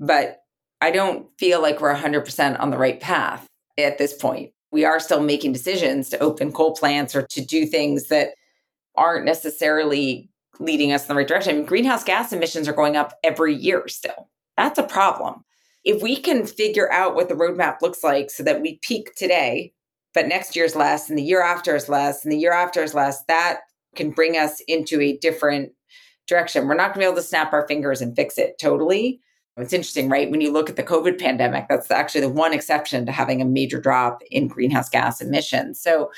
but 0.00 0.42
I 0.80 0.90
don't 0.90 1.26
feel 1.38 1.60
like 1.60 1.80
we're 1.80 1.94
100% 1.94 2.60
on 2.60 2.70
the 2.70 2.78
right 2.78 3.00
path 3.00 3.46
at 3.78 3.98
this 3.98 4.14
point 4.14 4.52
we 4.76 4.84
are 4.84 5.00
still 5.00 5.22
making 5.22 5.54
decisions 5.54 6.10
to 6.10 6.18
open 6.18 6.52
coal 6.52 6.74
plants 6.74 7.16
or 7.16 7.22
to 7.22 7.42
do 7.42 7.64
things 7.64 8.08
that 8.08 8.34
aren't 8.94 9.24
necessarily 9.24 10.28
leading 10.60 10.92
us 10.92 11.04
in 11.04 11.08
the 11.08 11.14
right 11.14 11.26
direction. 11.26 11.54
I 11.54 11.56
mean, 11.56 11.64
greenhouse 11.64 12.04
gas 12.04 12.30
emissions 12.30 12.68
are 12.68 12.74
going 12.74 12.94
up 12.94 13.14
every 13.24 13.54
year 13.54 13.88
still. 13.88 14.28
That's 14.58 14.78
a 14.78 14.82
problem. 14.82 15.46
If 15.82 16.02
we 16.02 16.14
can 16.14 16.44
figure 16.44 16.92
out 16.92 17.14
what 17.14 17.30
the 17.30 17.34
roadmap 17.34 17.80
looks 17.80 18.04
like 18.04 18.30
so 18.30 18.42
that 18.42 18.60
we 18.60 18.78
peak 18.82 19.14
today, 19.14 19.72
but 20.12 20.28
next 20.28 20.54
year's 20.54 20.76
less 20.76 21.08
and 21.08 21.18
the 21.18 21.22
year 21.22 21.42
after 21.42 21.74
is 21.74 21.88
less 21.88 22.22
and 22.22 22.30
the 22.30 22.38
year 22.38 22.52
after 22.52 22.82
is 22.82 22.92
less, 22.92 23.24
that 23.28 23.60
can 23.94 24.10
bring 24.10 24.36
us 24.36 24.60
into 24.68 25.00
a 25.00 25.16
different 25.16 25.72
direction. 26.26 26.68
We're 26.68 26.74
not 26.74 26.88
going 26.88 26.96
to 26.96 26.98
be 27.00 27.04
able 27.06 27.16
to 27.16 27.22
snap 27.22 27.54
our 27.54 27.66
fingers 27.66 28.02
and 28.02 28.14
fix 28.14 28.36
it 28.36 28.58
totally, 28.60 29.20
it's 29.56 29.72
interesting, 29.72 30.08
right? 30.08 30.30
When 30.30 30.40
you 30.40 30.52
look 30.52 30.68
at 30.68 30.76
the 30.76 30.82
COVID 30.82 31.18
pandemic, 31.18 31.66
that's 31.68 31.90
actually 31.90 32.20
the 32.22 32.28
one 32.28 32.52
exception 32.52 33.06
to 33.06 33.12
having 33.12 33.40
a 33.40 33.46
major 33.46 33.80
drop 33.80 34.22
in 34.30 34.48
greenhouse 34.48 34.88
gas 34.88 35.20
emissions. 35.20 35.80
So, 35.80 36.10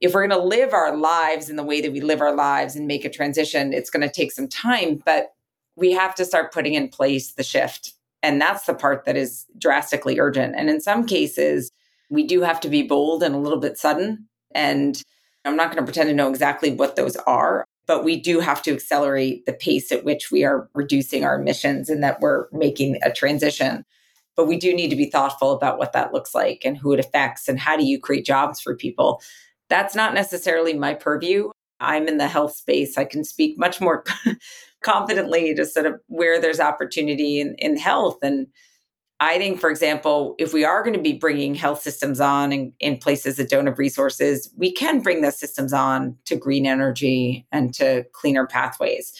if 0.00 0.12
we're 0.12 0.26
going 0.26 0.38
to 0.38 0.46
live 0.46 0.74
our 0.74 0.96
lives 0.96 1.48
in 1.48 1.56
the 1.56 1.62
way 1.62 1.80
that 1.80 1.92
we 1.92 2.00
live 2.00 2.20
our 2.20 2.34
lives 2.34 2.76
and 2.76 2.86
make 2.86 3.04
a 3.04 3.10
transition, 3.10 3.72
it's 3.72 3.90
going 3.90 4.06
to 4.06 4.12
take 4.12 4.32
some 4.32 4.48
time, 4.48 5.00
but 5.06 5.32
we 5.76 5.92
have 5.92 6.14
to 6.16 6.24
start 6.24 6.52
putting 6.52 6.74
in 6.74 6.88
place 6.88 7.32
the 7.32 7.44
shift. 7.44 7.94
And 8.22 8.40
that's 8.40 8.66
the 8.66 8.74
part 8.74 9.04
that 9.04 9.16
is 9.16 9.46
drastically 9.56 10.18
urgent. 10.18 10.56
And 10.56 10.68
in 10.68 10.80
some 10.80 11.06
cases, 11.06 11.70
we 12.10 12.26
do 12.26 12.42
have 12.42 12.60
to 12.60 12.68
be 12.68 12.82
bold 12.82 13.22
and 13.22 13.34
a 13.34 13.38
little 13.38 13.60
bit 13.60 13.78
sudden. 13.78 14.28
And 14.54 15.00
I'm 15.44 15.56
not 15.56 15.66
going 15.66 15.78
to 15.78 15.84
pretend 15.84 16.08
to 16.08 16.14
know 16.14 16.28
exactly 16.28 16.72
what 16.72 16.96
those 16.96 17.16
are 17.16 17.64
but 17.86 18.04
we 18.04 18.18
do 18.18 18.40
have 18.40 18.62
to 18.62 18.72
accelerate 18.72 19.46
the 19.46 19.52
pace 19.52 19.92
at 19.92 20.04
which 20.04 20.30
we 20.30 20.44
are 20.44 20.68
reducing 20.74 21.24
our 21.24 21.40
emissions 21.40 21.88
and 21.88 22.02
that 22.02 22.20
we're 22.20 22.46
making 22.52 22.98
a 23.02 23.12
transition. 23.12 23.84
But 24.36 24.48
we 24.48 24.56
do 24.56 24.74
need 24.74 24.88
to 24.88 24.96
be 24.96 25.10
thoughtful 25.10 25.52
about 25.52 25.78
what 25.78 25.92
that 25.92 26.12
looks 26.12 26.34
like 26.34 26.62
and 26.64 26.76
who 26.76 26.92
it 26.92 27.00
affects 27.00 27.48
and 27.48 27.58
how 27.58 27.76
do 27.76 27.84
you 27.84 28.00
create 28.00 28.24
jobs 28.24 28.60
for 28.60 28.74
people. 28.74 29.20
That's 29.68 29.94
not 29.94 30.14
necessarily 30.14 30.74
my 30.74 30.94
purview. 30.94 31.50
I'm 31.80 32.08
in 32.08 32.18
the 32.18 32.28
health 32.28 32.56
space. 32.56 32.96
I 32.96 33.04
can 33.04 33.24
speak 33.24 33.58
much 33.58 33.80
more 33.80 34.04
confidently 34.82 35.54
to 35.54 35.66
sort 35.66 35.86
of 35.86 36.00
where 36.06 36.40
there's 36.40 36.60
opportunity 36.60 37.40
in, 37.40 37.54
in 37.58 37.76
health. 37.76 38.18
And 38.22 38.46
I 39.20 39.38
think, 39.38 39.60
for 39.60 39.70
example, 39.70 40.34
if 40.38 40.52
we 40.52 40.64
are 40.64 40.82
going 40.82 40.96
to 40.96 41.02
be 41.02 41.12
bringing 41.12 41.54
health 41.54 41.80
systems 41.80 42.20
on 42.20 42.52
in, 42.52 42.72
in 42.80 42.98
places 42.98 43.36
that 43.36 43.48
don't 43.48 43.66
have 43.66 43.78
resources, 43.78 44.52
we 44.56 44.72
can 44.72 45.00
bring 45.00 45.22
those 45.22 45.38
systems 45.38 45.72
on 45.72 46.16
to 46.24 46.36
green 46.36 46.66
energy 46.66 47.46
and 47.52 47.72
to 47.74 48.04
cleaner 48.12 48.46
pathways. 48.46 49.12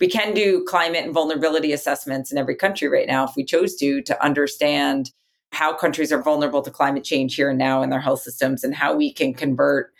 We 0.00 0.08
can 0.08 0.34
do 0.34 0.64
climate 0.64 1.04
and 1.04 1.14
vulnerability 1.14 1.72
assessments 1.72 2.32
in 2.32 2.38
every 2.38 2.56
country 2.56 2.88
right 2.88 3.06
now 3.06 3.24
if 3.24 3.36
we 3.36 3.44
chose 3.44 3.76
to, 3.76 4.02
to 4.02 4.24
understand 4.24 5.12
how 5.52 5.74
countries 5.74 6.10
are 6.10 6.22
vulnerable 6.22 6.62
to 6.62 6.70
climate 6.70 7.04
change 7.04 7.34
here 7.34 7.50
and 7.50 7.58
now 7.58 7.82
in 7.82 7.90
their 7.90 8.00
health 8.00 8.22
systems 8.22 8.64
and 8.64 8.74
how 8.74 8.96
we 8.96 9.12
can 9.12 9.34
convert 9.34 9.92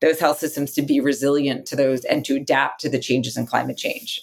those 0.00 0.18
health 0.18 0.38
systems 0.38 0.72
to 0.72 0.82
be 0.82 0.98
resilient 0.98 1.66
to 1.66 1.76
those 1.76 2.04
and 2.06 2.24
to 2.24 2.36
adapt 2.36 2.80
to 2.80 2.88
the 2.88 2.98
changes 2.98 3.36
in 3.36 3.46
climate 3.46 3.76
change. 3.76 4.22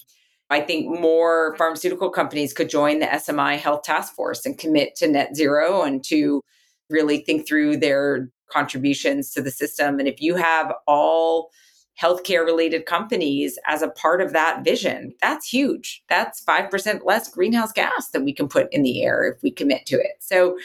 I 0.52 0.60
think 0.60 0.88
more 1.00 1.56
pharmaceutical 1.58 2.10
companies 2.10 2.52
could 2.52 2.70
join 2.70 3.00
the 3.00 3.06
SMI 3.06 3.58
Health 3.58 3.84
Task 3.84 4.14
Force 4.14 4.46
and 4.46 4.58
commit 4.58 4.96
to 4.98 5.08
net 5.08 5.34
zero 5.34 5.82
and 5.82 6.04
to 6.04 6.42
really 6.90 7.20
think 7.20 7.48
through 7.48 7.78
their 7.78 8.30
contributions 8.52 9.32
to 9.32 9.42
the 9.42 9.50
system. 9.50 9.98
And 9.98 10.10
if 10.10 10.22
you 10.22 10.36
have 10.36 10.74
all 10.88 11.52
healthcare 12.00 12.46
related 12.46 12.86
companies 12.86 13.58
as 13.66 13.82
a 13.82 13.92
part 13.92 14.22
of 14.22 14.34
that 14.34 14.64
vision, 14.66 15.14
that's 15.22 15.48
huge. 15.48 16.04
That's 16.10 16.44
5% 16.44 17.06
less 17.06 17.30
greenhouse 17.30 17.72
gas 17.72 18.10
that 18.10 18.24
we 18.24 18.34
can 18.34 18.50
put 18.50 18.68
in 18.74 18.84
the 18.84 19.04
air 19.04 19.24
if 19.24 19.42
we 19.42 19.52
commit 19.52 19.86
to 19.86 19.96
it. 19.96 20.18
So 20.20 20.58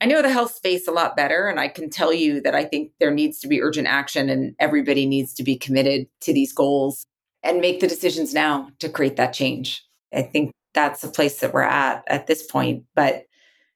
I 0.00 0.06
know 0.06 0.22
the 0.22 0.32
health 0.32 0.54
space 0.54 0.88
a 0.88 0.92
lot 0.92 1.14
better. 1.14 1.46
And 1.46 1.60
I 1.60 1.68
can 1.68 1.90
tell 1.90 2.14
you 2.14 2.40
that 2.40 2.54
I 2.54 2.64
think 2.64 2.92
there 3.00 3.10
needs 3.10 3.38
to 3.40 3.48
be 3.48 3.60
urgent 3.60 3.86
action 3.86 4.30
and 4.30 4.54
everybody 4.58 5.04
needs 5.04 5.34
to 5.34 5.42
be 5.42 5.56
committed 5.56 6.06
to 6.22 6.32
these 6.32 6.54
goals 6.54 7.04
and 7.42 7.60
make 7.60 7.80
the 7.80 7.88
decisions 7.88 8.34
now 8.34 8.68
to 8.78 8.88
create 8.88 9.16
that 9.16 9.32
change. 9.32 9.84
I 10.12 10.22
think 10.22 10.52
that's 10.74 11.00
the 11.00 11.08
place 11.08 11.40
that 11.40 11.52
we're 11.52 11.62
at 11.62 12.04
at 12.06 12.26
this 12.26 12.46
point. 12.46 12.84
But 12.94 13.24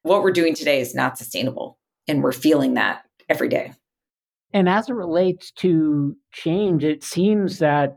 what 0.02 0.22
we're 0.22 0.32
doing 0.32 0.54
today 0.54 0.80
is 0.80 0.94
not 0.94 1.18
sustainable. 1.18 1.78
And 2.06 2.22
we're 2.22 2.32
feeling 2.32 2.74
that 2.74 3.02
every 3.28 3.48
day. 3.48 3.72
And 4.52 4.68
as 4.68 4.88
it 4.88 4.94
relates 4.94 5.50
to 5.52 6.16
change, 6.32 6.84
it 6.84 7.02
seems 7.02 7.58
that 7.58 7.96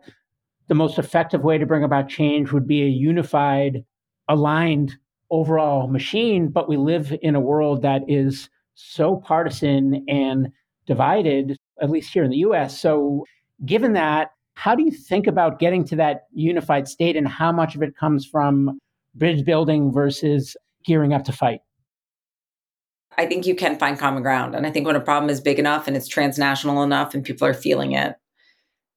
the 0.68 0.76
most 0.76 0.98
effective 0.98 1.44
way 1.44 1.58
to 1.58 1.66
bring 1.66 1.84
about 1.84 2.10
change 2.10 2.52
would 2.52 2.68
be 2.68 2.82
a 2.82 2.88
unified, 2.88 3.84
aligned 4.28 4.96
overall 5.30 5.88
machine. 5.88 6.48
But 6.48 6.70
we 6.70 6.78
live 6.78 7.16
in 7.22 7.36
a 7.36 7.40
world 7.40 7.82
that 7.84 8.02
is 8.08 8.50
so 8.76 9.18
partisan 9.18 10.06
and 10.08 10.48
divided, 10.86 11.58
at 11.82 11.90
least 11.90 12.14
here 12.14 12.24
in 12.24 12.32
the 12.32 12.38
US. 12.38 12.80
So, 12.80 13.26
given 13.66 13.94
that, 13.94 14.30
how 14.58 14.74
do 14.74 14.84
you 14.84 14.90
think 14.90 15.28
about 15.28 15.60
getting 15.60 15.86
to 15.86 15.96
that 15.96 16.24
unified 16.34 16.88
state 16.88 17.16
and 17.16 17.28
how 17.28 17.52
much 17.52 17.76
of 17.76 17.84
it 17.84 17.96
comes 17.96 18.26
from 18.26 18.80
bridge 19.14 19.46
building 19.46 19.92
versus 19.92 20.58
gearing 20.84 21.14
up 21.14 21.24
to 21.26 21.32
fight? 21.32 21.60
I 23.20 23.28
think 23.28 23.46
you 23.46 23.54
can 23.54 23.78
find 23.78 24.00
common 24.00 24.24
ground. 24.24 24.56
And 24.56 24.66
I 24.66 24.72
think 24.72 24.88
when 24.88 24.96
a 24.96 25.00
problem 25.00 25.30
is 25.30 25.42
big 25.42 25.60
enough 25.60 25.88
and 25.88 25.96
it's 25.96 26.08
transnational 26.08 26.82
enough 26.82 27.14
and 27.14 27.24
people 27.24 27.48
are 27.48 27.54
feeling 27.54 27.92
it, 27.92 28.16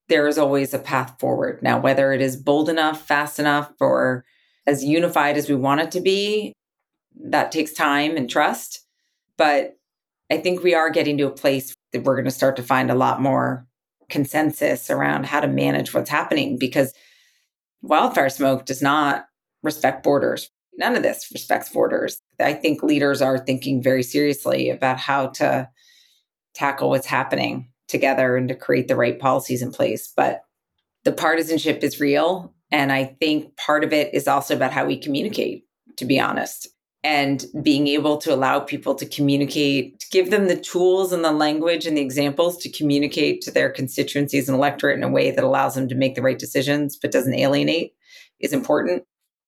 there 0.08 0.26
is 0.26 0.38
always 0.38 0.72
a 0.72 0.78
path 0.78 1.20
forward. 1.20 1.62
Now, 1.62 1.78
whether 1.78 2.14
it 2.14 2.22
is 2.22 2.38
bold 2.38 2.70
enough, 2.70 3.06
fast 3.06 3.38
enough, 3.38 3.70
or 3.80 4.24
as 4.66 4.82
unified 4.82 5.36
as 5.36 5.50
we 5.50 5.56
want 5.56 5.82
it 5.82 5.90
to 5.90 6.00
be, 6.00 6.54
that 7.24 7.52
takes 7.52 7.74
time 7.74 8.16
and 8.16 8.30
trust. 8.30 8.86
But 9.36 9.76
I 10.30 10.38
think 10.38 10.62
we 10.62 10.74
are 10.74 10.88
getting 10.88 11.18
to 11.18 11.26
a 11.26 11.30
place 11.30 11.74
that 11.92 12.04
we're 12.04 12.16
going 12.16 12.24
to 12.24 12.30
start 12.30 12.56
to 12.56 12.62
find 12.62 12.90
a 12.90 12.94
lot 12.94 13.20
more 13.20 13.66
consensus 14.10 14.90
around 14.90 15.26
how 15.26 15.40
to 15.40 15.48
manage 15.48 15.94
what's 15.94 16.10
happening 16.10 16.58
because 16.58 16.92
wildfire 17.82 18.28
smoke 18.28 18.66
does 18.66 18.82
not 18.82 19.26
respect 19.62 20.02
borders. 20.02 20.50
None 20.74 20.96
of 20.96 21.02
this 21.02 21.28
respects 21.32 21.70
borders. 21.70 22.20
I 22.38 22.52
think 22.52 22.82
leaders 22.82 23.22
are 23.22 23.38
thinking 23.38 23.82
very 23.82 24.02
seriously 24.02 24.70
about 24.70 24.98
how 24.98 25.28
to 25.28 25.68
tackle 26.54 26.90
what's 26.90 27.06
happening 27.06 27.70
together 27.88 28.36
and 28.36 28.48
to 28.48 28.54
create 28.54 28.88
the 28.88 28.96
right 28.96 29.18
policies 29.18 29.62
in 29.62 29.72
place. 29.72 30.12
But 30.16 30.42
the 31.04 31.12
partisanship 31.12 31.82
is 31.82 32.00
real. 32.00 32.54
And 32.70 32.92
I 32.92 33.16
think 33.20 33.56
part 33.56 33.84
of 33.84 33.92
it 33.92 34.14
is 34.14 34.28
also 34.28 34.54
about 34.54 34.72
how 34.72 34.86
we 34.86 34.96
communicate, 34.96 35.64
to 35.96 36.04
be 36.04 36.20
honest 36.20 36.68
and 37.02 37.46
being 37.62 37.86
able 37.86 38.18
to 38.18 38.34
allow 38.34 38.60
people 38.60 38.94
to 38.94 39.06
communicate, 39.06 39.98
to 40.00 40.06
give 40.10 40.30
them 40.30 40.48
the 40.48 40.60
tools 40.60 41.12
and 41.12 41.24
the 41.24 41.32
language 41.32 41.86
and 41.86 41.96
the 41.96 42.02
examples 42.02 42.58
to 42.58 42.70
communicate 42.70 43.40
to 43.40 43.50
their 43.50 43.70
constituencies 43.70 44.48
and 44.48 44.56
electorate 44.56 44.98
in 44.98 45.02
a 45.02 45.08
way 45.08 45.30
that 45.30 45.44
allows 45.44 45.74
them 45.74 45.88
to 45.88 45.94
make 45.94 46.14
the 46.14 46.22
right 46.22 46.38
decisions 46.38 46.96
but 46.96 47.12
doesn't 47.12 47.34
alienate 47.34 47.94
is 48.38 48.52
important. 48.52 49.02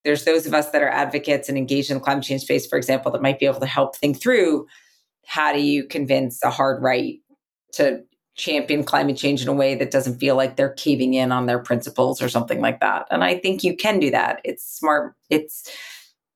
There's 0.05 0.24
those 0.24 0.46
of 0.46 0.55
us 0.55 0.70
that 0.70 0.82
are 0.82 0.88
advocates 0.88 1.48
and 1.48 1.59
engaged 1.59 1.90
in 1.90 1.98
the 1.98 2.03
climate 2.03 2.24
change 2.24 2.42
space, 2.42 2.66
for 2.66 2.78
example, 2.78 3.12
that 3.12 3.22
might 3.22 3.38
be 3.38 3.46
able 3.46 3.61
to 3.61 3.66
help 3.66 3.96
think 3.96 4.20
through 4.20 4.66
how 5.26 5.53
do 5.53 5.61
you 5.61 5.84
convince 5.84 6.42
a 6.42 6.50
hard 6.50 6.82
right 6.82 7.20
to 7.74 8.03
champion 8.34 8.82
climate 8.82 9.16
change 9.16 9.42
in 9.42 9.48
a 9.48 9.53
way 9.53 9.74
that 9.74 9.90
doesn't 9.90 10.18
feel 10.18 10.36
like 10.36 10.57
they're 10.57 10.72
caving 10.72 11.14
in 11.14 11.30
on 11.32 11.46
their 11.46 11.59
principles 11.59 12.22
or 12.22 12.28
something 12.28 12.61
like 12.61 12.80
that. 12.80 13.07
And 13.11 13.22
I 13.22 13.38
think 13.38 13.62
you 13.62 13.76
can 13.76 14.00
do 14.00 14.11
that. 14.11 14.40
It's 14.42 14.64
smart. 14.64 15.14
It's 15.28 15.70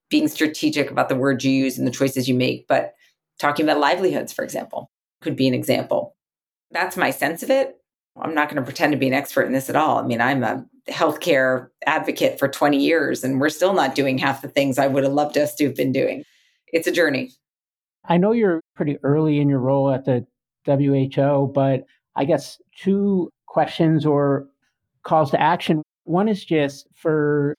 being 0.09 0.29
strategic 0.29 0.91
about 0.91 1.09
the 1.09 1.17
words 1.17 1.45
you 1.45 1.51
use 1.51 1.79
and 1.79 1.87
the 1.87 1.93
choices 1.93 2.29
you 2.29 2.35
make, 2.35 2.67
but 2.69 2.95
talking 3.39 3.65
about 3.65 3.81
livelihoods, 3.81 4.33
for 4.33 4.45
example, 4.45 4.91
could 5.21 5.37
be 5.37 5.49
an 5.49 5.55
example. 5.55 6.17
That's 6.71 6.97
my 6.97 7.11
sense 7.11 7.43
of 7.43 7.51
it. 7.51 7.77
I'm 8.21 8.35
not 8.35 8.49
going 8.49 8.57
to 8.57 8.65
pretend 8.65 8.93
to 8.93 8.99
be 8.99 9.09
an 9.09 9.15
expert 9.15 9.43
in 9.43 9.53
this 9.53 9.69
at 9.69 9.77
all. 9.77 9.99
I 9.99 10.03
mean, 10.03 10.21
I'm 10.21 10.43
a 10.43 10.65
healthcare 10.89 11.69
advocate 11.87 12.39
for 12.39 12.49
20 12.49 12.79
years, 12.79 13.25
and 13.25 13.41
we're 13.41 13.51
still 13.51 13.75
not 13.75 13.95
doing 13.95 14.19
half 14.19 14.43
the 14.43 14.49
things 14.49 14.79
I 14.79 14.87
would 14.87 15.05
have 15.05 15.13
loved 15.13 15.37
us 15.37 15.55
to 15.57 15.65
have 15.65 15.77
been 15.77 15.93
doing. 15.93 16.23
It's 16.73 16.87
a 16.87 16.93
journey. 16.93 17.33
I 18.09 18.17
know 18.17 18.33
you're 18.33 18.61
pretty 18.75 18.99
early 19.03 19.41
in 19.41 19.49
your 19.49 19.59
role 19.59 19.91
at 19.91 20.05
the 20.05 20.27
WHO, 20.65 21.53
but 21.55 21.85
I 22.15 22.25
guess 22.25 22.59
two 22.79 23.31
questions 23.47 24.07
or 24.07 24.47
calls 25.03 25.31
to 25.33 25.41
action. 25.41 25.83
One 26.05 26.29
is 26.29 26.45
just 26.45 26.87
for 26.95 27.55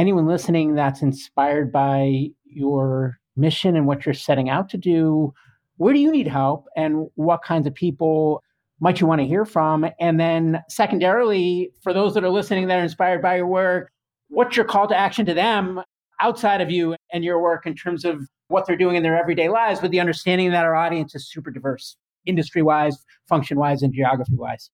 anyone 0.00 0.26
listening 0.26 0.74
that's 0.74 1.02
inspired 1.02 1.70
by 1.70 2.30
your 2.44 3.18
mission 3.36 3.76
and 3.76 3.86
what 3.86 4.06
you're 4.06 4.14
setting 4.14 4.48
out 4.48 4.70
to 4.70 4.78
do, 4.78 5.34
where 5.76 5.92
do 5.92 6.00
you 6.00 6.10
need 6.10 6.26
help 6.26 6.66
and 6.74 7.08
what 7.16 7.42
kinds 7.42 7.66
of 7.66 7.74
people 7.74 8.42
might 8.80 8.98
you 8.98 9.06
want 9.06 9.20
to 9.20 9.26
hear 9.26 9.44
from? 9.44 9.86
And 10.00 10.18
then, 10.18 10.62
secondarily, 10.70 11.70
for 11.82 11.92
those 11.92 12.14
that 12.14 12.24
are 12.24 12.30
listening 12.30 12.66
that 12.68 12.78
are 12.78 12.82
inspired 12.82 13.20
by 13.20 13.36
your 13.36 13.46
work, 13.46 13.92
what's 14.28 14.56
your 14.56 14.64
call 14.64 14.88
to 14.88 14.96
action 14.96 15.26
to 15.26 15.34
them 15.34 15.82
outside 16.22 16.62
of 16.62 16.70
you 16.70 16.96
and 17.12 17.22
your 17.22 17.40
work 17.42 17.66
in 17.66 17.74
terms 17.74 18.06
of 18.06 18.22
what 18.48 18.66
they're 18.66 18.76
doing 18.76 18.96
in 18.96 19.02
their 19.02 19.18
everyday 19.18 19.50
lives 19.50 19.82
with 19.82 19.90
the 19.90 20.00
understanding 20.00 20.50
that 20.50 20.64
our 20.64 20.74
audience 20.74 21.14
is 21.14 21.30
super 21.30 21.50
diverse, 21.50 21.96
industry 22.24 22.62
wise, 22.62 22.96
function 23.28 23.58
wise, 23.58 23.82
and 23.82 23.92
geography 23.92 24.34
wise? 24.34 24.70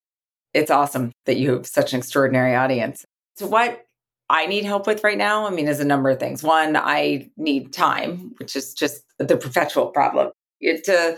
It's 0.53 0.71
awesome 0.71 1.11
that 1.25 1.35
you 1.35 1.51
have 1.51 1.67
such 1.67 1.91
an 1.91 1.99
extraordinary 1.99 2.55
audience. 2.55 3.05
So, 3.35 3.47
what 3.47 3.86
I 4.29 4.45
need 4.45 4.65
help 4.65 4.87
with 4.87 5.03
right 5.03 5.17
now, 5.17 5.47
I 5.47 5.51
mean, 5.51 5.67
is 5.67 5.79
a 5.79 5.85
number 5.85 6.09
of 6.09 6.19
things. 6.19 6.43
One, 6.43 6.75
I 6.75 7.29
need 7.37 7.71
time, 7.71 8.33
which 8.39 8.55
is 8.55 8.73
just 8.73 9.03
the 9.19 9.37
perpetual 9.37 9.87
problem. 9.87 10.31
To 10.61 11.17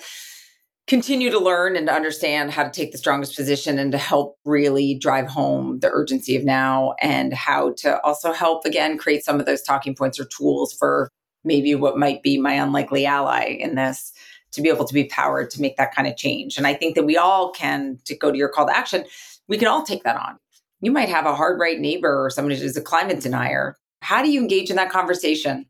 continue 0.85 1.29
to 1.29 1.39
learn 1.39 1.75
and 1.75 1.87
to 1.87 1.93
understand 1.93 2.51
how 2.51 2.63
to 2.63 2.71
take 2.71 2.91
the 2.91 2.97
strongest 2.97 3.35
position 3.35 3.77
and 3.77 3.91
to 3.91 3.97
help 3.97 4.37
really 4.43 4.95
drive 4.95 5.27
home 5.27 5.79
the 5.79 5.89
urgency 5.91 6.35
of 6.35 6.43
now 6.43 6.95
and 6.99 7.31
how 7.31 7.73
to 7.77 8.01
also 8.01 8.33
help 8.33 8.65
again 8.65 8.97
create 8.97 9.23
some 9.23 9.39
of 9.39 9.45
those 9.45 9.61
talking 9.61 9.93
points 9.93 10.19
or 10.19 10.25
tools 10.25 10.73
for 10.73 11.11
maybe 11.43 11.75
what 11.75 11.97
might 11.97 12.23
be 12.23 12.39
my 12.39 12.53
unlikely 12.53 13.05
ally 13.05 13.55
in 13.59 13.75
this 13.75 14.11
to 14.51 14.61
be 14.61 14.69
able 14.69 14.83
to 14.83 14.93
be 14.93 15.03
powered 15.03 15.51
to 15.51 15.61
make 15.61 15.77
that 15.77 15.93
kind 15.93 16.07
of 16.07 16.17
change. 16.17 16.57
And 16.57 16.65
I 16.65 16.73
think 16.73 16.95
that 16.95 17.05
we 17.05 17.17
all 17.17 17.51
can, 17.51 17.99
to 18.05 18.17
go 18.17 18.31
to 18.31 18.37
your 18.37 18.49
call 18.49 18.65
to 18.65 18.75
action, 18.75 19.05
we 19.47 19.59
can 19.59 19.67
all 19.67 19.83
take 19.83 20.03
that 20.03 20.15
on 20.15 20.39
you 20.81 20.91
might 20.91 21.09
have 21.09 21.25
a 21.25 21.35
hard 21.35 21.59
right 21.59 21.79
neighbor 21.79 22.23
or 22.23 22.29
somebody 22.29 22.59
who's 22.59 22.77
a 22.77 22.81
climate 22.81 23.21
denier. 23.21 23.77
How 24.01 24.23
do 24.23 24.29
you 24.29 24.39
engage 24.39 24.69
in 24.69 24.75
that 24.77 24.91
conversation 24.91 25.65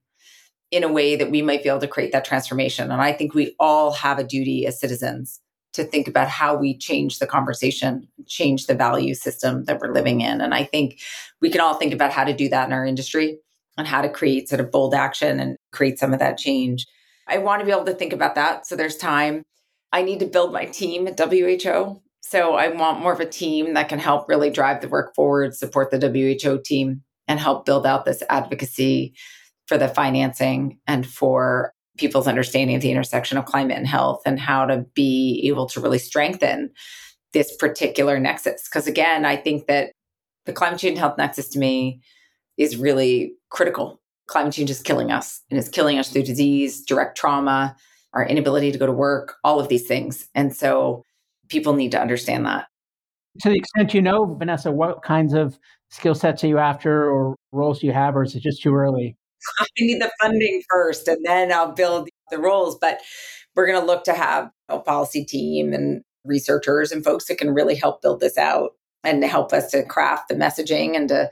in 0.72 0.84
a 0.84 0.92
way 0.92 1.16
that 1.16 1.32
we 1.32 1.42
might 1.42 1.64
be 1.64 1.70
able 1.70 1.80
to 1.80 1.88
create 1.88 2.12
that 2.12 2.26
transformation? 2.26 2.92
And 2.92 3.02
I 3.02 3.12
think 3.12 3.34
we 3.34 3.56
all 3.60 3.92
have 3.94 4.20
a 4.20 4.24
duty 4.24 4.66
as 4.66 4.80
citizens 4.80 5.40
to 5.74 5.84
think 5.84 6.08
about 6.08 6.28
how 6.28 6.56
we 6.56 6.78
change 6.78 7.20
the 7.20 7.28
conversation, 7.28 8.08
change 8.28 8.68
the 8.68 8.76
value 8.76 9.14
system 9.14 9.66
that 9.66 9.80
we're 9.80 9.94
living 9.94 10.22
in. 10.22 10.42
And 10.42 10.54
I 10.54 10.64
think 10.64 11.00
we 11.42 11.50
can 11.50 11.62
all 11.62 11.76
think 11.76 11.94
about 11.94 12.12
how 12.12 12.24
to 12.24 12.34
do 12.34 12.50
that 12.50 12.68
in 12.68 12.74
our 12.74 12.86
industry 12.86 13.40
and 13.78 13.88
how 13.88 14.02
to 14.02 14.10
create 14.10 14.50
sort 14.50 14.62
of 14.62 14.72
bold 14.72 14.94
action 14.94 15.40
and 15.40 15.58
create 15.72 16.00
some 16.00 16.14
of 16.14 16.20
that 16.20 16.38
change. 16.38 16.86
I 17.28 17.38
want 17.38 17.60
to 17.60 17.66
be 17.66 17.72
able 17.72 17.86
to 17.86 17.94
think 17.94 18.14
about 18.14 18.36
that. 18.36 18.66
So 18.66 18.76
there's 18.76 18.98
time. 18.98 19.44
I 19.92 20.02
need 20.02 20.20
to 20.20 20.26
build 20.26 20.52
my 20.52 20.66
team 20.66 21.08
at 21.08 21.20
WHO. 21.20 22.02
So 22.22 22.56
I 22.56 22.70
want 22.70 23.02
more 23.02 23.14
of 23.14 23.20
a 23.20 23.26
team 23.26 23.74
that 23.74 23.90
can 23.90 24.00
help 24.00 24.28
really 24.28 24.50
drive 24.50 24.82
the 24.82 24.88
work 24.90 25.16
forward, 25.16 25.56
support 25.56 25.92
the 25.92 26.00
WHO 26.00 26.62
team, 26.64 27.02
and 27.28 27.40
help 27.40 27.66
build 27.66 27.86
out 27.86 28.06
this 28.06 28.24
advocacy 28.30 29.16
for 29.68 29.78
the 29.78 29.88
financing 29.88 30.80
and 30.88 31.08
for 31.08 31.74
people's 31.98 32.28
understanding 32.28 32.76
of 32.76 32.82
the 32.82 32.92
intersection 32.92 33.38
of 33.38 33.46
climate 33.46 33.78
and 33.78 33.88
health 33.88 34.22
and 34.26 34.40
how 34.40 34.66
to 34.66 34.86
be 34.94 35.44
able 35.46 35.68
to 35.68 35.80
really 35.80 36.00
strengthen 36.00 36.72
this 37.34 37.56
particular 37.58 38.20
nexus. 38.20 38.68
Because 38.68 38.88
again, 38.88 39.26
I 39.26 39.36
think 39.36 39.68
that 39.68 39.92
the 40.46 40.54
climate 40.54 40.80
change 40.80 40.92
and 40.92 41.00
health 41.00 41.18
nexus 41.18 41.50
to 41.50 41.60
me 41.60 42.02
is 42.58 42.78
really 42.78 43.34
critical. 43.50 44.02
Climate 44.28 44.54
change 44.54 44.70
is 44.70 44.82
killing 44.82 45.12
us 45.12 45.42
and 45.50 45.60
it's 45.60 45.70
killing 45.70 46.00
us 46.00 46.10
through 46.10 46.24
disease, 46.24 46.84
direct 46.84 47.18
trauma, 47.18 47.76
our 48.14 48.26
inability 48.26 48.72
to 48.72 48.78
go 48.78 48.86
to 48.86 48.92
work, 48.92 49.36
all 49.44 49.60
of 49.60 49.68
these 49.70 49.88
things. 49.88 50.28
And 50.34 50.56
so 50.56 51.04
people 51.50 51.74
need 51.74 51.92
to 51.92 52.02
understand 52.02 52.46
that. 52.46 52.68
To 53.42 53.50
the 53.50 53.58
extent 53.58 53.94
you 53.94 54.02
know, 54.02 54.26
Vanessa, 54.26 54.72
what 54.72 55.04
kinds 55.04 55.34
of 55.34 55.60
skill 55.90 56.16
sets 56.16 56.44
are 56.44 56.48
you 56.48 56.58
after 56.58 57.10
or 57.10 57.36
roles 57.52 57.80
do 57.80 57.88
you 57.88 57.94
have, 57.94 58.16
or 58.16 58.24
is 58.24 58.36
it 58.36 58.42
just 58.42 58.62
too 58.62 58.76
early? 58.76 59.18
I 59.60 59.66
need 59.80 60.02
the 60.02 60.12
funding 60.22 60.62
first 60.70 61.08
and 61.08 61.24
then 61.26 61.52
I'll 61.52 61.72
build 61.72 62.10
the 62.32 62.40
roles. 62.40 62.78
But 62.80 63.00
we're 63.56 63.68
going 63.68 63.80
to 63.80 63.86
look 63.86 64.04
to 64.06 64.14
have 64.14 64.50
a 64.68 64.80
policy 64.80 65.26
team 65.26 65.74
and 65.74 66.02
researchers 66.26 66.92
and 66.92 67.04
folks 67.04 67.26
that 67.26 67.38
can 67.38 67.54
really 67.54 67.76
help 67.76 68.02
build 68.02 68.20
this 68.20 68.38
out 68.38 68.72
and 69.04 69.24
help 69.24 69.54
us 69.54 69.72
to 69.72 69.84
craft 69.86 70.28
the 70.30 70.36
messaging 70.36 70.96
and 70.96 71.10
to 71.10 71.30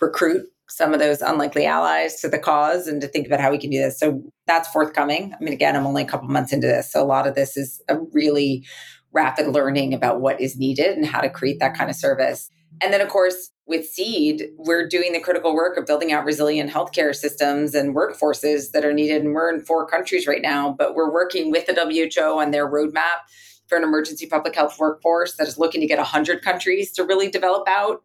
recruit 0.00 0.46
some 0.68 0.94
of 0.94 1.00
those 1.00 1.20
unlikely 1.20 1.66
allies 1.66 2.20
to 2.20 2.28
the 2.28 2.38
cause 2.38 2.86
and 2.86 3.00
to 3.00 3.08
think 3.08 3.26
about 3.26 3.40
how 3.40 3.50
we 3.50 3.58
can 3.58 3.70
do 3.70 3.78
this. 3.78 3.98
So 3.98 4.22
that's 4.46 4.68
forthcoming. 4.68 5.34
I 5.34 5.42
mean, 5.42 5.52
again, 5.52 5.74
I'm 5.74 5.86
only 5.86 6.02
a 6.02 6.06
couple 6.06 6.28
months 6.28 6.52
into 6.52 6.68
this. 6.68 6.92
So 6.92 7.02
a 7.02 7.04
lot 7.04 7.26
of 7.26 7.34
this 7.34 7.56
is 7.56 7.82
a 7.88 7.98
really 8.12 8.64
rapid 9.12 9.48
learning 9.48 9.94
about 9.94 10.20
what 10.20 10.40
is 10.40 10.56
needed 10.56 10.96
and 10.96 11.06
how 11.06 11.20
to 11.20 11.30
create 11.30 11.58
that 11.60 11.76
kind 11.76 11.90
of 11.90 11.96
service. 11.96 12.50
And 12.82 12.92
then, 12.92 13.00
of 13.00 13.08
course, 13.08 13.50
with 13.66 13.86
Seed, 13.86 14.48
we're 14.56 14.88
doing 14.88 15.12
the 15.12 15.20
critical 15.20 15.54
work 15.54 15.76
of 15.76 15.86
building 15.86 16.12
out 16.12 16.24
resilient 16.24 16.70
healthcare 16.70 17.14
systems 17.14 17.74
and 17.74 17.94
workforces 17.94 18.72
that 18.72 18.84
are 18.84 18.92
needed. 18.92 19.22
And 19.22 19.34
we're 19.34 19.52
in 19.52 19.60
four 19.60 19.86
countries 19.86 20.26
right 20.26 20.42
now, 20.42 20.74
but 20.76 20.94
we're 20.94 21.12
working 21.12 21.50
with 21.50 21.66
the 21.66 21.74
WHO 21.74 22.38
on 22.40 22.50
their 22.50 22.70
roadmap 22.70 23.20
for 23.68 23.76
an 23.76 23.84
emergency 23.84 24.26
public 24.26 24.54
health 24.54 24.78
workforce 24.78 25.36
that 25.36 25.46
is 25.46 25.58
looking 25.58 25.80
to 25.80 25.86
get 25.86 25.98
100 25.98 26.42
countries 26.42 26.92
to 26.92 27.04
really 27.04 27.30
develop 27.30 27.68
out 27.68 28.02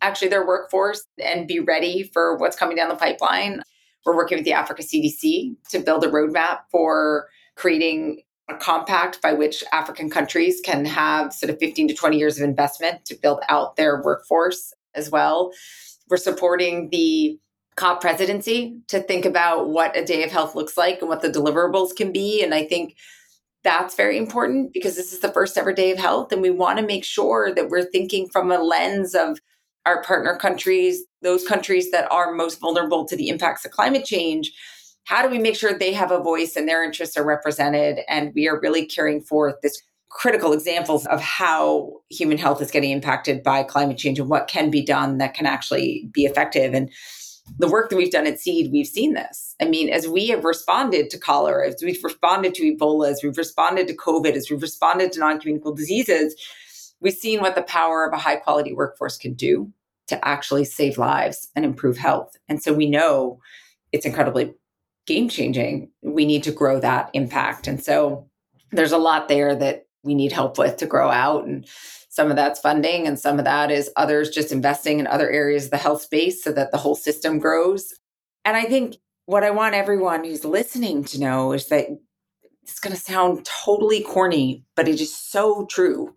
actually 0.00 0.28
their 0.28 0.46
workforce 0.46 1.04
and 1.22 1.48
be 1.48 1.60
ready 1.60 2.02
for 2.02 2.36
what's 2.36 2.56
coming 2.56 2.76
down 2.76 2.88
the 2.88 2.94
pipeline. 2.94 3.62
We're 4.06 4.16
working 4.16 4.38
with 4.38 4.44
the 4.44 4.52
Africa 4.52 4.82
CDC 4.82 5.56
to 5.70 5.78
build 5.80 6.04
a 6.04 6.08
roadmap 6.08 6.60
for 6.70 7.26
creating 7.56 8.22
a 8.52 8.56
compact 8.58 9.20
by 9.22 9.32
which 9.32 9.64
African 9.72 10.10
countries 10.10 10.60
can 10.64 10.84
have 10.84 11.32
sort 11.32 11.50
of 11.50 11.58
15 11.58 11.88
to 11.88 11.94
20 11.94 12.18
years 12.18 12.38
of 12.38 12.48
investment 12.48 13.04
to 13.06 13.14
build 13.14 13.40
out 13.48 13.76
their 13.76 14.02
workforce 14.02 14.72
as 14.94 15.10
well. 15.10 15.52
We're 16.08 16.16
supporting 16.16 16.88
the 16.90 17.38
COP 17.76 18.00
presidency 18.00 18.78
to 18.88 19.00
think 19.00 19.24
about 19.24 19.68
what 19.68 19.96
a 19.96 20.04
day 20.04 20.24
of 20.24 20.30
health 20.30 20.54
looks 20.54 20.76
like 20.76 21.00
and 21.00 21.08
what 21.08 21.22
the 21.22 21.30
deliverables 21.30 21.94
can 21.94 22.12
be. 22.12 22.42
And 22.42 22.52
I 22.52 22.64
think 22.64 22.96
that's 23.62 23.94
very 23.94 24.18
important 24.18 24.72
because 24.72 24.96
this 24.96 25.12
is 25.12 25.20
the 25.20 25.32
first 25.32 25.56
ever 25.56 25.72
day 25.72 25.90
of 25.90 25.98
health. 25.98 26.32
And 26.32 26.42
we 26.42 26.50
want 26.50 26.78
to 26.78 26.86
make 26.86 27.04
sure 27.04 27.54
that 27.54 27.68
we're 27.68 27.84
thinking 27.84 28.28
from 28.28 28.50
a 28.50 28.58
lens 28.58 29.14
of 29.14 29.38
our 29.86 30.02
partner 30.02 30.36
countries, 30.36 31.04
those 31.22 31.46
countries 31.46 31.90
that 31.90 32.10
are 32.10 32.32
most 32.32 32.60
vulnerable 32.60 33.06
to 33.06 33.16
the 33.16 33.28
impacts 33.28 33.64
of 33.64 33.70
climate 33.70 34.04
change 34.04 34.52
how 35.04 35.22
do 35.22 35.28
we 35.28 35.38
make 35.38 35.56
sure 35.56 35.72
they 35.72 35.92
have 35.92 36.10
a 36.10 36.20
voice 36.20 36.56
and 36.56 36.68
their 36.68 36.84
interests 36.84 37.16
are 37.16 37.24
represented? 37.24 38.00
And 38.08 38.32
we 38.34 38.48
are 38.48 38.60
really 38.60 38.86
carrying 38.86 39.20
forth 39.20 39.56
this 39.62 39.82
critical 40.08 40.52
examples 40.52 41.06
of 41.06 41.20
how 41.20 41.92
human 42.10 42.38
health 42.38 42.60
is 42.60 42.70
getting 42.70 42.90
impacted 42.90 43.42
by 43.42 43.62
climate 43.62 43.96
change 43.96 44.18
and 44.18 44.28
what 44.28 44.48
can 44.48 44.70
be 44.70 44.84
done 44.84 45.18
that 45.18 45.34
can 45.34 45.46
actually 45.46 46.08
be 46.12 46.24
effective. 46.24 46.74
And 46.74 46.90
the 47.58 47.68
work 47.68 47.90
that 47.90 47.96
we've 47.96 48.12
done 48.12 48.26
at 48.26 48.38
seed 48.38 48.70
we've 48.70 48.86
seen 48.86 49.14
this. 49.14 49.56
I 49.60 49.64
mean 49.64 49.88
as 49.88 50.06
we 50.06 50.28
have 50.28 50.44
responded 50.44 51.10
to 51.10 51.18
cholera 51.18 51.68
as 51.68 51.82
we've 51.82 52.02
responded 52.02 52.54
to 52.54 52.76
ebola 52.76 53.10
as 53.10 53.22
we've 53.24 53.36
responded 53.36 53.88
to 53.88 53.96
covid 53.96 54.34
as 54.34 54.48
we've 54.48 54.62
responded 54.62 55.10
to 55.12 55.18
non-communicable 55.18 55.74
diseases 55.74 56.36
we've 57.00 57.12
seen 57.12 57.40
what 57.40 57.56
the 57.56 57.62
power 57.62 58.04
of 58.04 58.12
a 58.12 58.18
high 58.18 58.36
quality 58.36 58.72
workforce 58.72 59.16
can 59.16 59.34
do 59.34 59.72
to 60.10 60.28
actually 60.28 60.64
save 60.64 60.98
lives 60.98 61.48
and 61.54 61.64
improve 61.64 61.96
health. 61.96 62.36
And 62.48 62.62
so 62.62 62.74
we 62.74 62.90
know 62.90 63.40
it's 63.92 64.04
incredibly 64.04 64.52
game 65.10 65.28
changing, 65.28 65.90
we 66.02 66.24
need 66.24 66.44
to 66.44 66.52
grow 66.52 66.78
that 66.78 67.10
impact. 67.14 67.66
And 67.66 67.82
so 67.82 68.28
there's 68.70 68.92
a 68.92 68.98
lot 68.98 69.28
there 69.28 69.56
that 69.56 69.86
we 70.04 70.14
need 70.14 70.30
help 70.30 70.56
with 70.56 70.76
to 70.76 70.86
grow 70.86 71.10
out. 71.10 71.44
And 71.46 71.66
some 72.08 72.30
of 72.30 72.36
that's 72.36 72.60
funding, 72.60 73.08
and 73.08 73.18
some 73.18 73.40
of 73.40 73.44
that 73.44 73.72
is 73.72 73.90
others 73.96 74.30
just 74.30 74.52
investing 74.52 75.00
in 75.00 75.08
other 75.08 75.28
areas 75.28 75.64
of 75.64 75.72
the 75.72 75.76
health 75.78 76.02
space 76.02 76.44
so 76.44 76.52
that 76.52 76.70
the 76.70 76.78
whole 76.78 76.94
system 76.94 77.40
grows. 77.40 77.92
And 78.44 78.56
I 78.56 78.64
think 78.64 78.96
what 79.26 79.42
I 79.42 79.50
want 79.50 79.74
everyone 79.74 80.24
who's 80.24 80.44
listening 80.44 81.04
to 81.04 81.20
know 81.20 81.52
is 81.52 81.66
that 81.68 81.86
it's 82.62 82.80
going 82.80 82.94
to 82.94 83.02
sound 83.02 83.44
totally 83.64 84.02
corny, 84.02 84.64
but 84.76 84.86
it 84.86 85.00
is 85.00 85.14
so 85.14 85.66
true. 85.66 86.14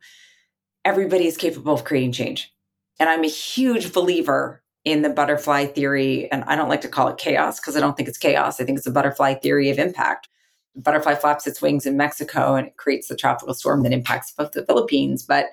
Everybody 0.85 1.25
is 1.25 1.37
capable 1.37 1.73
of 1.73 1.83
creating 1.83 2.11
change. 2.11 2.51
And 2.99 3.09
I'm 3.09 3.23
a 3.23 3.27
huge 3.27 3.91
believer 3.91 4.62
in 4.85 5.01
the 5.01 5.09
butterfly 5.09 5.65
theory, 5.65 6.29
and 6.31 6.43
I 6.45 6.55
don't 6.55 6.69
like 6.69 6.81
to 6.81 6.89
call 6.89 7.07
it 7.07 7.17
chaos 7.17 7.59
because 7.59 7.77
I 7.77 7.79
don't 7.79 7.95
think 7.95 8.09
it's 8.09 8.17
chaos. 8.17 8.59
I 8.59 8.65
think 8.65 8.77
it's 8.77 8.87
a 8.87 8.91
butterfly 8.91 9.35
theory 9.35 9.69
of 9.69 9.79
impact. 9.79 10.27
The 10.75 10.81
butterfly 10.81 11.15
flaps 11.15 11.47
its 11.47 11.61
wings 11.61 11.85
in 11.85 11.95
Mexico 11.95 12.55
and 12.55 12.67
it 12.67 12.77
creates 12.77 13.07
the 13.07 13.15
tropical 13.15 13.53
storm 13.53 13.83
that 13.83 13.93
impacts 13.93 14.31
both 14.31 14.51
the 14.51 14.65
Philippines. 14.65 15.23
But 15.23 15.47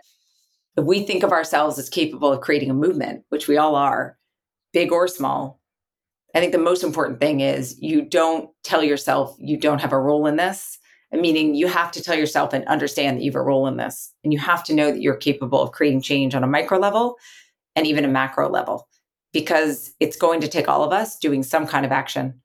if 0.76 0.84
we 0.84 1.04
think 1.04 1.22
of 1.22 1.32
ourselves 1.32 1.78
as 1.78 1.88
capable 1.88 2.32
of 2.32 2.40
creating 2.40 2.70
a 2.70 2.74
movement, 2.74 3.24
which 3.28 3.46
we 3.46 3.56
all 3.56 3.76
are, 3.76 4.18
big 4.72 4.92
or 4.92 5.06
small, 5.06 5.60
I 6.34 6.40
think 6.40 6.52
the 6.52 6.58
most 6.58 6.82
important 6.82 7.20
thing 7.20 7.40
is 7.40 7.76
you 7.80 8.02
don't 8.02 8.50
tell 8.64 8.82
yourself 8.82 9.36
you 9.38 9.56
don't 9.56 9.80
have 9.80 9.92
a 9.92 9.98
role 9.98 10.26
in 10.26 10.36
this. 10.36 10.78
Meaning, 11.12 11.56
you 11.56 11.66
have 11.66 11.90
to 11.90 12.02
tell 12.02 12.14
yourself 12.14 12.52
and 12.52 12.64
understand 12.66 13.18
that 13.18 13.24
you 13.24 13.32
have 13.32 13.40
a 13.40 13.42
role 13.42 13.66
in 13.66 13.78
this. 13.78 14.14
And 14.22 14.32
you 14.32 14.38
have 14.38 14.62
to 14.62 14.74
know 14.74 14.92
that 14.92 15.02
you're 15.02 15.16
capable 15.16 15.60
of 15.60 15.72
creating 15.72 16.02
change 16.02 16.36
on 16.36 16.44
a 16.44 16.46
micro 16.46 16.78
level 16.78 17.16
and 17.74 17.84
even 17.84 18.04
a 18.04 18.08
macro 18.08 18.48
level 18.48 18.86
because 19.32 19.92
it's 20.00 20.16
going 20.16 20.40
to 20.40 20.48
take 20.48 20.68
all 20.68 20.84
of 20.84 20.92
us 20.92 21.18
doing 21.18 21.42
some 21.42 21.66
kind 21.66 21.86
of 21.86 21.92
action. 21.92 22.40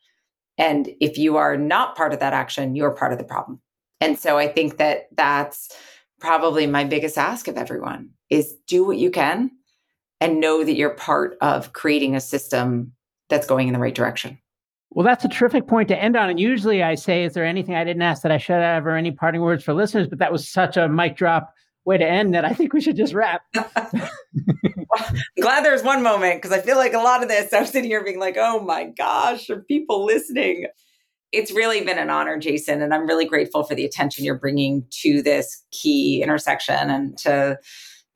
And 0.58 0.90
if 1.02 1.18
you 1.18 1.38
are 1.38 1.58
not 1.58 1.96
part 1.96 2.14
of 2.14 2.20
that 2.20 2.34
action, 2.34 2.76
you're 2.76 2.92
part 2.92 3.12
of 3.12 3.18
the 3.18 3.24
problem. 3.26 3.62
And 4.02 4.18
so 4.18 4.38
I 4.38 4.48
think 4.48 4.78
that 4.78 5.08
that's 5.16 5.70
probably 6.20 6.68
my 6.68 6.84
biggest 6.84 7.18
ask 7.18 7.48
of 7.48 7.58
everyone 7.58 8.10
is 8.30 8.56
do 8.68 8.86
what 8.86 8.98
you 8.98 9.12
can 9.12 9.52
and 10.22 10.40
know 10.40 10.64
that 10.64 10.76
you're 10.76 10.92
part 10.92 11.38
of 11.42 11.74
creating 11.74 12.16
a 12.16 12.22
system 12.22 12.94
that's 13.30 13.48
going 13.48 13.68
in 13.68 13.74
the 13.74 13.80
right 13.80 13.96
direction. 13.96 14.38
Well, 14.92 15.06
that's 15.06 15.26
a 15.26 15.30
terrific 15.30 15.68
point 15.68 15.90
to 15.90 16.02
end 16.02 16.16
on. 16.16 16.30
And 16.30 16.40
usually 16.40 16.82
I 16.82 16.96
say, 16.96 17.26
is 17.26 17.34
there 17.34 17.46
anything 17.46 17.76
I 17.76 17.84
didn't 17.84 18.02
ask 18.02 18.22
that 18.24 18.32
I 18.32 18.38
should 18.38 18.56
have 18.56 18.86
or 18.86 18.96
any 18.96 19.12
parting 19.12 19.42
words 19.42 19.64
for 19.64 19.74
listeners? 19.74 20.08
But 20.08 20.20
that 20.20 20.32
was 20.32 20.48
such 20.48 20.78
a 20.78 20.88
mic 20.88 21.18
drop 21.18 21.54
way 21.86 21.98
to 21.98 22.06
end 22.06 22.34
that 22.34 22.46
I 22.46 22.54
think 22.54 22.74
we 22.74 22.82
should 22.82 22.98
just 22.98 23.14
wrap. 23.14 23.44
Glad 25.40 25.64
there's 25.64 25.84
one 25.84 26.02
moment 26.02 26.42
because 26.42 26.58
I 26.58 26.62
feel 26.62 26.78
like 26.78 26.94
a 26.94 27.00
lot 27.00 27.22
of 27.22 27.30
this, 27.30 27.54
I'm 27.54 27.66
sitting 27.66 27.90
here 27.90 28.04
being 28.04 28.20
like, 28.20 28.38
oh 28.38 28.60
my 28.62 28.86
gosh, 28.86 29.50
are 29.50 29.62
people 29.62 30.06
listening? 30.06 30.68
It's 31.32 31.52
really 31.52 31.84
been 31.84 32.00
an 32.00 32.10
honor, 32.10 32.38
Jason. 32.38 32.82
And 32.82 32.94
I'm 32.94 33.08
really 33.08 33.26
grateful 33.26 33.64
for 33.64 33.76
the 33.76 33.86
attention 33.86 34.26
you're 34.26 34.40
bringing 34.40 34.86
to 35.02 35.22
this 35.22 35.64
key 35.72 36.22
intersection 36.24 36.90
and 36.90 37.18
to 37.20 37.60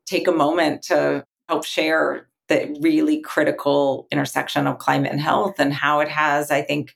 take 0.06 0.28
a 0.28 0.32
moment 0.32 0.82
to 0.84 1.24
help 1.48 1.66
share 1.66 2.28
the 2.48 2.76
really 2.82 3.22
critical 3.22 4.08
intersection 4.12 4.66
of 4.66 4.80
climate 4.80 5.12
and 5.12 5.22
health 5.22 5.60
and 5.60 5.74
how 5.74 6.00
it 6.00 6.10
has, 6.10 6.50
I 6.50 6.62
think, 6.64 6.96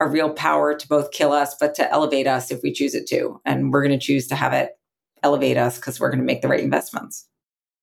a 0.00 0.08
real 0.08 0.30
power 0.32 0.74
to 0.74 0.88
both 0.88 1.10
kill 1.10 1.32
us, 1.32 1.54
but 1.58 1.74
to 1.74 1.90
elevate 1.90 2.26
us 2.26 2.50
if 2.50 2.60
we 2.62 2.72
choose 2.72 2.94
it 2.94 3.06
to. 3.08 3.40
And 3.44 3.72
we're 3.72 3.82
going 3.82 3.98
to 3.98 4.04
choose 4.04 4.26
to 4.28 4.36
have 4.36 4.52
it 4.52 4.77
elevate 5.22 5.56
us 5.56 5.76
because 5.76 6.00
we're 6.00 6.10
going 6.10 6.20
to 6.20 6.24
make 6.24 6.42
the 6.42 6.48
right 6.48 6.60
investments. 6.60 7.26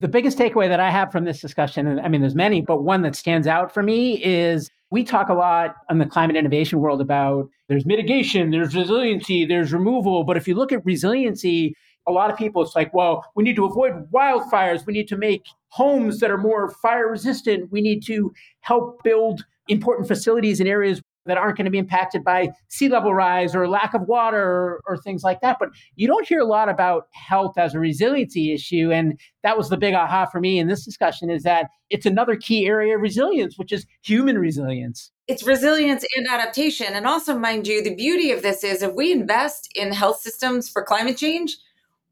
The 0.02 0.08
biggest 0.08 0.38
takeaway 0.38 0.68
that 0.68 0.80
I 0.80 0.90
have 0.90 1.12
from 1.12 1.24
this 1.24 1.40
discussion, 1.40 1.88
and 1.88 2.02
I 2.02 2.10
mean, 2.10 2.22
there's 2.22 2.36
many, 2.36 2.62
but 2.62 2.84
one 2.84 3.02
that 3.04 3.16
stands 3.16 3.48
out 3.48 3.74
for 3.74 3.82
me 3.82 4.22
is 4.24 4.70
we 4.92 5.04
talk 5.04 5.30
a 5.30 5.34
lot 5.34 5.76
in 5.90 6.00
the 6.00 6.06
climate 6.06 6.36
innovation 6.36 6.80
world 6.80 7.02
about 7.02 7.50
there's 7.70 7.86
mitigation, 7.86 8.52
there's 8.52 8.76
resiliency, 8.76 9.46
there's 9.46 9.74
removal. 9.74 10.24
But 10.24 10.38
if 10.38 10.48
you 10.48 10.56
look 10.56 10.72
at 10.72 10.86
resiliency, 10.86 11.76
a 12.08 12.12
lot 12.12 12.30
of 12.30 12.38
people, 12.38 12.62
it's 12.62 12.76
like, 12.76 12.94
well, 12.94 13.26
we 13.36 13.44
need 13.44 13.56
to 13.56 13.66
avoid 13.66 14.12
wildfires. 14.12 14.86
We 14.86 14.94
need 14.94 15.08
to 15.08 15.18
make 15.18 15.46
homes 15.70 16.20
that 16.20 16.30
are 16.30 16.38
more 16.38 16.70
fire 16.70 17.10
resistant. 17.10 17.72
We 17.72 17.82
need 17.82 18.06
to 18.06 18.32
help 18.62 19.02
build 19.04 19.46
important 19.68 20.08
facilities 20.08 20.60
in 20.60 20.68
areas 20.68 21.02
that 21.26 21.38
aren't 21.38 21.58
going 21.58 21.66
to 21.66 21.72
be 21.72 21.78
impacted 21.78 22.24
by 22.24 22.50
sea 22.68 22.90
level 22.90 23.14
rise 23.14 23.56
or 23.56 23.68
lack 23.68 23.94
of 23.94 24.04
water 24.04 24.42
or, 24.42 24.82
or, 24.88 24.98
things 24.98 25.24
like 25.24 25.42
that. 25.42 25.58
But 25.60 25.70
you 25.96 26.08
don't 26.08 26.28
hear 26.28 26.40
a 26.40 26.46
lot 26.46 26.70
about 26.70 27.08
health 27.12 27.58
as 27.58 27.74
a 27.74 27.80
resiliency 27.80 28.54
issue. 28.54 28.92
And 28.92 29.20
that 29.44 29.58
was 29.58 29.70
the 29.70 29.78
big 29.78 29.94
aha 29.94 30.26
for 30.26 30.40
me 30.40 30.60
in 30.60 30.68
this 30.68 30.86
discussion 30.86 31.30
is 31.30 31.44
that 31.44 31.70
it's 31.90 32.06
another 32.06 32.36
key 32.36 32.66
area 32.66 32.96
of 32.96 33.02
resilience, 33.02 33.58
which 33.58 33.72
is 33.72 33.86
human 34.04 34.38
resilience. 34.38 35.12
It's 35.28 35.44
resilience 35.44 36.06
and 36.16 36.28
adaptation. 36.28 36.88
And 36.94 37.08
also, 37.08 37.38
mind 37.38 37.68
you, 37.68 37.84
the 37.84 37.96
beauty 37.96 38.32
of 38.32 38.42
this 38.42 38.64
is 38.64 38.82
if 38.82 38.94
we 38.94 39.12
invest 39.12 39.70
in 39.76 39.92
health 39.92 40.20
systems 40.20 40.70
for 40.70 40.84
climate 40.84 41.18
change, 41.18 41.58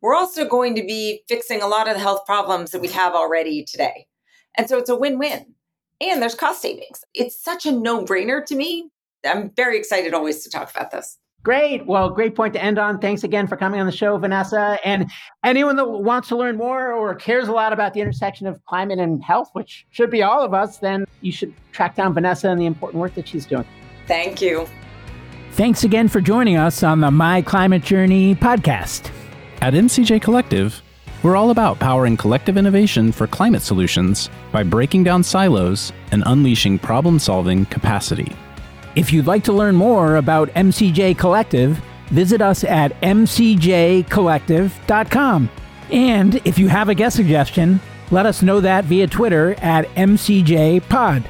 we're 0.02 0.16
also 0.16 0.46
going 0.46 0.76
to 0.76 0.84
be 0.84 1.24
fixing 1.28 1.62
a 1.62 1.68
lot 1.68 1.88
of 1.88 1.94
the 1.94 2.00
health 2.00 2.26
problems 2.26 2.72
that 2.72 2.82
we 2.82 2.90
have 2.90 3.14
already 3.14 3.64
today. 3.64 4.08
And 4.58 4.68
so 4.68 4.78
it's 4.78 4.90
a 4.90 4.96
win 4.96 5.18
win. 5.18 5.54
And 6.02 6.22
there's 6.22 6.36
cost 6.36 6.62
savings. 6.62 7.04
It's 7.14 7.42
such 7.42 7.66
a 7.66 7.72
no 7.72 8.04
brainer 8.04 8.46
to 8.46 8.56
me 8.56 8.90
I'm 9.26 9.52
very 9.56 9.78
excited 9.78 10.14
always 10.14 10.44
to 10.44 10.50
talk 10.50 10.72
about 10.72 10.92
this. 10.92 11.18
Great. 11.44 11.86
Well, 11.86 12.10
great 12.10 12.36
point 12.36 12.54
to 12.54 12.64
end 12.64 12.80
on. 12.80 13.00
Thanks 13.00 13.24
again 13.24 13.48
for 13.48 13.58
coming 13.58 13.82
on 13.82 13.86
the 13.86 13.92
show, 13.92 14.18
Vanessa. 14.18 14.78
And 14.86 15.12
anyone 15.44 15.76
that 15.76 15.86
wants 15.86 16.30
to 16.30 16.38
learn 16.38 16.56
more 16.56 16.94
or 16.94 17.14
cares 17.16 17.50
a 17.50 17.52
lot 17.52 17.74
about 17.74 17.94
the 17.94 18.00
intersection 18.00 18.48
of 18.48 18.64
climate 18.64 18.98
and 18.98 19.22
health, 19.22 19.50
which 19.52 19.86
should 19.90 20.10
be 20.10 20.24
all 20.24 20.42
of 20.42 20.54
us, 20.54 20.78
then 20.78 21.06
you 21.20 21.34
should 21.34 21.54
track 21.74 21.96
down 21.96 22.14
Vanessa 22.14 22.50
and 22.50 22.62
the 22.62 22.66
important 22.66 23.02
work 23.02 23.14
that 23.16 23.28
she's 23.28 23.46
doing. 23.46 23.66
Thank 24.08 24.42
you. 24.42 24.68
Thanks 25.52 25.84
again 25.84 26.08
for 26.08 26.22
joining 26.22 26.56
us 26.56 26.82
on 26.82 27.02
the 27.02 27.12
My 27.12 27.42
Climate 27.42 27.84
Journey 27.84 28.36
podcast. 28.36 29.12
At 29.62 29.74
MCJ 29.74 30.22
Collective, 30.22 30.82
we're 31.24 31.36
all 31.36 31.52
about 31.52 31.78
powering 31.78 32.16
collective 32.16 32.58
innovation 32.58 33.12
for 33.12 33.28
climate 33.28 33.62
solutions 33.62 34.30
by 34.54 34.64
breaking 34.64 35.04
down 35.04 35.24
silos 35.24 35.92
and 36.12 36.24
unleashing 36.26 36.80
problem 36.80 37.20
solving 37.20 37.66
capacity. 37.66 38.34
If 38.96 39.12
you'd 39.12 39.26
like 39.26 39.44
to 39.46 39.54
learn 39.54 39.76
more 39.76 40.18
about 40.18 40.50
MCJ 40.50 41.18
Collective, 41.18 41.82
visit 42.08 42.42
us 42.42 42.64
at 42.64 42.92
mcjcollective.com. 43.02 45.50
And 45.92 46.36
if 46.46 46.60
you 46.60 46.68
have 46.68 46.90
a 46.90 46.96
guest 46.96 47.16
suggestion, 47.16 47.80
let 48.12 48.28
us 48.28 48.44
know 48.44 48.60
that 48.62 48.86
via 48.86 49.08
Twitter 49.08 49.56
at 49.60 49.88
MCJPod. 49.96 51.26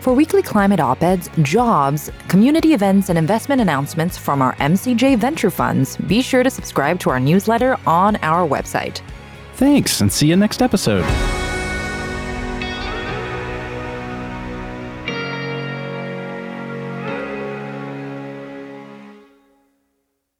For 0.00 0.12
weekly 0.12 0.42
climate 0.42 0.80
op 0.80 1.02
eds, 1.02 1.30
jobs, 1.42 2.10
community 2.28 2.74
events, 2.74 3.08
and 3.08 3.18
investment 3.18 3.60
announcements 3.60 4.16
from 4.18 4.42
our 4.42 4.54
MCJ 4.56 5.18
venture 5.18 5.50
funds, 5.50 5.96
be 5.96 6.22
sure 6.22 6.42
to 6.42 6.50
subscribe 6.50 7.00
to 7.00 7.10
our 7.10 7.18
newsletter 7.18 7.78
on 7.86 8.16
our 8.16 8.46
website. 8.46 9.00
Thanks, 9.54 10.00
and 10.00 10.12
see 10.12 10.28
you 10.28 10.36
next 10.36 10.60
episode. 10.60 11.04